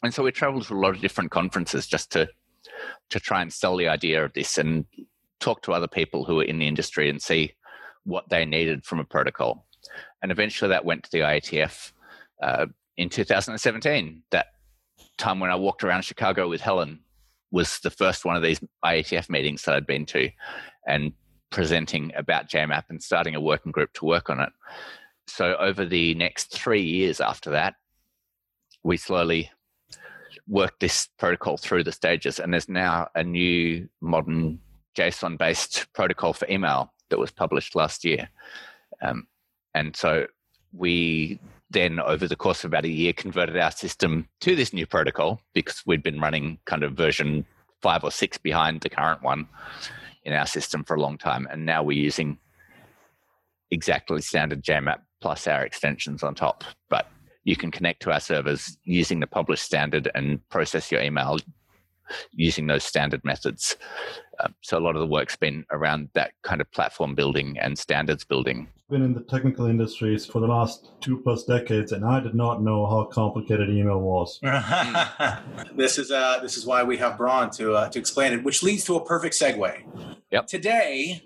And 0.03 0.13
so 0.13 0.21
we 0.21 0.31
traveled 0.31 0.65
to 0.67 0.75
a 0.75 0.79
lot 0.79 0.95
of 0.95 1.01
different 1.01 1.31
conferences 1.31 1.87
just 1.87 2.11
to 2.11 2.29
to 3.09 3.19
try 3.19 3.41
and 3.41 3.51
sell 3.51 3.75
the 3.75 3.87
idea 3.87 4.23
of 4.23 4.33
this 4.33 4.57
and 4.57 4.85
talk 5.39 5.63
to 5.63 5.73
other 5.73 5.87
people 5.87 6.25
who 6.25 6.35
were 6.35 6.43
in 6.43 6.59
the 6.59 6.67
industry 6.67 7.09
and 7.09 7.21
see 7.21 7.51
what 8.03 8.29
they 8.29 8.45
needed 8.45 8.85
from 8.85 8.99
a 8.99 9.03
protocol. 9.03 9.65
And 10.21 10.31
eventually 10.31 10.69
that 10.69 10.85
went 10.85 11.03
to 11.03 11.11
the 11.11 11.19
IETF 11.19 11.91
uh, 12.43 12.67
in 12.97 13.09
2017. 13.09 14.21
That 14.29 14.47
time 15.17 15.39
when 15.39 15.49
I 15.49 15.55
walked 15.55 15.83
around 15.83 16.03
Chicago 16.03 16.47
with 16.47 16.61
Helen 16.61 16.99
was 17.51 17.79
the 17.79 17.89
first 17.89 18.25
one 18.25 18.35
of 18.35 18.43
these 18.43 18.59
IETF 18.85 19.27
meetings 19.29 19.63
that 19.63 19.75
I'd 19.75 19.87
been 19.87 20.05
to 20.07 20.29
and 20.85 21.13
presenting 21.49 22.11
about 22.15 22.49
JMAP 22.49 22.83
and 22.89 23.01
starting 23.01 23.35
a 23.35 23.41
working 23.41 23.71
group 23.71 23.91
to 23.93 24.05
work 24.05 24.29
on 24.29 24.39
it. 24.39 24.49
So 25.29 25.55
over 25.55 25.85
the 25.85 26.15
next 26.15 26.51
three 26.51 26.81
years 26.81 27.21
after 27.21 27.51
that, 27.51 27.75
we 28.83 28.97
slowly 28.97 29.51
worked 30.47 30.79
this 30.79 31.07
protocol 31.17 31.57
through 31.57 31.83
the 31.83 31.91
stages, 31.91 32.39
and 32.39 32.51
there's 32.51 32.69
now 32.69 33.07
a 33.15 33.23
new 33.23 33.87
modern 34.01 34.59
JSON 34.97 35.37
based 35.37 35.87
protocol 35.93 36.33
for 36.33 36.49
email 36.49 36.93
that 37.09 37.19
was 37.19 37.31
published 37.31 37.75
last 37.75 38.03
year. 38.03 38.29
Um, 39.01 39.27
and 39.75 39.95
so 39.95 40.25
we 40.73 41.39
then, 41.69 41.99
over 41.99 42.27
the 42.27 42.35
course 42.35 42.63
of 42.63 42.69
about 42.69 42.85
a 42.85 42.89
year, 42.89 43.13
converted 43.13 43.57
our 43.57 43.71
system 43.71 44.27
to 44.41 44.55
this 44.55 44.73
new 44.73 44.87
protocol 44.87 45.39
because 45.53 45.83
we'd 45.85 46.03
been 46.03 46.19
running 46.19 46.57
kind 46.65 46.83
of 46.83 46.93
version 46.93 47.45
five 47.81 48.03
or 48.03 48.11
six 48.11 48.37
behind 48.37 48.81
the 48.81 48.89
current 48.89 49.21
one 49.21 49.47
in 50.23 50.33
our 50.33 50.47
system 50.47 50.83
for 50.83 50.95
a 50.95 51.01
long 51.01 51.17
time. 51.17 51.47
And 51.51 51.65
now 51.65 51.83
we're 51.83 51.97
using 51.97 52.39
exactly 53.71 54.21
standard 54.21 54.63
JMAP 54.63 54.99
plus 55.21 55.47
our 55.47 55.65
extensions 55.65 56.23
on 56.23 56.35
top. 56.35 56.63
But 56.89 57.07
you 57.43 57.55
can 57.55 57.71
connect 57.71 58.01
to 58.03 58.11
our 58.11 58.19
servers 58.19 58.77
using 58.83 59.19
the 59.19 59.27
published 59.27 59.63
standard 59.63 60.09
and 60.13 60.47
process 60.49 60.91
your 60.91 61.01
email 61.01 61.39
using 62.31 62.67
those 62.67 62.83
standard 62.83 63.23
methods. 63.23 63.75
Um, 64.39 64.55
so 64.61 64.77
a 64.77 64.79
lot 64.79 64.95
of 64.95 65.01
the 65.01 65.07
work's 65.07 65.35
been 65.35 65.65
around 65.71 66.09
that 66.13 66.31
kind 66.43 66.61
of 66.61 66.71
platform 66.71 67.13
building 67.13 67.57
and 67.59 67.77
standards 67.77 68.23
building. 68.23 68.67
Been 68.89 69.03
in 69.03 69.13
the 69.13 69.21
technical 69.21 69.67
industries 69.67 70.25
for 70.25 70.39
the 70.39 70.47
last 70.47 70.91
two 71.01 71.17
plus 71.17 71.43
decades, 71.43 71.91
and 71.91 72.03
I 72.03 72.19
did 72.19 72.33
not 72.33 72.63
know 72.63 72.87
how 72.87 73.03
complicated 73.03 73.69
email 73.69 73.99
was. 73.99 74.39
this 75.75 75.99
is 75.99 76.09
uh, 76.09 76.39
this 76.41 76.57
is 76.57 76.65
why 76.65 76.81
we 76.81 76.97
have 76.97 77.17
Bron 77.17 77.51
to 77.51 77.73
uh, 77.73 77.89
to 77.89 77.99
explain 77.99 78.33
it, 78.33 78.43
which 78.43 78.63
leads 78.63 78.85
to 78.85 78.95
a 78.95 79.05
perfect 79.05 79.35
segue. 79.35 79.83
Yep. 80.31 80.47
Today, 80.47 81.21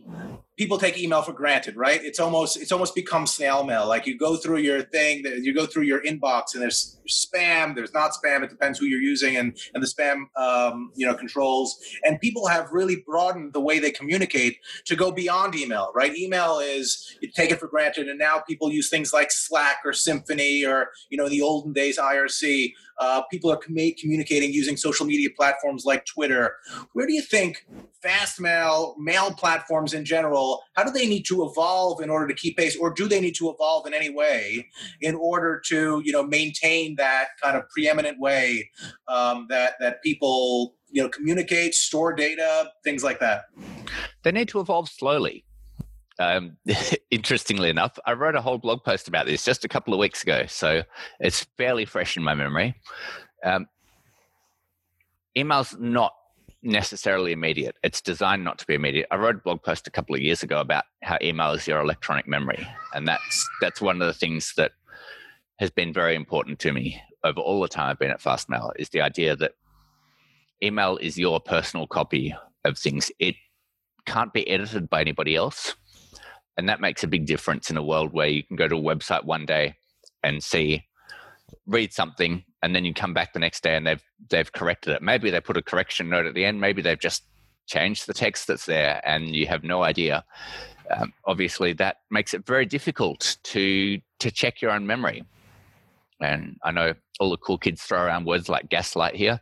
people 0.57 0.77
take 0.77 0.97
email 0.97 1.21
for 1.21 1.33
granted, 1.33 1.75
right? 1.75 2.03
It's 2.03 2.19
almost 2.19 2.57
it's 2.57 2.71
almost 2.71 2.95
become 2.95 3.25
snail 3.25 3.63
mail. 3.63 3.87
Like 3.87 4.05
you 4.05 4.17
go 4.17 4.35
through 4.37 4.59
your 4.59 4.81
thing, 4.81 5.23
you 5.25 5.53
go 5.53 5.65
through 5.65 5.83
your 5.83 6.03
inbox, 6.03 6.53
and 6.53 6.61
there's 6.61 6.97
spam, 7.07 7.75
there's 7.75 7.93
not 7.93 8.11
spam. 8.11 8.43
It 8.43 8.49
depends 8.49 8.79
who 8.79 8.85
you're 8.85 9.01
using 9.01 9.37
and 9.37 9.57
and 9.73 9.83
the 9.83 9.87
spam 9.87 10.25
um, 10.41 10.91
you 10.95 11.05
know 11.05 11.13
controls. 11.13 11.79
And 12.03 12.19
people 12.19 12.47
have 12.47 12.71
really 12.71 13.03
broadened 13.05 13.53
the 13.53 13.61
way 13.61 13.79
they 13.79 13.91
communicate 13.91 14.57
to 14.85 14.95
go 14.95 15.11
beyond 15.11 15.55
email, 15.55 15.91
right? 15.95 16.15
Email 16.15 16.59
is 16.59 17.17
you 17.21 17.29
take 17.31 17.51
it 17.51 17.59
for 17.59 17.67
granted, 17.67 18.07
and 18.07 18.19
now 18.19 18.39
people 18.39 18.71
use 18.71 18.89
things 18.89 19.13
like 19.13 19.31
Slack 19.31 19.77
or 19.85 19.93
Symphony 19.93 20.65
or 20.65 20.89
you 21.09 21.17
know 21.17 21.25
in 21.25 21.31
the 21.31 21.41
olden 21.41 21.73
days 21.73 21.97
IRC. 21.97 22.73
Uh, 22.99 23.23
people 23.31 23.51
are 23.51 23.57
com- 23.57 23.75
communicating 23.99 24.53
using 24.53 24.77
social 24.77 25.05
media 25.05 25.29
platforms 25.35 25.83
like 25.83 26.05
Twitter. 26.05 26.55
Where 26.93 27.07
do 27.07 27.13
you 27.13 27.23
think 27.23 27.65
Fastmail, 28.03 28.97
mail 28.97 29.31
platforms 29.31 29.93
in 29.93 30.05
general, 30.05 30.63
how 30.73 30.83
do 30.83 30.91
they 30.91 31.07
need 31.07 31.23
to 31.23 31.43
evolve 31.45 32.01
in 32.01 32.09
order 32.09 32.27
to 32.27 32.33
keep 32.33 32.57
pace, 32.57 32.77
or 32.77 32.91
do 32.91 33.07
they 33.07 33.21
need 33.21 33.35
to 33.35 33.49
evolve 33.49 33.87
in 33.87 33.93
any 33.93 34.09
way 34.09 34.67
in 35.01 35.15
order 35.15 35.61
to, 35.67 36.01
you 36.03 36.11
know, 36.11 36.23
maintain 36.23 36.92
that 36.95 37.29
kind 37.41 37.57
of 37.57 37.67
preeminent 37.69 38.19
way 38.19 38.69
um, 39.07 39.47
that 39.49 39.73
that 39.79 40.01
people, 40.03 40.75
you 40.89 41.01
know, 41.01 41.09
communicate, 41.09 41.73
store 41.75 42.13
data, 42.13 42.71
things 42.83 43.03
like 43.03 43.19
that? 43.19 43.45
They 44.23 44.31
need 44.31 44.49
to 44.49 44.59
evolve 44.59 44.89
slowly. 44.89 45.45
Um, 46.19 46.57
interestingly 47.11 47.69
enough, 47.69 47.97
I 48.05 48.13
wrote 48.13 48.35
a 48.35 48.41
whole 48.41 48.57
blog 48.57 48.83
post 48.83 49.07
about 49.07 49.25
this 49.25 49.43
just 49.43 49.65
a 49.65 49.67
couple 49.67 49.93
of 49.93 49.99
weeks 49.99 50.23
ago, 50.23 50.45
so 50.47 50.83
it's 51.19 51.45
fairly 51.57 51.85
fresh 51.85 52.17
in 52.17 52.23
my 52.23 52.35
memory. 52.35 52.75
Um, 53.43 53.67
email's 55.35 55.75
not 55.79 56.13
necessarily 56.63 57.33
immediate. 57.33 57.75
It's 57.83 58.01
designed 58.01 58.43
not 58.43 58.57
to 58.59 58.65
be 58.65 58.73
immediate. 58.73 59.07
I 59.11 59.17
wrote 59.17 59.35
a 59.35 59.39
blog 59.39 59.63
post 59.63 59.87
a 59.87 59.91
couple 59.91 60.15
of 60.15 60.21
years 60.21 60.43
ago 60.43 60.59
about 60.59 60.85
how 61.03 61.17
email 61.21 61.51
is 61.51 61.67
your 61.67 61.81
electronic 61.81 62.27
memory, 62.27 62.65
and 62.93 63.07
that's 63.07 63.49
that's 63.61 63.81
one 63.81 64.01
of 64.01 64.07
the 64.07 64.13
things 64.13 64.53
that 64.57 64.71
has 65.59 65.69
been 65.69 65.93
very 65.93 66.15
important 66.15 66.59
to 66.59 66.71
me 66.71 67.01
over 67.23 67.39
all 67.39 67.61
the 67.61 67.67
time 67.67 67.89
I've 67.89 67.99
been 67.99 68.11
at 68.11 68.21
Fastmail 68.21 68.71
is 68.77 68.89
the 68.89 69.01
idea 69.01 69.35
that 69.35 69.53
email 70.61 70.97
is 70.97 71.17
your 71.17 71.39
personal 71.39 71.87
copy 71.87 72.35
of 72.65 72.77
things. 72.77 73.11
It 73.19 73.35
can't 74.05 74.33
be 74.33 74.49
edited 74.49 74.89
by 74.89 75.01
anybody 75.01 75.35
else. 75.35 75.75
And 76.57 76.69
that 76.69 76.81
makes 76.81 77.03
a 77.03 77.07
big 77.07 77.25
difference 77.25 77.69
in 77.69 77.77
a 77.77 77.83
world 77.83 78.13
where 78.13 78.27
you 78.27 78.43
can 78.43 78.55
go 78.55 78.67
to 78.67 78.75
a 78.75 78.81
website 78.81 79.23
one 79.23 79.45
day 79.45 79.75
and 80.23 80.43
see, 80.43 80.83
read 81.65 81.93
something, 81.93 82.43
and 82.61 82.75
then 82.75 82.85
you 82.85 82.93
come 82.93 83.13
back 83.13 83.33
the 83.33 83.39
next 83.39 83.63
day 83.63 83.75
and 83.75 83.87
they've 83.87 84.03
they've 84.29 84.51
corrected 84.51 84.93
it. 84.93 85.01
Maybe 85.01 85.29
they 85.29 85.41
put 85.41 85.57
a 85.57 85.61
correction 85.61 86.09
note 86.09 86.25
at 86.25 86.35
the 86.35 86.45
end. 86.45 86.61
Maybe 86.61 86.81
they've 86.81 86.99
just 86.99 87.23
changed 87.65 88.07
the 88.07 88.13
text 88.13 88.47
that's 88.47 88.65
there, 88.65 89.01
and 89.03 89.35
you 89.35 89.47
have 89.47 89.63
no 89.63 89.83
idea. 89.83 90.23
Um, 90.95 91.13
obviously, 91.25 91.73
that 91.73 91.97
makes 92.11 92.33
it 92.33 92.45
very 92.45 92.65
difficult 92.65 93.37
to 93.43 93.99
to 94.19 94.31
check 94.31 94.61
your 94.61 94.71
own 94.71 94.85
memory. 94.85 95.23
And 96.23 96.57
I 96.63 96.71
know 96.71 96.93
all 97.19 97.29
the 97.29 97.37
cool 97.37 97.57
kids 97.57 97.81
throw 97.83 98.01
around 98.01 98.25
words 98.25 98.49
like 98.49 98.69
gaslight 98.69 99.15
here, 99.15 99.41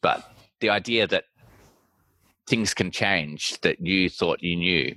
but 0.00 0.32
the 0.60 0.70
idea 0.70 1.06
that 1.06 1.24
things 2.48 2.74
can 2.74 2.90
change 2.90 3.60
that 3.60 3.80
you 3.80 4.08
thought 4.08 4.42
you 4.42 4.56
knew 4.56 4.94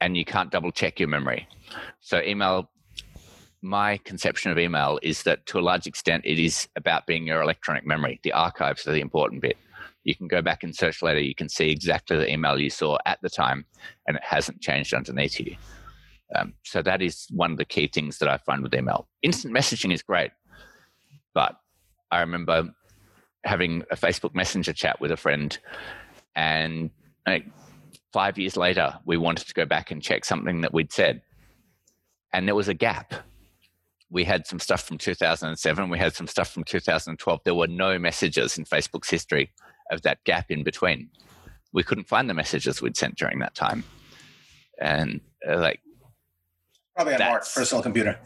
and 0.00 0.16
you 0.16 0.24
can't 0.24 0.50
double 0.50 0.72
check 0.72 0.98
your 0.98 1.08
memory. 1.08 1.46
So 2.00 2.20
email 2.22 2.70
my 3.60 3.96
conception 4.04 4.52
of 4.52 4.58
email 4.58 5.00
is 5.02 5.24
that 5.24 5.44
to 5.46 5.58
a 5.58 5.60
large 5.60 5.86
extent 5.86 6.24
it 6.24 6.38
is 6.38 6.68
about 6.76 7.06
being 7.06 7.26
your 7.26 7.42
electronic 7.42 7.84
memory. 7.84 8.20
The 8.22 8.32
archives 8.32 8.86
are 8.86 8.92
the 8.92 9.00
important 9.00 9.42
bit. 9.42 9.56
You 10.04 10.14
can 10.14 10.28
go 10.28 10.40
back 10.40 10.62
and 10.62 10.74
search 10.74 11.02
later, 11.02 11.20
you 11.20 11.34
can 11.34 11.48
see 11.48 11.70
exactly 11.70 12.16
the 12.16 12.32
email 12.32 12.58
you 12.58 12.70
saw 12.70 12.98
at 13.04 13.18
the 13.20 13.28
time 13.28 13.66
and 14.06 14.16
it 14.16 14.22
hasn't 14.24 14.60
changed 14.60 14.94
underneath 14.94 15.38
you. 15.40 15.56
Um, 16.34 16.54
so 16.62 16.82
that 16.82 17.00
is 17.00 17.26
one 17.30 17.52
of 17.52 17.58
the 17.58 17.64
key 17.64 17.88
things 17.88 18.18
that 18.18 18.28
I 18.28 18.36
find 18.38 18.62
with 18.62 18.74
email. 18.74 19.08
Instant 19.22 19.54
messaging 19.54 19.92
is 19.92 20.02
great, 20.02 20.30
but 21.34 21.56
I 22.10 22.20
remember 22.20 22.74
having 23.44 23.84
a 23.90 23.96
Facebook 23.96 24.34
Messenger 24.34 24.72
chat 24.72 25.00
with 25.00 25.10
a 25.10 25.16
friend, 25.16 25.56
and 26.36 26.90
like, 27.26 27.46
five 28.12 28.38
years 28.38 28.56
later, 28.56 28.98
we 29.06 29.16
wanted 29.16 29.46
to 29.48 29.54
go 29.54 29.64
back 29.64 29.90
and 29.90 30.02
check 30.02 30.24
something 30.24 30.60
that 30.60 30.74
we'd 30.74 30.92
said, 30.92 31.22
and 32.32 32.46
there 32.46 32.54
was 32.54 32.68
a 32.68 32.74
gap 32.74 33.14
we 34.10 34.24
had 34.24 34.46
some 34.46 34.58
stuff 34.58 34.82
from 34.82 34.98
2007, 34.98 35.90
we 35.90 35.98
had 35.98 36.14
some 36.14 36.26
stuff 36.26 36.50
from 36.50 36.64
2012. 36.64 37.40
There 37.44 37.54
were 37.54 37.66
no 37.66 37.98
messages 37.98 38.56
in 38.56 38.64
Facebook's 38.64 39.10
history 39.10 39.50
of 39.90 40.02
that 40.02 40.24
gap 40.24 40.50
in 40.50 40.62
between. 40.62 41.10
We 41.72 41.82
couldn't 41.82 42.08
find 42.08 42.28
the 42.28 42.34
messages 42.34 42.80
we'd 42.80 42.96
sent 42.96 43.16
during 43.16 43.38
that 43.40 43.54
time. 43.54 43.84
And 44.80 45.20
uh, 45.46 45.58
like, 45.58 45.80
probably 46.98 47.14
on 47.14 47.30
Mark's 47.30 47.54
personal 47.54 47.82
computer. 47.82 48.18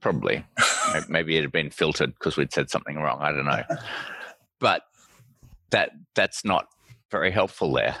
Probably. 0.00 0.44
Maybe 1.08 1.36
it 1.36 1.42
had 1.42 1.52
been 1.52 1.70
filtered 1.70 2.14
because 2.14 2.36
we'd 2.36 2.52
said 2.52 2.68
something 2.70 2.96
wrong. 2.96 3.18
I 3.20 3.32
don't 3.32 3.46
know. 3.46 3.62
But 4.58 4.82
that 5.70 5.92
that's 6.14 6.44
not 6.44 6.68
very 7.10 7.30
helpful 7.30 7.72
there. 7.72 7.96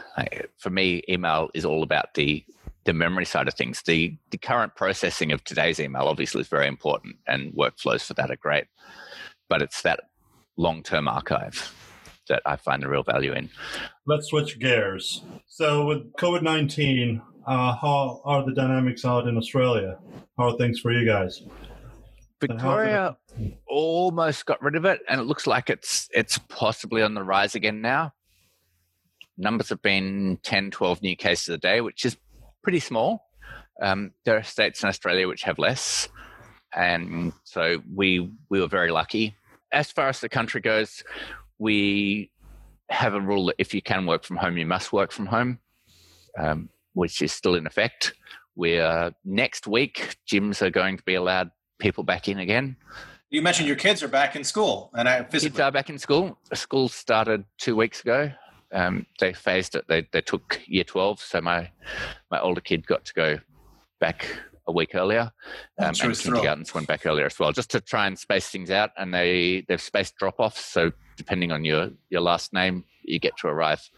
For 0.58 0.68
me, 0.68 1.02
email 1.08 1.48
is 1.54 1.64
all 1.64 1.82
about 1.82 2.12
the 2.12 2.44
the 2.84 2.92
memory 2.92 3.24
side 3.24 3.48
of 3.48 3.54
things. 3.54 3.80
The 3.80 4.14
the 4.30 4.36
current 4.36 4.76
processing 4.76 5.32
of 5.32 5.42
today's 5.42 5.80
email 5.80 6.02
obviously 6.02 6.42
is 6.42 6.48
very 6.48 6.66
important, 6.66 7.16
and 7.26 7.54
workflows 7.54 8.04
for 8.04 8.12
that 8.12 8.30
are 8.30 8.36
great. 8.36 8.66
But 9.48 9.62
it's 9.62 9.80
that 9.80 10.00
long 10.58 10.82
term 10.82 11.08
archive 11.08 11.74
that 12.30 12.42
I 12.46 12.56
find 12.56 12.82
the 12.82 12.88
real 12.88 13.02
value 13.02 13.32
in. 13.32 13.50
Let's 14.06 14.28
switch 14.28 14.58
gears. 14.58 15.22
So, 15.46 15.86
with 15.86 16.12
COVID 16.14 16.42
19, 16.42 17.20
uh, 17.46 17.76
how 17.76 18.22
are 18.24 18.44
the 18.46 18.54
dynamics 18.54 19.04
out 19.04 19.28
in 19.28 19.36
Australia? 19.36 19.98
How 20.38 20.50
are 20.50 20.56
things 20.56 20.80
for 20.80 20.92
you 20.92 21.06
guys? 21.06 21.42
Victoria 22.40 23.18
almost 23.68 24.46
got 24.46 24.62
rid 24.62 24.74
of 24.74 24.84
it, 24.86 25.00
and 25.08 25.20
it 25.20 25.24
looks 25.24 25.46
like 25.46 25.68
it's 25.68 26.08
it's 26.12 26.38
possibly 26.48 27.02
on 27.02 27.14
the 27.14 27.22
rise 27.22 27.54
again 27.54 27.82
now. 27.82 28.14
Numbers 29.36 29.68
have 29.70 29.82
been 29.82 30.38
10, 30.42 30.70
12 30.70 31.02
new 31.02 31.16
cases 31.16 31.48
a 31.48 31.58
day, 31.58 31.80
which 31.80 32.04
is 32.04 32.16
pretty 32.62 32.80
small. 32.80 33.26
Um, 33.80 34.12
there 34.24 34.36
are 34.36 34.42
states 34.42 34.82
in 34.82 34.88
Australia 34.88 35.28
which 35.28 35.42
have 35.42 35.58
less, 35.58 36.08
and 36.74 37.32
so 37.44 37.82
we 37.94 38.30
we 38.48 38.60
were 38.60 38.68
very 38.68 38.90
lucky. 38.90 39.36
As 39.72 39.90
far 39.90 40.08
as 40.08 40.20
the 40.20 40.28
country 40.28 40.60
goes, 40.60 41.04
we 41.60 42.30
have 42.88 43.14
a 43.14 43.20
rule 43.20 43.46
that 43.46 43.54
if 43.58 43.72
you 43.72 43.82
can 43.82 44.06
work 44.06 44.24
from 44.24 44.38
home, 44.38 44.56
you 44.56 44.66
must 44.66 44.92
work 44.92 45.12
from 45.12 45.26
home, 45.26 45.60
um, 46.36 46.70
which 46.94 47.22
is 47.22 47.32
still 47.32 47.54
in 47.54 47.66
effect. 47.66 48.14
We're 48.56 49.12
next 49.24 49.68
week, 49.68 50.16
gyms 50.26 50.60
are 50.62 50.70
going 50.70 50.96
to 50.96 51.02
be 51.04 51.14
allowed 51.14 51.50
people 51.78 52.02
back 52.02 52.26
in 52.28 52.38
again. 52.38 52.76
You 53.28 53.42
mentioned 53.42 53.68
your 53.68 53.76
kids 53.76 54.02
are 54.02 54.08
back 54.08 54.34
in 54.34 54.42
school, 54.42 54.90
and 54.94 55.08
I 55.08 55.22
physically- 55.22 55.50
kids 55.50 55.60
are 55.60 55.70
back 55.70 55.88
in 55.88 55.98
school. 55.98 56.36
School 56.52 56.88
started 56.88 57.44
two 57.58 57.76
weeks 57.76 58.00
ago. 58.00 58.32
Um, 58.72 59.06
they 59.20 59.32
phased 59.32 59.74
it. 59.74 59.84
They 59.88 60.06
they 60.12 60.20
took 60.20 60.60
year 60.66 60.84
twelve, 60.84 61.20
so 61.20 61.40
my 61.40 61.70
my 62.30 62.40
older 62.40 62.60
kid 62.60 62.86
got 62.86 63.04
to 63.04 63.14
go 63.14 63.38
back 64.00 64.26
a 64.70 64.72
week 64.72 64.94
earlier, 64.94 65.32
um, 65.78 65.88
and 65.88 66.18
kindergartens 66.18 66.72
went 66.72 66.86
back 66.86 67.04
earlier 67.04 67.26
as 67.26 67.38
well, 67.38 67.52
just 67.52 67.70
to 67.72 67.80
try 67.80 68.06
and 68.06 68.18
space 68.18 68.48
things 68.48 68.70
out. 68.70 68.90
And 68.96 69.12
they 69.12 69.64
they've 69.68 69.80
spaced 69.80 70.16
drop 70.16 70.36
offs, 70.38 70.64
so 70.64 70.92
depending 71.16 71.52
on 71.52 71.64
your 71.64 71.90
your 72.08 72.22
last 72.22 72.52
name, 72.52 72.84
you 73.02 73.18
get 73.18 73.36
to 73.38 73.48
arrive 73.48 73.90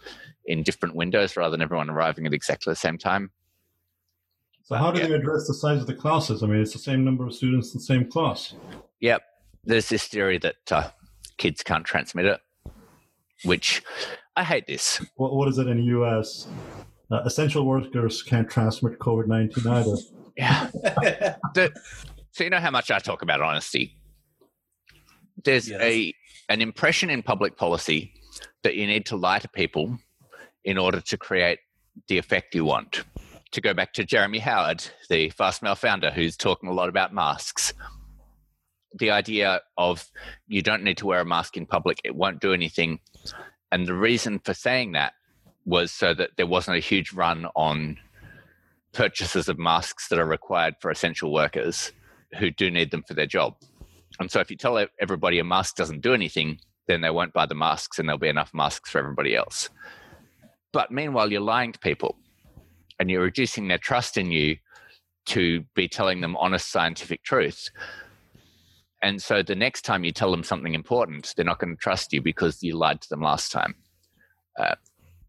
in 0.45 0.62
different 0.62 0.97
windows 0.97 1.37
rather 1.37 1.53
than 1.53 1.62
everyone 1.62 1.89
arriving 1.89 2.27
at 2.27 2.35
exactly 2.35 2.73
the 2.73 2.77
same 2.77 2.99
time. 2.99 3.31
So 4.64 4.77
how 4.77 4.91
do 4.91 5.01
yeah. 5.01 5.09
they 5.09 5.14
address 5.14 5.47
the 5.47 5.55
size 5.55 5.81
of 5.81 5.87
the 5.87 5.95
classes? 5.95 6.43
I 6.43 6.47
mean, 6.47 6.61
it's 6.61 6.73
the 6.73 6.79
same 6.79 7.05
number 7.05 7.27
of 7.27 7.35
students 7.35 7.75
in 7.75 7.79
the 7.79 7.85
same 7.85 8.11
class. 8.11 8.55
Yep. 9.01 9.23
There's 9.64 9.89
this 9.89 10.07
theory 10.07 10.39
that 10.39 10.73
uh, 10.73 10.91
kids 11.37 11.62
can't 11.62 11.85
transmit 11.85 12.27
it, 12.27 12.41
which 13.45 13.83
I 14.37 14.45
hate 14.45 14.66
this. 14.66 15.05
What, 15.16 15.35
what 15.35 15.49
is 15.49 15.59
it 15.59 15.66
in 15.68 15.79
the 15.79 16.01
US? 16.01 16.47
Uh, 17.11 17.20
essential 17.25 17.66
workers 17.66 18.23
can't 18.23 18.49
transmit 18.49 18.99
COVID 18.99 19.27
19 19.27 19.66
either. 19.66 19.97
Yeah. 20.37 20.70
so, 21.55 22.45
you 22.45 22.51
know 22.51 22.61
how 22.61 22.70
much 22.70 22.91
I 22.91 22.99
talk 22.99 23.22
about 23.22 23.41
honesty? 23.41 23.97
There's 25.45 25.68
yes. 25.68 25.80
a 25.80 26.14
an 26.49 26.61
impression 26.61 27.11
in 27.11 27.22
public 27.22 27.57
policy 27.57 28.12
that 28.62 28.76
you 28.76 28.87
need 28.87 29.07
to 29.07 29.16
lie 29.16 29.39
to 29.39 29.49
people 29.49 29.99
in 30.64 30.78
order 30.78 31.01
to 31.01 31.16
create 31.16 31.59
the 32.09 32.18
effect 32.18 32.55
you 32.55 32.64
want 32.64 33.05
to 33.53 33.61
go 33.61 33.74
back 33.74 33.93
to 33.93 34.05
Jeremy 34.05 34.39
Howard, 34.39 34.85
the 35.09 35.30
Fastmail 35.30 35.76
founder, 35.76 36.11
who's 36.11 36.37
talking 36.37 36.68
a 36.68 36.72
lot 36.72 36.89
about 36.89 37.14
masks. 37.14 37.72
The 38.99 39.11
idea 39.11 39.61
of 39.76 40.11
you 40.49 40.62
don't 40.62 40.83
need 40.83 40.99
to 40.99 41.07
wear 41.07 41.20
a 41.20 41.24
mask 41.24 41.57
in 41.57 41.66
public, 41.66 42.01
it 42.05 42.14
won't 42.14 42.41
do 42.41 42.53
anything. 42.53 43.01
And 43.70 43.87
the 43.87 43.95
reason 43.95 44.39
for 44.39 44.55
saying 44.55 44.93
that 44.93 45.12
was 45.64 45.93
so 45.93 46.12
that 46.14 46.30
there 46.37 46.47
wasn't 46.47 46.78
a 46.78 46.80
huge 46.80 47.12
run 47.12 47.47
on 47.55 47.99
purchases 48.93 49.49
of 49.49 49.59
masks 49.59 50.09
that 50.09 50.18
are 50.18 50.26
required 50.26 50.74
for 50.80 50.90
essential 50.90 51.32
workers 51.32 51.93
who 52.38 52.51
do 52.51 52.70
need 52.70 52.90
them 52.90 53.03
for 53.07 53.14
their 53.14 53.26
job. 53.26 53.55
And 54.20 54.30
so 54.30 54.40
if 54.40 54.51
you 54.51 54.57
tell 54.57 54.84
everybody 55.01 55.38
a 55.38 55.45
mask 55.45 55.76
doesn't 55.76 56.03
do 56.03 56.14
anything, 56.14 56.59
then 56.86 57.01
they 57.01 57.11
won't 57.11 57.32
buy 57.32 57.47
the 57.47 57.55
masks 57.55 57.99
and 57.99 58.09
there'll 58.09 58.18
be 58.18 58.28
enough 58.28 58.53
masks 58.53 58.90
for 58.90 58.99
everybody 58.99 59.34
else. 59.34 59.70
But 60.72 60.90
meanwhile, 60.90 61.30
you're 61.30 61.40
lying 61.40 61.72
to 61.72 61.78
people 61.78 62.16
and 62.99 63.11
you're 63.11 63.22
reducing 63.22 63.68
their 63.68 63.78
trust 63.78 64.16
in 64.16 64.30
you 64.30 64.57
to 65.26 65.64
be 65.74 65.88
telling 65.88 66.20
them 66.20 66.36
honest 66.36 66.70
scientific 66.70 67.22
truths. 67.22 67.70
And 69.03 69.20
so 69.20 69.43
the 69.43 69.55
next 69.55 69.82
time 69.82 70.05
you 70.05 70.12
tell 70.12 70.30
them 70.30 70.45
something 70.45 70.74
important, 70.74 71.34
they're 71.36 71.45
not 71.45 71.59
going 71.59 71.74
to 71.74 71.80
trust 71.80 72.12
you 72.12 72.22
because 72.22 72.62
you 72.62 72.76
lied 72.76 73.01
to 73.01 73.09
them 73.09 73.20
last 73.20 73.51
time. 73.53 73.74
Uh, 74.59 74.74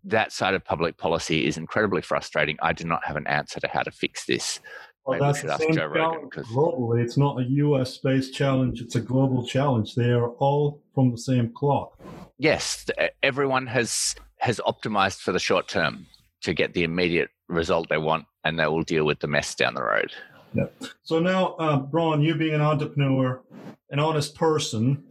that 0.05 0.31
side 0.31 0.53
of 0.53 0.63
public 0.65 0.97
policy 0.97 1.45
is 1.45 1.57
incredibly 1.57 2.01
frustrating. 2.01 2.57
I 2.61 2.73
do 2.73 2.85
not 2.85 3.05
have 3.05 3.15
an 3.15 3.27
answer 3.27 3.59
to 3.59 3.67
how 3.67 3.83
to 3.83 3.91
fix 3.91 4.25
this. 4.25 4.59
Well, 5.05 5.19
Maybe 5.19 5.25
that's 5.25 5.43
we 5.43 5.49
the 5.49 5.57
same 5.57 5.73
challenge 5.75 6.33
globally. 6.33 7.03
It's 7.03 7.17
not 7.17 7.39
a 7.39 7.43
US 7.43 7.97
based 7.97 8.33
challenge, 8.33 8.81
it's 8.81 8.95
a 8.95 9.01
global 9.01 9.45
challenge. 9.45 9.95
They 9.95 10.11
are 10.11 10.29
all 10.29 10.81
from 10.93 11.11
the 11.11 11.17
same 11.17 11.51
clock. 11.53 11.99
Yes, 12.37 12.85
everyone 13.21 13.67
has 13.67 14.15
has 14.37 14.59
optimized 14.65 15.21
for 15.21 15.31
the 15.31 15.39
short 15.39 15.67
term 15.67 16.05
to 16.41 16.53
get 16.53 16.73
the 16.73 16.83
immediate 16.83 17.29
result 17.47 17.87
they 17.89 17.97
want, 17.97 18.25
and 18.43 18.59
they 18.59 18.67
will 18.67 18.83
deal 18.83 19.05
with 19.05 19.19
the 19.19 19.27
mess 19.27 19.55
down 19.55 19.73
the 19.73 19.83
road. 19.83 20.11
Yeah. 20.53 20.65
So 21.03 21.19
now, 21.19 21.55
uh, 21.55 21.77
Bron, 21.77 22.21
you 22.21 22.35
being 22.35 22.53
an 22.53 22.61
entrepreneur, 22.61 23.41
an 23.89 23.99
honest 23.99 24.35
person, 24.35 25.03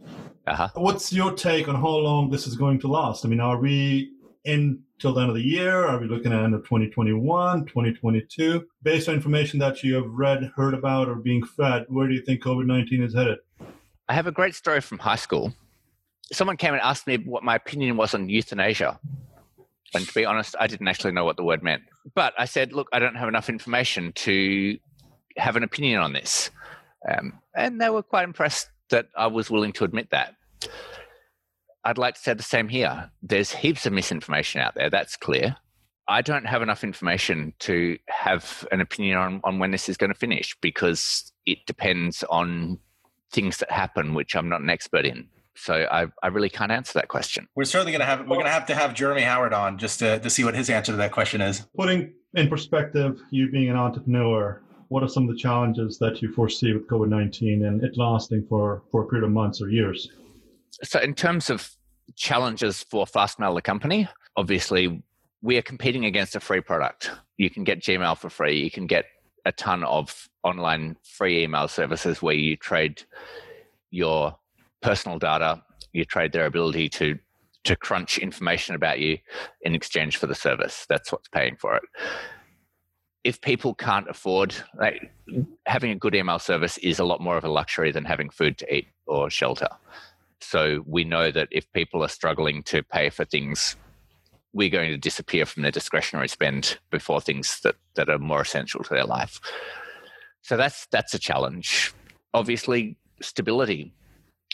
uh-huh. 0.47 0.69
what's 0.75 1.11
your 1.11 1.33
take 1.33 1.67
on 1.67 1.75
how 1.75 1.97
long 1.97 2.29
this 2.29 2.47
is 2.47 2.55
going 2.55 2.79
to 2.79 2.87
last? 2.87 3.25
I 3.25 3.29
mean, 3.29 3.39
are 3.39 3.57
we 3.57 4.11
in 4.45 4.81
till 4.99 5.13
the 5.13 5.21
end 5.21 5.29
of 5.29 5.35
the 5.35 5.41
year? 5.41 5.85
Are 5.85 5.99
we 5.99 6.07
looking 6.07 6.31
at 6.31 6.43
end 6.43 6.53
of 6.53 6.61
2021, 6.63 7.65
2022? 7.65 8.65
Based 8.81 9.09
on 9.09 9.15
information 9.15 9.59
that 9.59 9.83
you 9.83 9.95
have 9.95 10.09
read, 10.09 10.51
heard 10.55 10.73
about, 10.73 11.09
or 11.09 11.15
being 11.15 11.43
fed, 11.45 11.85
where 11.87 12.07
do 12.07 12.13
you 12.13 12.21
think 12.21 12.43
COVID 12.43 12.65
19 12.65 13.03
is 13.03 13.13
headed? 13.13 13.39
I 14.09 14.13
have 14.13 14.27
a 14.27 14.31
great 14.31 14.55
story 14.55 14.81
from 14.81 14.99
high 14.99 15.15
school. 15.15 15.53
Someone 16.31 16.57
came 16.57 16.73
and 16.73 16.81
asked 16.81 17.07
me 17.07 17.17
what 17.17 17.43
my 17.43 17.55
opinion 17.55 17.97
was 17.97 18.13
on 18.13 18.29
euthanasia. 18.29 18.99
And 19.93 20.07
to 20.07 20.13
be 20.13 20.25
honest, 20.25 20.55
I 20.59 20.67
didn't 20.67 20.87
actually 20.87 21.11
know 21.11 21.25
what 21.25 21.37
the 21.37 21.43
word 21.43 21.61
meant. 21.61 21.83
But 22.15 22.33
I 22.37 22.45
said, 22.45 22.73
look, 22.73 22.87
I 22.91 22.99
don't 22.99 23.15
have 23.15 23.27
enough 23.27 23.49
information 23.49 24.11
to 24.13 24.77
have 25.37 25.55
an 25.55 25.63
opinion 25.63 26.01
on 26.01 26.13
this. 26.13 26.49
Um, 27.07 27.39
and 27.55 27.79
they 27.79 27.89
were 27.89 28.03
quite 28.03 28.23
impressed 28.23 28.69
that 28.89 29.07
I 29.15 29.27
was 29.27 29.49
willing 29.49 29.73
to 29.73 29.83
admit 29.83 30.09
that. 30.11 30.35
I'd 31.85 31.97
like 31.97 32.15
to 32.15 32.21
say 32.21 32.33
the 32.33 32.43
same 32.43 32.69
here. 32.69 33.11
There's 33.21 33.51
heaps 33.51 33.85
of 33.85 33.93
misinformation 33.93 34.61
out 34.61 34.75
there, 34.75 34.89
that's 34.89 35.17
clear. 35.17 35.57
I 36.07 36.21
don't 36.21 36.45
have 36.45 36.61
enough 36.61 36.83
information 36.83 37.53
to 37.59 37.97
have 38.09 38.67
an 38.71 38.81
opinion 38.81 39.17
on, 39.17 39.41
on 39.43 39.59
when 39.59 39.71
this 39.71 39.87
is 39.87 39.95
going 39.97 40.11
to 40.11 40.17
finish 40.17 40.55
because 40.61 41.31
it 41.45 41.59
depends 41.65 42.23
on 42.29 42.79
things 43.31 43.57
that 43.57 43.71
happen, 43.71 44.13
which 44.13 44.35
I'm 44.35 44.49
not 44.49 44.61
an 44.61 44.69
expert 44.69 45.05
in. 45.05 45.27
So 45.55 45.87
I, 45.89 46.07
I 46.21 46.27
really 46.27 46.49
can't 46.49 46.71
answer 46.71 46.93
that 46.95 47.09
question. 47.09 47.47
We're 47.55 47.65
certainly 47.65 47.91
going 47.91 48.01
to 48.01 48.05
have 48.05 48.21
we're 48.21 48.37
going 48.37 48.45
to 48.45 48.51
have 48.51 48.65
to 48.67 48.75
have 48.75 48.93
Jeremy 48.93 49.21
Howard 49.21 49.53
on 49.53 49.77
just 49.77 49.99
to, 49.99 50.19
to 50.19 50.29
see 50.29 50.43
what 50.43 50.55
his 50.55 50.69
answer 50.69 50.91
to 50.91 50.97
that 50.97 51.11
question 51.11 51.41
is. 51.41 51.65
Putting 51.77 52.13
in 52.33 52.49
perspective, 52.49 53.21
you 53.29 53.51
being 53.51 53.69
an 53.69 53.75
entrepreneur, 53.75 54.61
what 54.87 55.03
are 55.03 55.07
some 55.07 55.23
of 55.23 55.29
the 55.29 55.39
challenges 55.39 55.99
that 55.99 56.21
you 56.21 56.33
foresee 56.33 56.73
with 56.73 56.87
COVID 56.87 57.07
nineteen 57.07 57.65
and 57.65 57.83
it 57.83 57.97
lasting 57.97 58.45
for 58.49 58.81
for 58.91 59.03
a 59.03 59.07
period 59.07 59.25
of 59.25 59.31
months 59.31 59.61
or 59.61 59.69
years? 59.69 60.09
So, 60.83 60.99
in 60.99 61.13
terms 61.13 61.49
of 61.49 61.71
challenges 62.15 62.83
for 62.83 63.05
Fastmail, 63.05 63.55
the 63.55 63.61
company, 63.61 64.07
obviously 64.35 65.01
we 65.41 65.57
are 65.57 65.61
competing 65.61 66.05
against 66.05 66.35
a 66.35 66.39
free 66.39 66.61
product. 66.61 67.11
You 67.37 67.49
can 67.49 67.63
get 67.63 67.81
Gmail 67.81 68.17
for 68.17 68.29
free. 68.29 68.61
You 68.61 68.71
can 68.71 68.87
get 68.87 69.05
a 69.45 69.51
ton 69.51 69.83
of 69.83 70.29
online 70.43 70.97
free 71.03 71.43
email 71.43 71.67
services 71.67 72.21
where 72.21 72.35
you 72.35 72.55
trade 72.55 73.03
your 73.91 74.37
personal 74.81 75.19
data, 75.19 75.61
you 75.91 76.05
trade 76.05 76.31
their 76.31 76.45
ability 76.45 76.89
to 76.89 77.17
to 77.63 77.75
crunch 77.77 78.17
information 78.17 78.75
about 78.75 78.99
you 78.99 79.17
in 79.61 79.73
exchange 79.73 80.17
for 80.17 80.27
the 80.27 80.35
service. 80.35 80.85
That's 80.89 81.13
what's 81.13 81.29
paying 81.29 81.55
for 81.55 81.77
it. 81.77 81.83
If 83.23 83.39
people 83.39 83.73
can't 83.73 84.09
afford, 84.09 84.53
like, 84.77 85.13
having 85.65 85.91
a 85.91 85.95
good 85.95 86.13
email 86.13 86.39
service 86.39 86.77
is 86.79 86.99
a 86.99 87.05
lot 87.05 87.21
more 87.21 87.37
of 87.37 87.45
a 87.45 87.49
luxury 87.49 87.93
than 87.93 88.03
having 88.03 88.29
food 88.29 88.57
to 88.57 88.75
eat 88.75 88.87
or 89.07 89.29
shelter. 89.29 89.69
So 90.43 90.83
we 90.85 91.03
know 91.03 91.31
that 91.31 91.47
if 91.51 91.71
people 91.73 92.03
are 92.03 92.09
struggling 92.09 92.63
to 92.63 92.83
pay 92.83 93.09
for 93.09 93.25
things, 93.25 93.75
we're 94.53 94.69
going 94.69 94.91
to 94.91 94.97
disappear 94.97 95.45
from 95.45 95.63
their 95.63 95.71
discretionary 95.71 96.27
spend 96.27 96.77
before 96.91 97.21
things 97.21 97.59
that, 97.63 97.75
that 97.95 98.09
are 98.09 98.19
more 98.19 98.41
essential 98.41 98.83
to 98.83 98.93
their 98.93 99.05
life. 99.05 99.39
So 100.41 100.57
that's 100.57 100.87
that's 100.91 101.13
a 101.13 101.19
challenge. 101.19 101.93
Obviously, 102.33 102.97
stability 103.21 103.93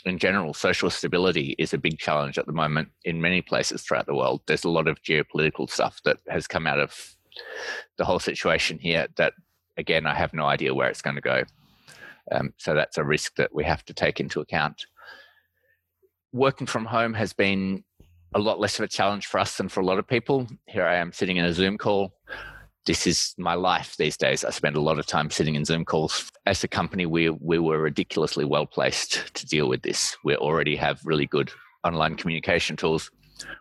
in 0.04 0.18
general, 0.18 0.54
social 0.54 0.90
stability 0.90 1.54
is 1.58 1.74
a 1.74 1.78
big 1.78 1.98
challenge 1.98 2.38
at 2.38 2.46
the 2.46 2.52
moment 2.52 2.88
in 3.04 3.20
many 3.20 3.42
places 3.42 3.82
throughout 3.82 4.06
the 4.06 4.14
world. 4.14 4.40
There's 4.46 4.64
a 4.64 4.70
lot 4.70 4.88
of 4.88 5.02
geopolitical 5.02 5.68
stuff 5.68 6.00
that 6.04 6.18
has 6.28 6.46
come 6.46 6.66
out 6.66 6.80
of 6.80 7.16
the 7.98 8.04
whole 8.04 8.18
situation 8.18 8.78
here 8.78 9.08
that, 9.16 9.34
again, 9.76 10.06
I 10.06 10.14
have 10.14 10.32
no 10.32 10.46
idea 10.46 10.74
where 10.74 10.88
it's 10.88 11.02
going 11.02 11.16
to 11.16 11.22
go. 11.22 11.42
Um, 12.32 12.54
so 12.56 12.74
that's 12.74 12.96
a 12.96 13.04
risk 13.04 13.36
that 13.36 13.54
we 13.54 13.64
have 13.64 13.84
to 13.86 13.94
take 13.94 14.20
into 14.20 14.40
account. 14.40 14.86
Working 16.32 16.66
from 16.66 16.84
home 16.84 17.14
has 17.14 17.32
been 17.32 17.82
a 18.34 18.38
lot 18.38 18.60
less 18.60 18.78
of 18.78 18.84
a 18.84 18.88
challenge 18.88 19.26
for 19.26 19.40
us 19.40 19.56
than 19.56 19.68
for 19.68 19.80
a 19.80 19.84
lot 19.84 19.98
of 19.98 20.06
people. 20.06 20.46
Here 20.66 20.86
I 20.86 20.96
am 20.96 21.12
sitting 21.12 21.36
in 21.36 21.44
a 21.44 21.52
Zoom 21.52 21.76
call. 21.76 22.14
this 22.86 23.06
is 23.06 23.34
my 23.36 23.54
life 23.54 23.96
these 23.96 24.16
days. 24.16 24.44
I 24.44 24.50
spend 24.50 24.76
a 24.76 24.80
lot 24.80 24.98
of 24.98 25.06
time 25.06 25.30
sitting 25.30 25.56
in 25.56 25.64
Zoom 25.64 25.84
calls. 25.84 26.30
As 26.46 26.62
a 26.62 26.68
company, 26.68 27.04
we 27.04 27.30
we 27.30 27.58
were 27.58 27.78
ridiculously 27.78 28.44
well 28.44 28.64
placed 28.64 29.34
to 29.34 29.46
deal 29.46 29.68
with 29.68 29.82
this. 29.82 30.16
We 30.24 30.36
already 30.36 30.76
have 30.76 31.00
really 31.04 31.26
good 31.26 31.50
online 31.84 32.14
communication 32.14 32.76
tools. 32.76 33.10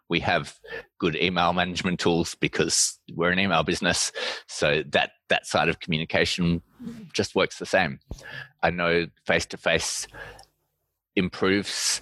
We 0.07 0.19
have 0.19 0.59
good 0.99 1.15
email 1.15 1.53
management 1.53 1.99
tools 1.99 2.35
because 2.35 2.99
we're 3.15 3.31
an 3.31 3.39
email 3.39 3.63
business. 3.63 4.11
So 4.47 4.83
that 4.89 5.11
that 5.29 5.47
side 5.47 5.69
of 5.69 5.79
communication 5.79 6.61
just 7.13 7.33
works 7.33 7.57
the 7.57 7.65
same. 7.65 7.99
I 8.61 8.69
know 8.69 9.07
face 9.25 9.47
to 9.47 9.57
face 9.57 10.07
improves 11.15 12.01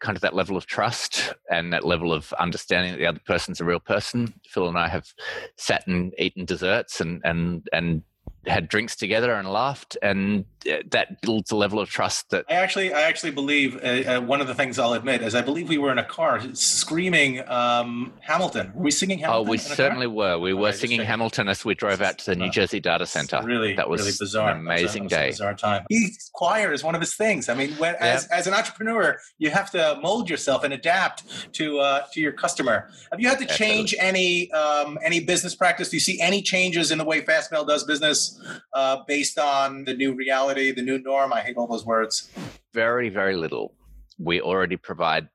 kind 0.00 0.16
of 0.16 0.22
that 0.22 0.34
level 0.34 0.56
of 0.56 0.66
trust 0.66 1.34
and 1.50 1.72
that 1.72 1.84
level 1.84 2.12
of 2.12 2.32
understanding 2.34 2.92
that 2.92 2.98
the 2.98 3.06
other 3.06 3.20
person's 3.26 3.60
a 3.60 3.64
real 3.64 3.80
person. 3.80 4.32
Phil 4.46 4.68
and 4.68 4.78
I 4.78 4.88
have 4.88 5.12
sat 5.56 5.86
and 5.86 6.14
eaten 6.18 6.44
desserts 6.44 7.00
and 7.00 7.20
and 7.24 7.66
and 7.72 8.02
had 8.48 8.68
drinks 8.68 8.96
together 8.96 9.32
and 9.32 9.50
laughed, 9.50 9.96
and 10.02 10.44
that 10.90 11.20
builds 11.20 11.50
a 11.50 11.56
level 11.56 11.78
of 11.78 11.88
trust 11.88 12.30
that 12.30 12.44
I 12.48 12.54
actually, 12.54 12.92
I 12.92 13.02
actually 13.02 13.30
believe 13.30 13.76
uh, 13.76 14.16
uh, 14.16 14.20
one 14.20 14.40
of 14.40 14.46
the 14.46 14.54
things 14.54 14.78
I'll 14.78 14.92
admit 14.92 15.22
is 15.22 15.34
I 15.34 15.42
believe 15.42 15.68
we 15.68 15.78
were 15.78 15.92
in 15.92 15.98
a 15.98 16.04
car 16.04 16.40
screaming 16.54 17.48
um, 17.48 18.12
Hamilton. 18.20 18.72
Were 18.74 18.84
we 18.84 18.90
singing 18.90 19.18
Hamilton? 19.18 19.46
Oh, 19.46 19.50
we 19.50 19.58
certainly 19.58 20.06
were. 20.06 20.38
We 20.38 20.52
were 20.52 20.72
singing 20.72 21.00
Hamilton 21.00 21.48
as 21.48 21.64
we 21.64 21.74
drove 21.74 22.00
out 22.00 22.18
to 22.18 22.26
the 22.26 22.36
New 22.36 22.50
Jersey 22.50 22.80
data 22.80 23.06
center. 23.06 23.40
Really, 23.42 23.74
that 23.74 23.88
was 23.88 24.02
really 24.02 24.14
bizarre. 24.18 24.50
Amazing 24.50 25.06
a, 25.06 25.08
day. 25.08 25.28
bizarre 25.30 25.54
time. 25.54 25.86
choir 26.32 26.72
is 26.72 26.82
one 26.84 26.94
of 26.94 27.00
his 27.00 27.14
things. 27.14 27.48
I 27.48 27.54
mean, 27.54 27.72
when, 27.72 27.94
yeah. 27.94 28.06
as, 28.06 28.26
as 28.28 28.46
an 28.46 28.54
entrepreneur, 28.54 29.18
you 29.38 29.50
have 29.50 29.70
to 29.72 29.98
mold 30.02 30.28
yourself 30.28 30.64
and 30.64 30.74
adapt 30.74 31.52
to 31.54 31.78
uh, 31.78 32.06
to 32.12 32.20
your 32.20 32.32
customer. 32.32 32.90
Have 33.10 33.20
you 33.20 33.28
had 33.28 33.38
to 33.38 33.46
change 33.46 33.94
any 33.98 34.50
um, 34.52 34.98
any 35.02 35.20
business 35.20 35.54
practice? 35.54 35.90
Do 35.90 35.96
you 35.96 36.00
see 36.00 36.20
any 36.20 36.42
changes 36.42 36.90
in 36.90 36.98
the 36.98 37.04
way 37.04 37.22
Fastmail 37.22 37.66
does 37.66 37.84
business 37.84 38.37
uh, 38.72 39.02
based 39.06 39.38
on 39.38 39.84
the 39.84 39.94
new 39.94 40.14
reality? 40.14 40.72
the 40.72 40.82
new 40.82 40.98
norm? 40.98 41.32
I 41.32 41.40
hate 41.40 41.56
all 41.56 41.66
those 41.66 41.84
words. 41.84 42.30
Very, 42.72 43.08
very 43.08 43.36
little. 43.36 43.74
We 44.18 44.40
already 44.40 44.76
provide 44.76 45.28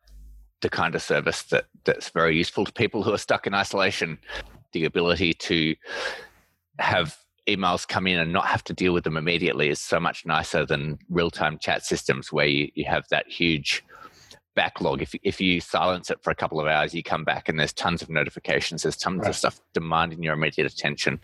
the 0.62 0.70
kind 0.70 0.95
of 0.95 1.01
service 1.01 1.43
that, 1.43 1.66
that's 1.84 2.10
very 2.10 2.36
useful 2.36 2.66
to 2.66 2.72
people 2.72 3.04
who 3.04 3.14
are 3.14 3.18
stuck 3.18 3.45
in 3.47 3.54
isolation. 3.54 4.18
The 4.72 4.86
ability 4.86 5.34
to 5.34 5.76
have 6.80 7.18
emails 7.47 7.88
come 7.88 8.08
in 8.08 8.20
and 8.20 8.32
not 8.32 8.47
have 8.47 8.64
to 8.64 8.74
deal 8.74 8.93
with 8.93 9.04
them 9.04 9.18
immediately 9.18 9.70
is 9.70 9.80
so 9.80 9.99
much 9.99 10.26
nicer 10.26 10.66
than 10.66 10.97
real 11.10 11.30
time 11.30 11.58
chat 11.60 11.86
systems 11.86 12.32
where 12.32 12.47
you, 12.47 12.72
you 12.74 12.86
have 12.86 13.04
that 13.10 13.28
huge 13.28 13.84
backlog. 14.56 15.01
If, 15.01 15.16
if 15.24 15.41
you 15.41 15.62
silence 15.62 16.10
it 16.10 16.22
for 16.22 16.32
a 16.32 16.36
couple 16.36 16.60
of 16.60 16.68
hours, 16.68 16.93
you 16.93 17.04
come 17.04 17.24
back 17.24 17.49
and 17.49 17.60
there's 17.60 17.74
tons 17.74 18.01
of 18.01 18.10
notifications, 18.10 18.84
there's 18.84 18.97
tons 18.97 19.22
right. 19.22 19.30
of 19.30 19.36
stuff 19.36 19.60
demanding 19.74 20.24
your 20.24 20.34
immediate 20.34 20.72
attention. 20.72 21.20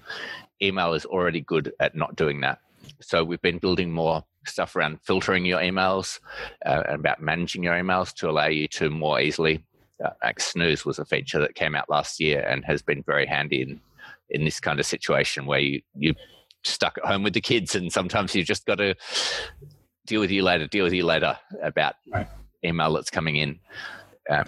Email 0.61 0.93
is 0.93 1.05
already 1.05 1.41
good 1.41 1.73
at 1.79 1.95
not 1.95 2.15
doing 2.15 2.41
that. 2.41 2.59
So 3.01 3.23
we've 3.23 3.41
been 3.41 3.59
building 3.59 3.91
more 3.91 4.23
stuff 4.45 4.75
around 4.75 4.99
filtering 5.01 5.45
your 5.45 5.59
emails 5.59 6.19
uh, 6.65 6.83
and 6.87 6.95
about 6.95 7.21
managing 7.21 7.63
your 7.63 7.73
emails 7.73 8.13
to 8.15 8.29
allow 8.29 8.47
you 8.47 8.67
to 8.69 8.89
more 8.89 9.19
easily. 9.19 9.63
Uh, 10.03 10.11
like 10.23 10.39
snooze 10.39 10.85
was 10.85 10.97
a 10.97 11.05
feature 11.05 11.39
that 11.39 11.55
came 11.55 11.75
out 11.75 11.89
last 11.89 12.19
year 12.19 12.41
and 12.41 12.63
has 12.63 12.81
been 12.81 13.03
very 13.03 13.25
handy 13.25 13.61
in 13.61 13.81
in 14.29 14.45
this 14.45 14.59
kind 14.59 14.79
of 14.79 14.85
situation 14.85 15.45
where 15.45 15.59
you 15.59 15.81
you 15.95 16.13
stuck 16.63 16.97
at 16.97 17.05
home 17.05 17.23
with 17.23 17.33
the 17.33 17.41
kids 17.41 17.75
and 17.75 17.91
sometimes 17.91 18.35
you've 18.35 18.47
just 18.47 18.65
got 18.65 18.75
to 18.75 18.95
deal 20.05 20.19
with 20.19 20.31
you 20.31 20.43
later, 20.43 20.67
deal 20.67 20.83
with 20.83 20.93
you 20.93 21.05
later 21.05 21.37
about 21.61 21.95
right. 22.13 22.27
Email 22.63 22.93
that's 22.93 23.09
coming 23.09 23.35
in. 23.37 23.59
Um, 24.29 24.45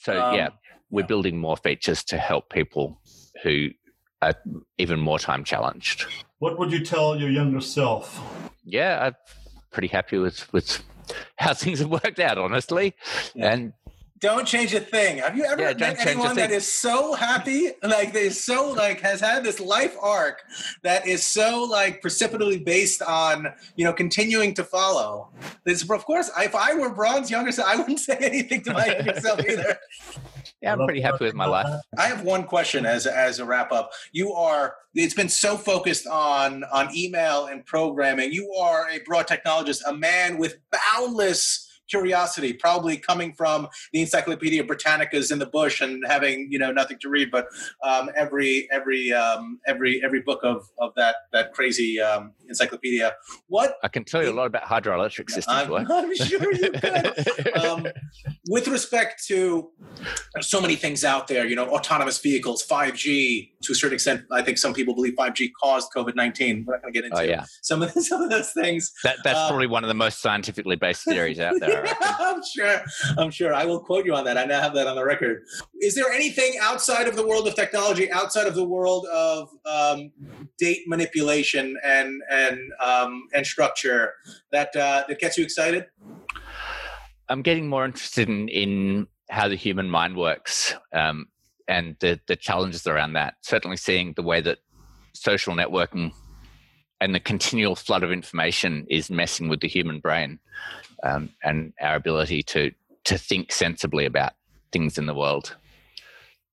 so 0.00 0.20
um, 0.20 0.34
yeah, 0.34 0.48
we're 0.90 1.06
building 1.06 1.38
more 1.38 1.56
features 1.56 2.04
to 2.04 2.18
help 2.18 2.50
people 2.50 3.00
who 3.42 3.68
are 4.22 4.34
even 4.78 5.00
more 5.00 5.18
time 5.18 5.44
challenged. 5.44 6.06
What 6.38 6.58
would 6.58 6.72
you 6.72 6.84
tell 6.84 7.18
your 7.18 7.30
younger 7.30 7.60
self? 7.60 8.20
Yeah, 8.64 9.06
I'm 9.06 9.14
pretty 9.70 9.88
happy 9.88 10.18
with 10.18 10.52
with 10.52 10.82
how 11.36 11.54
things 11.54 11.80
have 11.80 11.90
worked 11.90 12.20
out, 12.20 12.38
honestly. 12.38 12.94
Yeah. 13.34 13.52
And 13.52 13.72
don't 14.24 14.46
change 14.46 14.72
a 14.72 14.80
thing. 14.80 15.18
Have 15.18 15.36
you 15.36 15.44
ever 15.44 15.60
yeah, 15.60 15.74
met 15.74 16.06
anyone 16.06 16.34
that 16.36 16.50
is 16.50 16.66
so 16.66 17.12
happy, 17.12 17.72
like 17.82 18.14
they 18.14 18.30
so 18.30 18.70
like 18.70 19.00
has 19.02 19.20
had 19.20 19.44
this 19.44 19.60
life 19.60 19.94
arc 20.00 20.42
that 20.82 21.06
is 21.06 21.22
so 21.22 21.62
like 21.64 22.00
precipitously 22.00 22.58
based 22.58 23.02
on 23.02 23.52
you 23.76 23.84
know 23.84 23.92
continuing 23.92 24.54
to 24.54 24.64
follow? 24.64 25.28
This, 25.64 25.82
of 25.88 26.06
course, 26.06 26.30
if 26.38 26.54
I 26.54 26.72
were 26.72 26.88
Bron's 26.88 27.30
younger 27.30 27.52
self, 27.52 27.68
I 27.68 27.76
wouldn't 27.76 28.00
say 28.08 28.16
anything 28.16 28.62
to 28.62 28.72
my 28.72 28.86
younger 28.86 29.20
self 29.20 29.40
either. 29.48 29.78
Yeah, 30.62 30.72
I'm 30.72 30.86
pretty 30.86 31.02
happy 31.02 31.26
with 31.26 31.34
my 31.34 31.44
life. 31.44 31.68
I 31.98 32.06
have 32.06 32.22
one 32.22 32.44
question 32.44 32.86
as 32.86 33.06
as 33.06 33.40
a 33.40 33.44
wrap 33.44 33.72
up. 33.72 33.92
You 34.12 34.32
are 34.32 34.76
it's 34.94 35.12
been 35.12 35.28
so 35.28 35.58
focused 35.58 36.06
on 36.06 36.64
on 36.72 36.96
email 36.96 37.46
and 37.46 37.66
programming. 37.66 38.32
You 38.32 38.50
are 38.54 38.88
a 38.88 39.00
broad 39.00 39.28
technologist, 39.28 39.82
a 39.86 39.92
man 39.92 40.38
with 40.38 40.56
boundless 40.72 41.63
curiosity, 41.88 42.52
probably 42.52 42.96
coming 42.96 43.32
from 43.32 43.68
the 43.92 44.00
Encyclopedia 44.00 44.64
Britannicas 44.64 45.30
in 45.30 45.38
the 45.38 45.46
bush 45.46 45.80
and 45.80 46.04
having 46.06 46.48
you 46.50 46.58
know 46.58 46.72
nothing 46.72 46.98
to 47.00 47.08
read, 47.08 47.30
but 47.30 47.46
um, 47.82 48.10
every 48.16 48.68
every 48.72 49.12
um, 49.12 49.58
every 49.66 50.02
every 50.04 50.20
book 50.20 50.40
of 50.42 50.68
of 50.78 50.92
that 50.96 51.16
that 51.32 51.52
crazy 51.52 52.00
um, 52.00 52.32
encyclopedia. 52.48 53.12
What 53.48 53.76
I 53.82 53.88
can 53.88 54.04
tell 54.04 54.22
you 54.22 54.30
a 54.30 54.32
lot 54.32 54.46
about 54.46 54.64
hydroelectric 54.64 55.30
systems. 55.30 55.70
I'm, 55.70 55.90
I'm 55.90 56.14
sure 56.16 56.52
you 56.52 56.70
could. 56.70 57.56
um, 57.56 57.86
with 58.48 58.68
respect 58.68 59.24
to 59.26 59.70
so 60.40 60.60
many 60.60 60.76
things 60.76 61.04
out 61.04 61.28
there, 61.28 61.46
you 61.46 61.56
know, 61.56 61.68
autonomous 61.68 62.18
vehicles, 62.18 62.62
five 62.62 62.94
G. 62.94 63.52
To 63.62 63.72
a 63.72 63.74
certain 63.74 63.94
extent, 63.94 64.22
I 64.30 64.42
think 64.42 64.58
some 64.58 64.74
people 64.74 64.94
believe 64.94 65.14
five 65.16 65.34
G 65.34 65.50
caused 65.62 65.88
COVID 65.96 66.14
nineteen. 66.14 66.64
We're 66.66 66.74
not 66.74 66.82
going 66.82 66.92
to 66.92 67.00
get 67.00 67.06
into 67.06 67.18
oh, 67.18 67.22
yeah. 67.22 67.44
some 67.62 67.82
of 67.82 67.90
some 68.04 68.22
of 68.22 68.30
those 68.30 68.52
things. 68.52 68.92
That, 69.04 69.16
that's 69.24 69.38
um, 69.38 69.48
probably 69.48 69.66
one 69.66 69.84
of 69.84 69.88
the 69.88 69.94
most 69.94 70.20
scientifically 70.20 70.76
based 70.76 71.04
theories 71.04 71.40
out 71.40 71.54
there. 71.60 71.73
I'm 72.00 72.42
sure. 72.44 72.80
I'm 73.18 73.30
sure. 73.30 73.54
I 73.54 73.64
will 73.64 73.80
quote 73.80 74.04
you 74.04 74.14
on 74.14 74.24
that. 74.24 74.38
I 74.38 74.44
now 74.44 74.60
have 74.60 74.74
that 74.74 74.86
on 74.86 74.96
the 74.96 75.04
record. 75.04 75.44
Is 75.80 75.94
there 75.94 76.10
anything 76.12 76.54
outside 76.60 77.08
of 77.08 77.16
the 77.16 77.26
world 77.26 77.46
of 77.48 77.54
technology, 77.54 78.10
outside 78.12 78.46
of 78.46 78.54
the 78.54 78.64
world 78.64 79.06
of 79.12 79.50
um, 79.66 80.12
date 80.58 80.82
manipulation 80.86 81.76
and 81.84 82.22
and 82.30 82.58
um, 82.84 83.24
and 83.34 83.46
structure 83.46 84.14
that 84.52 84.74
uh, 84.76 85.04
that 85.08 85.18
gets 85.18 85.38
you 85.38 85.44
excited? 85.44 85.86
I'm 87.28 87.42
getting 87.42 87.68
more 87.68 87.84
interested 87.84 88.28
in, 88.28 88.48
in 88.48 89.06
how 89.30 89.48
the 89.48 89.56
human 89.56 89.88
mind 89.88 90.16
works 90.16 90.74
um, 90.92 91.26
and 91.66 91.96
the, 92.00 92.20
the 92.28 92.36
challenges 92.36 92.86
around 92.86 93.14
that. 93.14 93.34
Certainly, 93.42 93.78
seeing 93.78 94.12
the 94.14 94.22
way 94.22 94.40
that 94.42 94.58
social 95.14 95.54
networking 95.54 96.12
and 97.00 97.14
the 97.14 97.20
continual 97.20 97.76
flood 97.76 98.02
of 98.02 98.12
information 98.12 98.86
is 98.88 99.10
messing 99.10 99.48
with 99.48 99.60
the 99.60 99.68
human 99.68 100.00
brain 100.00 100.38
um, 101.04 101.30
and 101.44 101.72
our 101.80 101.94
ability 101.94 102.42
to 102.42 102.72
to 103.04 103.18
think 103.18 103.52
sensibly 103.52 104.06
about 104.06 104.32
things 104.72 104.98
in 104.98 105.06
the 105.06 105.14
world. 105.14 105.56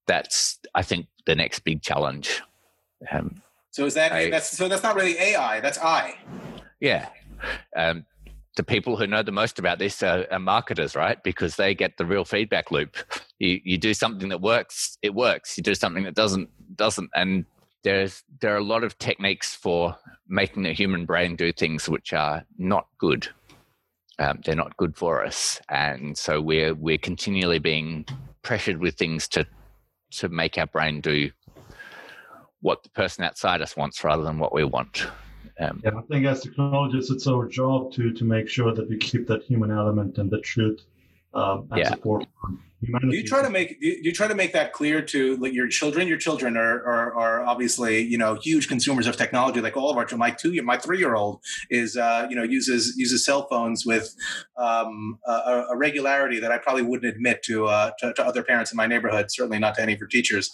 That's, 0.06 0.60
I 0.76 0.82
think, 0.82 1.08
the 1.26 1.36
next 1.36 1.60
big 1.60 1.82
challenge. 1.82 2.42
Um, 3.10 3.42
so 3.72 3.86
is 3.86 3.94
that 3.94 4.12
I, 4.12 4.30
that's 4.30 4.56
so 4.56 4.68
that's 4.68 4.84
not 4.84 4.96
really 4.96 5.18
AI, 5.18 5.62
that's 5.62 5.78
I. 5.78 6.18
Yeah. 6.80 7.08
Um, 7.76 8.06
the 8.58 8.64
people 8.64 8.98
who 8.98 9.08
know 9.08 9.24
the 9.24 9.32
most 9.32 9.60
about 9.60 9.80
this 9.80 10.04
are, 10.04 10.28
are, 10.30 10.40
marketers, 10.40 10.94
right? 10.94 11.24
Because 11.24 11.56
they 11.56 11.74
get 11.74 11.98
the 11.98 12.06
real 12.06 12.26
feedback 12.26 12.70
loop. 12.70 12.98
You 13.40 13.62
you 13.64 13.78
do 13.78 13.94
something 13.94 14.30
that 14.30 14.42
works, 14.42 14.98
it 15.02 15.16
works. 15.16 15.58
You 15.58 15.64
do 15.64 15.74
something 15.74 16.04
that 16.04 16.14
doesn't, 16.14 16.50
doesn't. 16.76 17.10
And 17.16 17.46
there's 17.84 18.24
there 18.42 18.54
are 18.54 18.58
a 18.58 18.64
lot 18.64 18.84
of 18.84 18.98
techniques 19.00 19.56
for 19.56 19.96
making 20.28 20.64
the 20.64 20.74
human 20.74 21.06
brain 21.06 21.36
do 21.36 21.52
things 21.52 21.88
which 21.90 22.14
are 22.14 22.46
not 22.58 22.88
good. 23.00 23.30
Um, 24.22 24.40
they're 24.46 24.56
not 24.56 24.78
good 24.78 24.96
for 24.96 25.26
us, 25.26 25.60
and 25.70 26.16
so 26.16 26.40
we're 26.40 26.76
we're 26.76 27.00
continually 27.00 27.58
being 27.58 28.06
pressured 28.44 28.78
with 28.78 28.96
things 28.96 29.28
to 29.30 29.48
to 30.12 30.30
make 30.30 30.60
our 30.60 30.68
brain 30.68 31.02
do 31.02 31.32
what 32.62 32.84
the 32.84 32.90
person 32.90 33.24
outside 33.24 33.64
us 33.64 33.76
wants 33.76 34.04
rather 34.04 34.22
than 34.22 34.38
what 34.38 34.54
we 34.54 34.64
want. 34.64 35.08
Um, 35.60 35.82
yeah, 35.84 35.98
I 35.98 36.02
think 36.04 36.28
as 36.28 36.42
technologists, 36.42 37.10
it's 37.10 37.26
our 37.26 37.48
job 37.48 37.92
to 37.94 38.14
to 38.14 38.24
make 38.24 38.48
sure 38.48 38.72
that 38.76 38.88
we 38.88 38.98
keep 38.98 39.26
that 39.26 39.42
human 39.42 39.72
element 39.72 40.20
and 40.20 40.30
the 40.30 40.40
truth 40.42 40.82
um, 41.34 41.68
yeah. 41.76 41.90
support. 41.90 42.26
Do 42.84 43.16
you 43.16 43.24
try 43.24 43.44
to 43.44 43.50
make 43.50 43.80
do 43.80 44.00
you 44.02 44.12
try 44.12 44.28
to 44.28 44.34
make 44.34 44.54
that 44.54 44.74
clear 44.74 45.04
to 45.04 45.38
like, 45.38 45.54
your 45.54 45.68
children? 45.68 46.08
Your 46.08 46.18
children 46.18 46.58
are, 46.58 46.84
are, 46.84 47.14
are 47.14 47.46
obviously 47.46 48.02
you 48.02 48.18
know 48.18 48.36
huge 48.36 48.68
consumers 48.68 49.06
of 49.06 49.18
technology, 49.18 49.62
like 49.62 49.78
all 49.78 49.92
of 49.92 49.98
our. 49.98 50.08
My 50.18 50.32
two 50.32 50.60
my 50.64 50.78
three 50.78 50.98
year 50.98 51.14
old 51.14 51.42
is 51.70 51.96
uh, 51.96 52.26
you 52.28 52.36
know 52.36 52.42
uses 52.42 52.96
uses 52.98 53.24
cell 53.24 53.48
phones 53.48 53.86
with 53.86 54.16
um, 54.58 55.20
a, 55.28 55.66
a, 55.70 55.78
regularity 55.78 56.40
that 56.40 56.52
I 56.52 56.58
probably 56.58 56.82
wouldn't 56.82 57.14
admit 57.14 57.44
to, 57.44 57.68
uh, 57.68 57.92
to, 58.00 58.14
to 58.14 58.26
other 58.26 58.42
parents 58.42 58.72
in 58.72 58.78
my 58.78 58.88
neighborhood. 58.88 59.32
Certainly 59.32 59.60
not 59.60 59.76
to 59.76 59.84
any 59.84 59.94
of 59.94 60.00
her 60.00 60.08
teachers, 60.08 60.52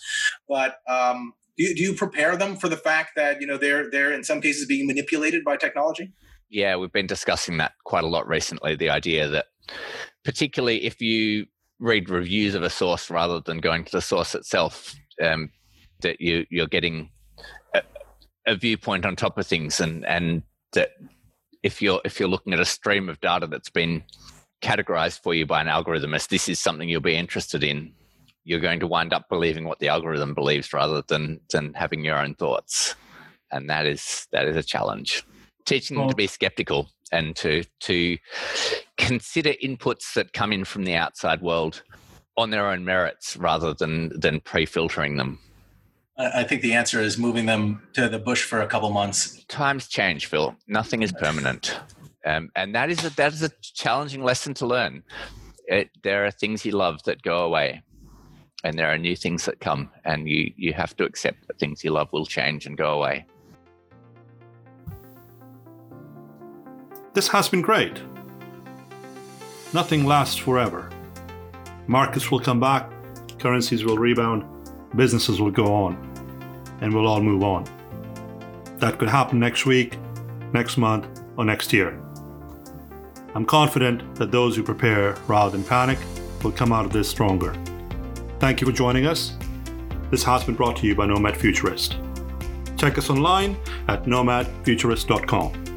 but. 0.50 0.80
Um, 0.88 1.34
do 1.58 1.64
you, 1.64 1.76
do 1.76 1.82
you 1.82 1.94
prepare 1.96 2.38
them 2.38 2.56
for 2.56 2.70
the 2.70 2.78
fact 2.78 3.14
that 3.16 3.42
you 3.42 3.48
know 3.48 3.58
they're 3.58 3.90
they're 3.90 4.12
in 4.14 4.24
some 4.24 4.42
cases 4.42 4.68
being 4.68 4.86
manipulated 4.86 5.44
by 5.44 5.58
technology? 5.58 6.14
Yeah, 6.50 6.78
we've 6.78 6.92
been 6.92 7.08
discussing 7.08 7.58
that 7.58 7.74
quite 7.84 8.04
a 8.04 8.08
lot 8.08 8.28
recently. 8.28 8.76
The 8.76 8.90
idea 8.90 9.28
that, 9.28 9.48
particularly 10.24 10.86
if 10.86 11.02
you 11.02 11.46
read 11.80 12.10
reviews 12.10 12.56
of 12.56 12.64
a 12.64 12.70
source 12.70 13.10
rather 13.10 13.42
than 13.42 13.60
going 13.60 13.84
to 13.86 13.92
the 13.92 14.02
source 14.02 14.34
itself, 14.34 14.96
um, 15.22 15.52
that 16.02 16.22
you 16.22 16.46
you're 16.50 16.68
getting 16.68 17.10
a 18.48 18.56
viewpoint 18.56 19.06
on 19.06 19.16
top 19.16 19.38
of 19.38 19.46
things, 19.46 19.80
and 19.80 20.06
and 20.06 20.44
that 20.72 20.92
if 21.64 21.82
you're 21.82 22.02
if 22.06 22.20
you're 22.20 22.30
looking 22.30 22.54
at 22.54 22.60
a 22.60 22.66
stream 22.66 23.10
of 23.10 23.20
data 23.20 23.48
that's 23.48 23.70
been 23.70 24.04
categorized 24.62 25.22
for 25.22 25.34
you 25.34 25.46
by 25.46 25.62
an 25.62 25.68
algorithm 25.68 26.14
as 26.14 26.28
this 26.28 26.50
is 26.50 26.60
something 26.60 26.90
you'll 26.90 27.02
be 27.02 27.16
interested 27.16 27.64
in, 27.64 27.94
you're 28.44 28.60
going 28.60 28.80
to 28.80 28.88
wind 28.88 29.14
up 29.14 29.28
believing 29.30 29.66
what 29.66 29.80
the 29.80 29.90
algorithm 29.90 30.34
believes 30.34 30.72
rather 30.74 31.04
than 31.08 31.42
than 31.52 31.74
having 31.74 32.06
your 32.06 32.18
own 32.18 32.36
thoughts, 32.36 32.96
and 33.52 33.70
that 33.70 33.86
is 33.86 34.28
that 34.32 34.48
is 34.48 34.56
a 34.56 34.64
challenge. 34.64 35.26
Teaching 35.68 35.98
them 35.98 36.10
to 36.10 36.16
be 36.16 36.28
skeptical 36.28 36.90
and 37.12 37.36
to 37.36 37.64
to 37.82 38.18
consider 38.98 39.52
inputs 39.64 40.14
that 40.16 40.34
come 40.34 40.52
in 40.54 40.64
from 40.64 40.86
the 40.86 40.96
outside 40.96 41.42
world 41.42 41.84
on 42.38 42.52
their 42.52 42.70
own 42.70 42.86
merits 42.86 43.38
rather 43.38 43.74
than 43.74 44.18
than 44.20 44.40
pre-filtering 44.40 45.18
them. 45.18 45.40
I 46.18 46.44
think 46.44 46.62
the 46.62 46.74
answer 46.74 47.00
is 47.00 47.18
moving 47.18 47.46
them 47.46 47.88
to 47.94 48.10
the 48.10 48.18
bush 48.18 48.44
for 48.44 48.62
a 48.62 48.68
couple 48.68 48.90
months. 48.90 49.44
Times 49.50 49.88
change, 49.88 50.26
Phil. 50.26 50.56
Nothing 50.68 51.04
is 51.04 51.12
permanent, 51.12 51.80
um, 52.26 52.50
and 52.56 52.74
that 52.74 52.90
is 52.90 53.04
a, 53.06 53.16
that 53.18 53.34
is 53.34 53.44
a 53.44 53.52
challenging 53.62 54.24
lesson 54.24 54.56
to 54.56 54.66
learn. 54.66 55.04
It, 55.68 55.92
there 56.02 56.26
are 56.26 56.32
things 56.32 56.66
you 56.66 56.72
love 56.72 57.04
that 57.04 57.22
go 57.22 57.46
away, 57.46 57.84
and 58.64 58.80
there 58.80 58.92
are 58.92 58.98
new 58.98 59.16
things 59.16 59.46
that 59.46 59.60
come, 59.60 59.92
and 60.06 60.28
you 60.28 60.52
you 60.56 60.74
have 60.74 60.96
to 60.96 61.04
accept 61.04 61.46
that 61.48 61.60
things 61.60 61.84
you 61.84 61.92
love 61.92 62.08
will 62.12 62.26
change 62.26 62.66
and 62.66 62.78
go 62.78 62.94
away. 62.94 63.26
This 67.18 67.30
has 67.30 67.50
been 67.50 67.64
great. 67.64 68.00
Nothing 69.74 70.06
lasts 70.06 70.36
forever. 70.36 70.92
Markets 71.88 72.30
will 72.30 72.40
come 72.40 72.60
back, 72.60 72.92
currencies 73.40 73.84
will 73.84 73.98
rebound, 73.98 74.46
businesses 74.96 75.42
will 75.42 75.50
go 75.50 75.74
on, 75.74 75.96
and 76.80 76.94
we'll 76.94 77.08
all 77.08 77.20
move 77.20 77.42
on. 77.42 77.66
That 78.78 79.00
could 79.00 79.10
happen 79.10 79.40
next 79.40 79.66
week, 79.66 79.98
next 80.54 80.78
month, 80.78 81.08
or 81.38 81.44
next 81.44 81.74
year. 81.74 82.00
I'm 83.34 83.48
confident 83.48 84.14
that 84.14 84.30
those 84.30 84.56
who 84.56 84.62
prepare 84.62 85.16
rather 85.28 85.50
than 85.50 85.64
panic 85.64 85.98
will 86.44 86.52
come 86.52 86.72
out 86.72 86.86
of 86.86 86.94
this 86.94 87.10
stronger. 87.10 87.56
Thank 88.38 88.62
you 88.62 88.68
for 88.68 88.74
joining 88.74 89.08
us. 89.08 89.36
This 90.12 90.22
has 90.22 90.44
been 90.44 90.54
brought 90.54 90.76
to 90.78 90.86
you 90.86 90.94
by 90.94 91.08
Nomad 91.08 91.36
Futurist. 91.36 91.98
Check 92.78 93.00
us 93.00 93.10
online 93.10 93.58
at 93.88 94.04
nomadfuturist.com. 94.04 95.77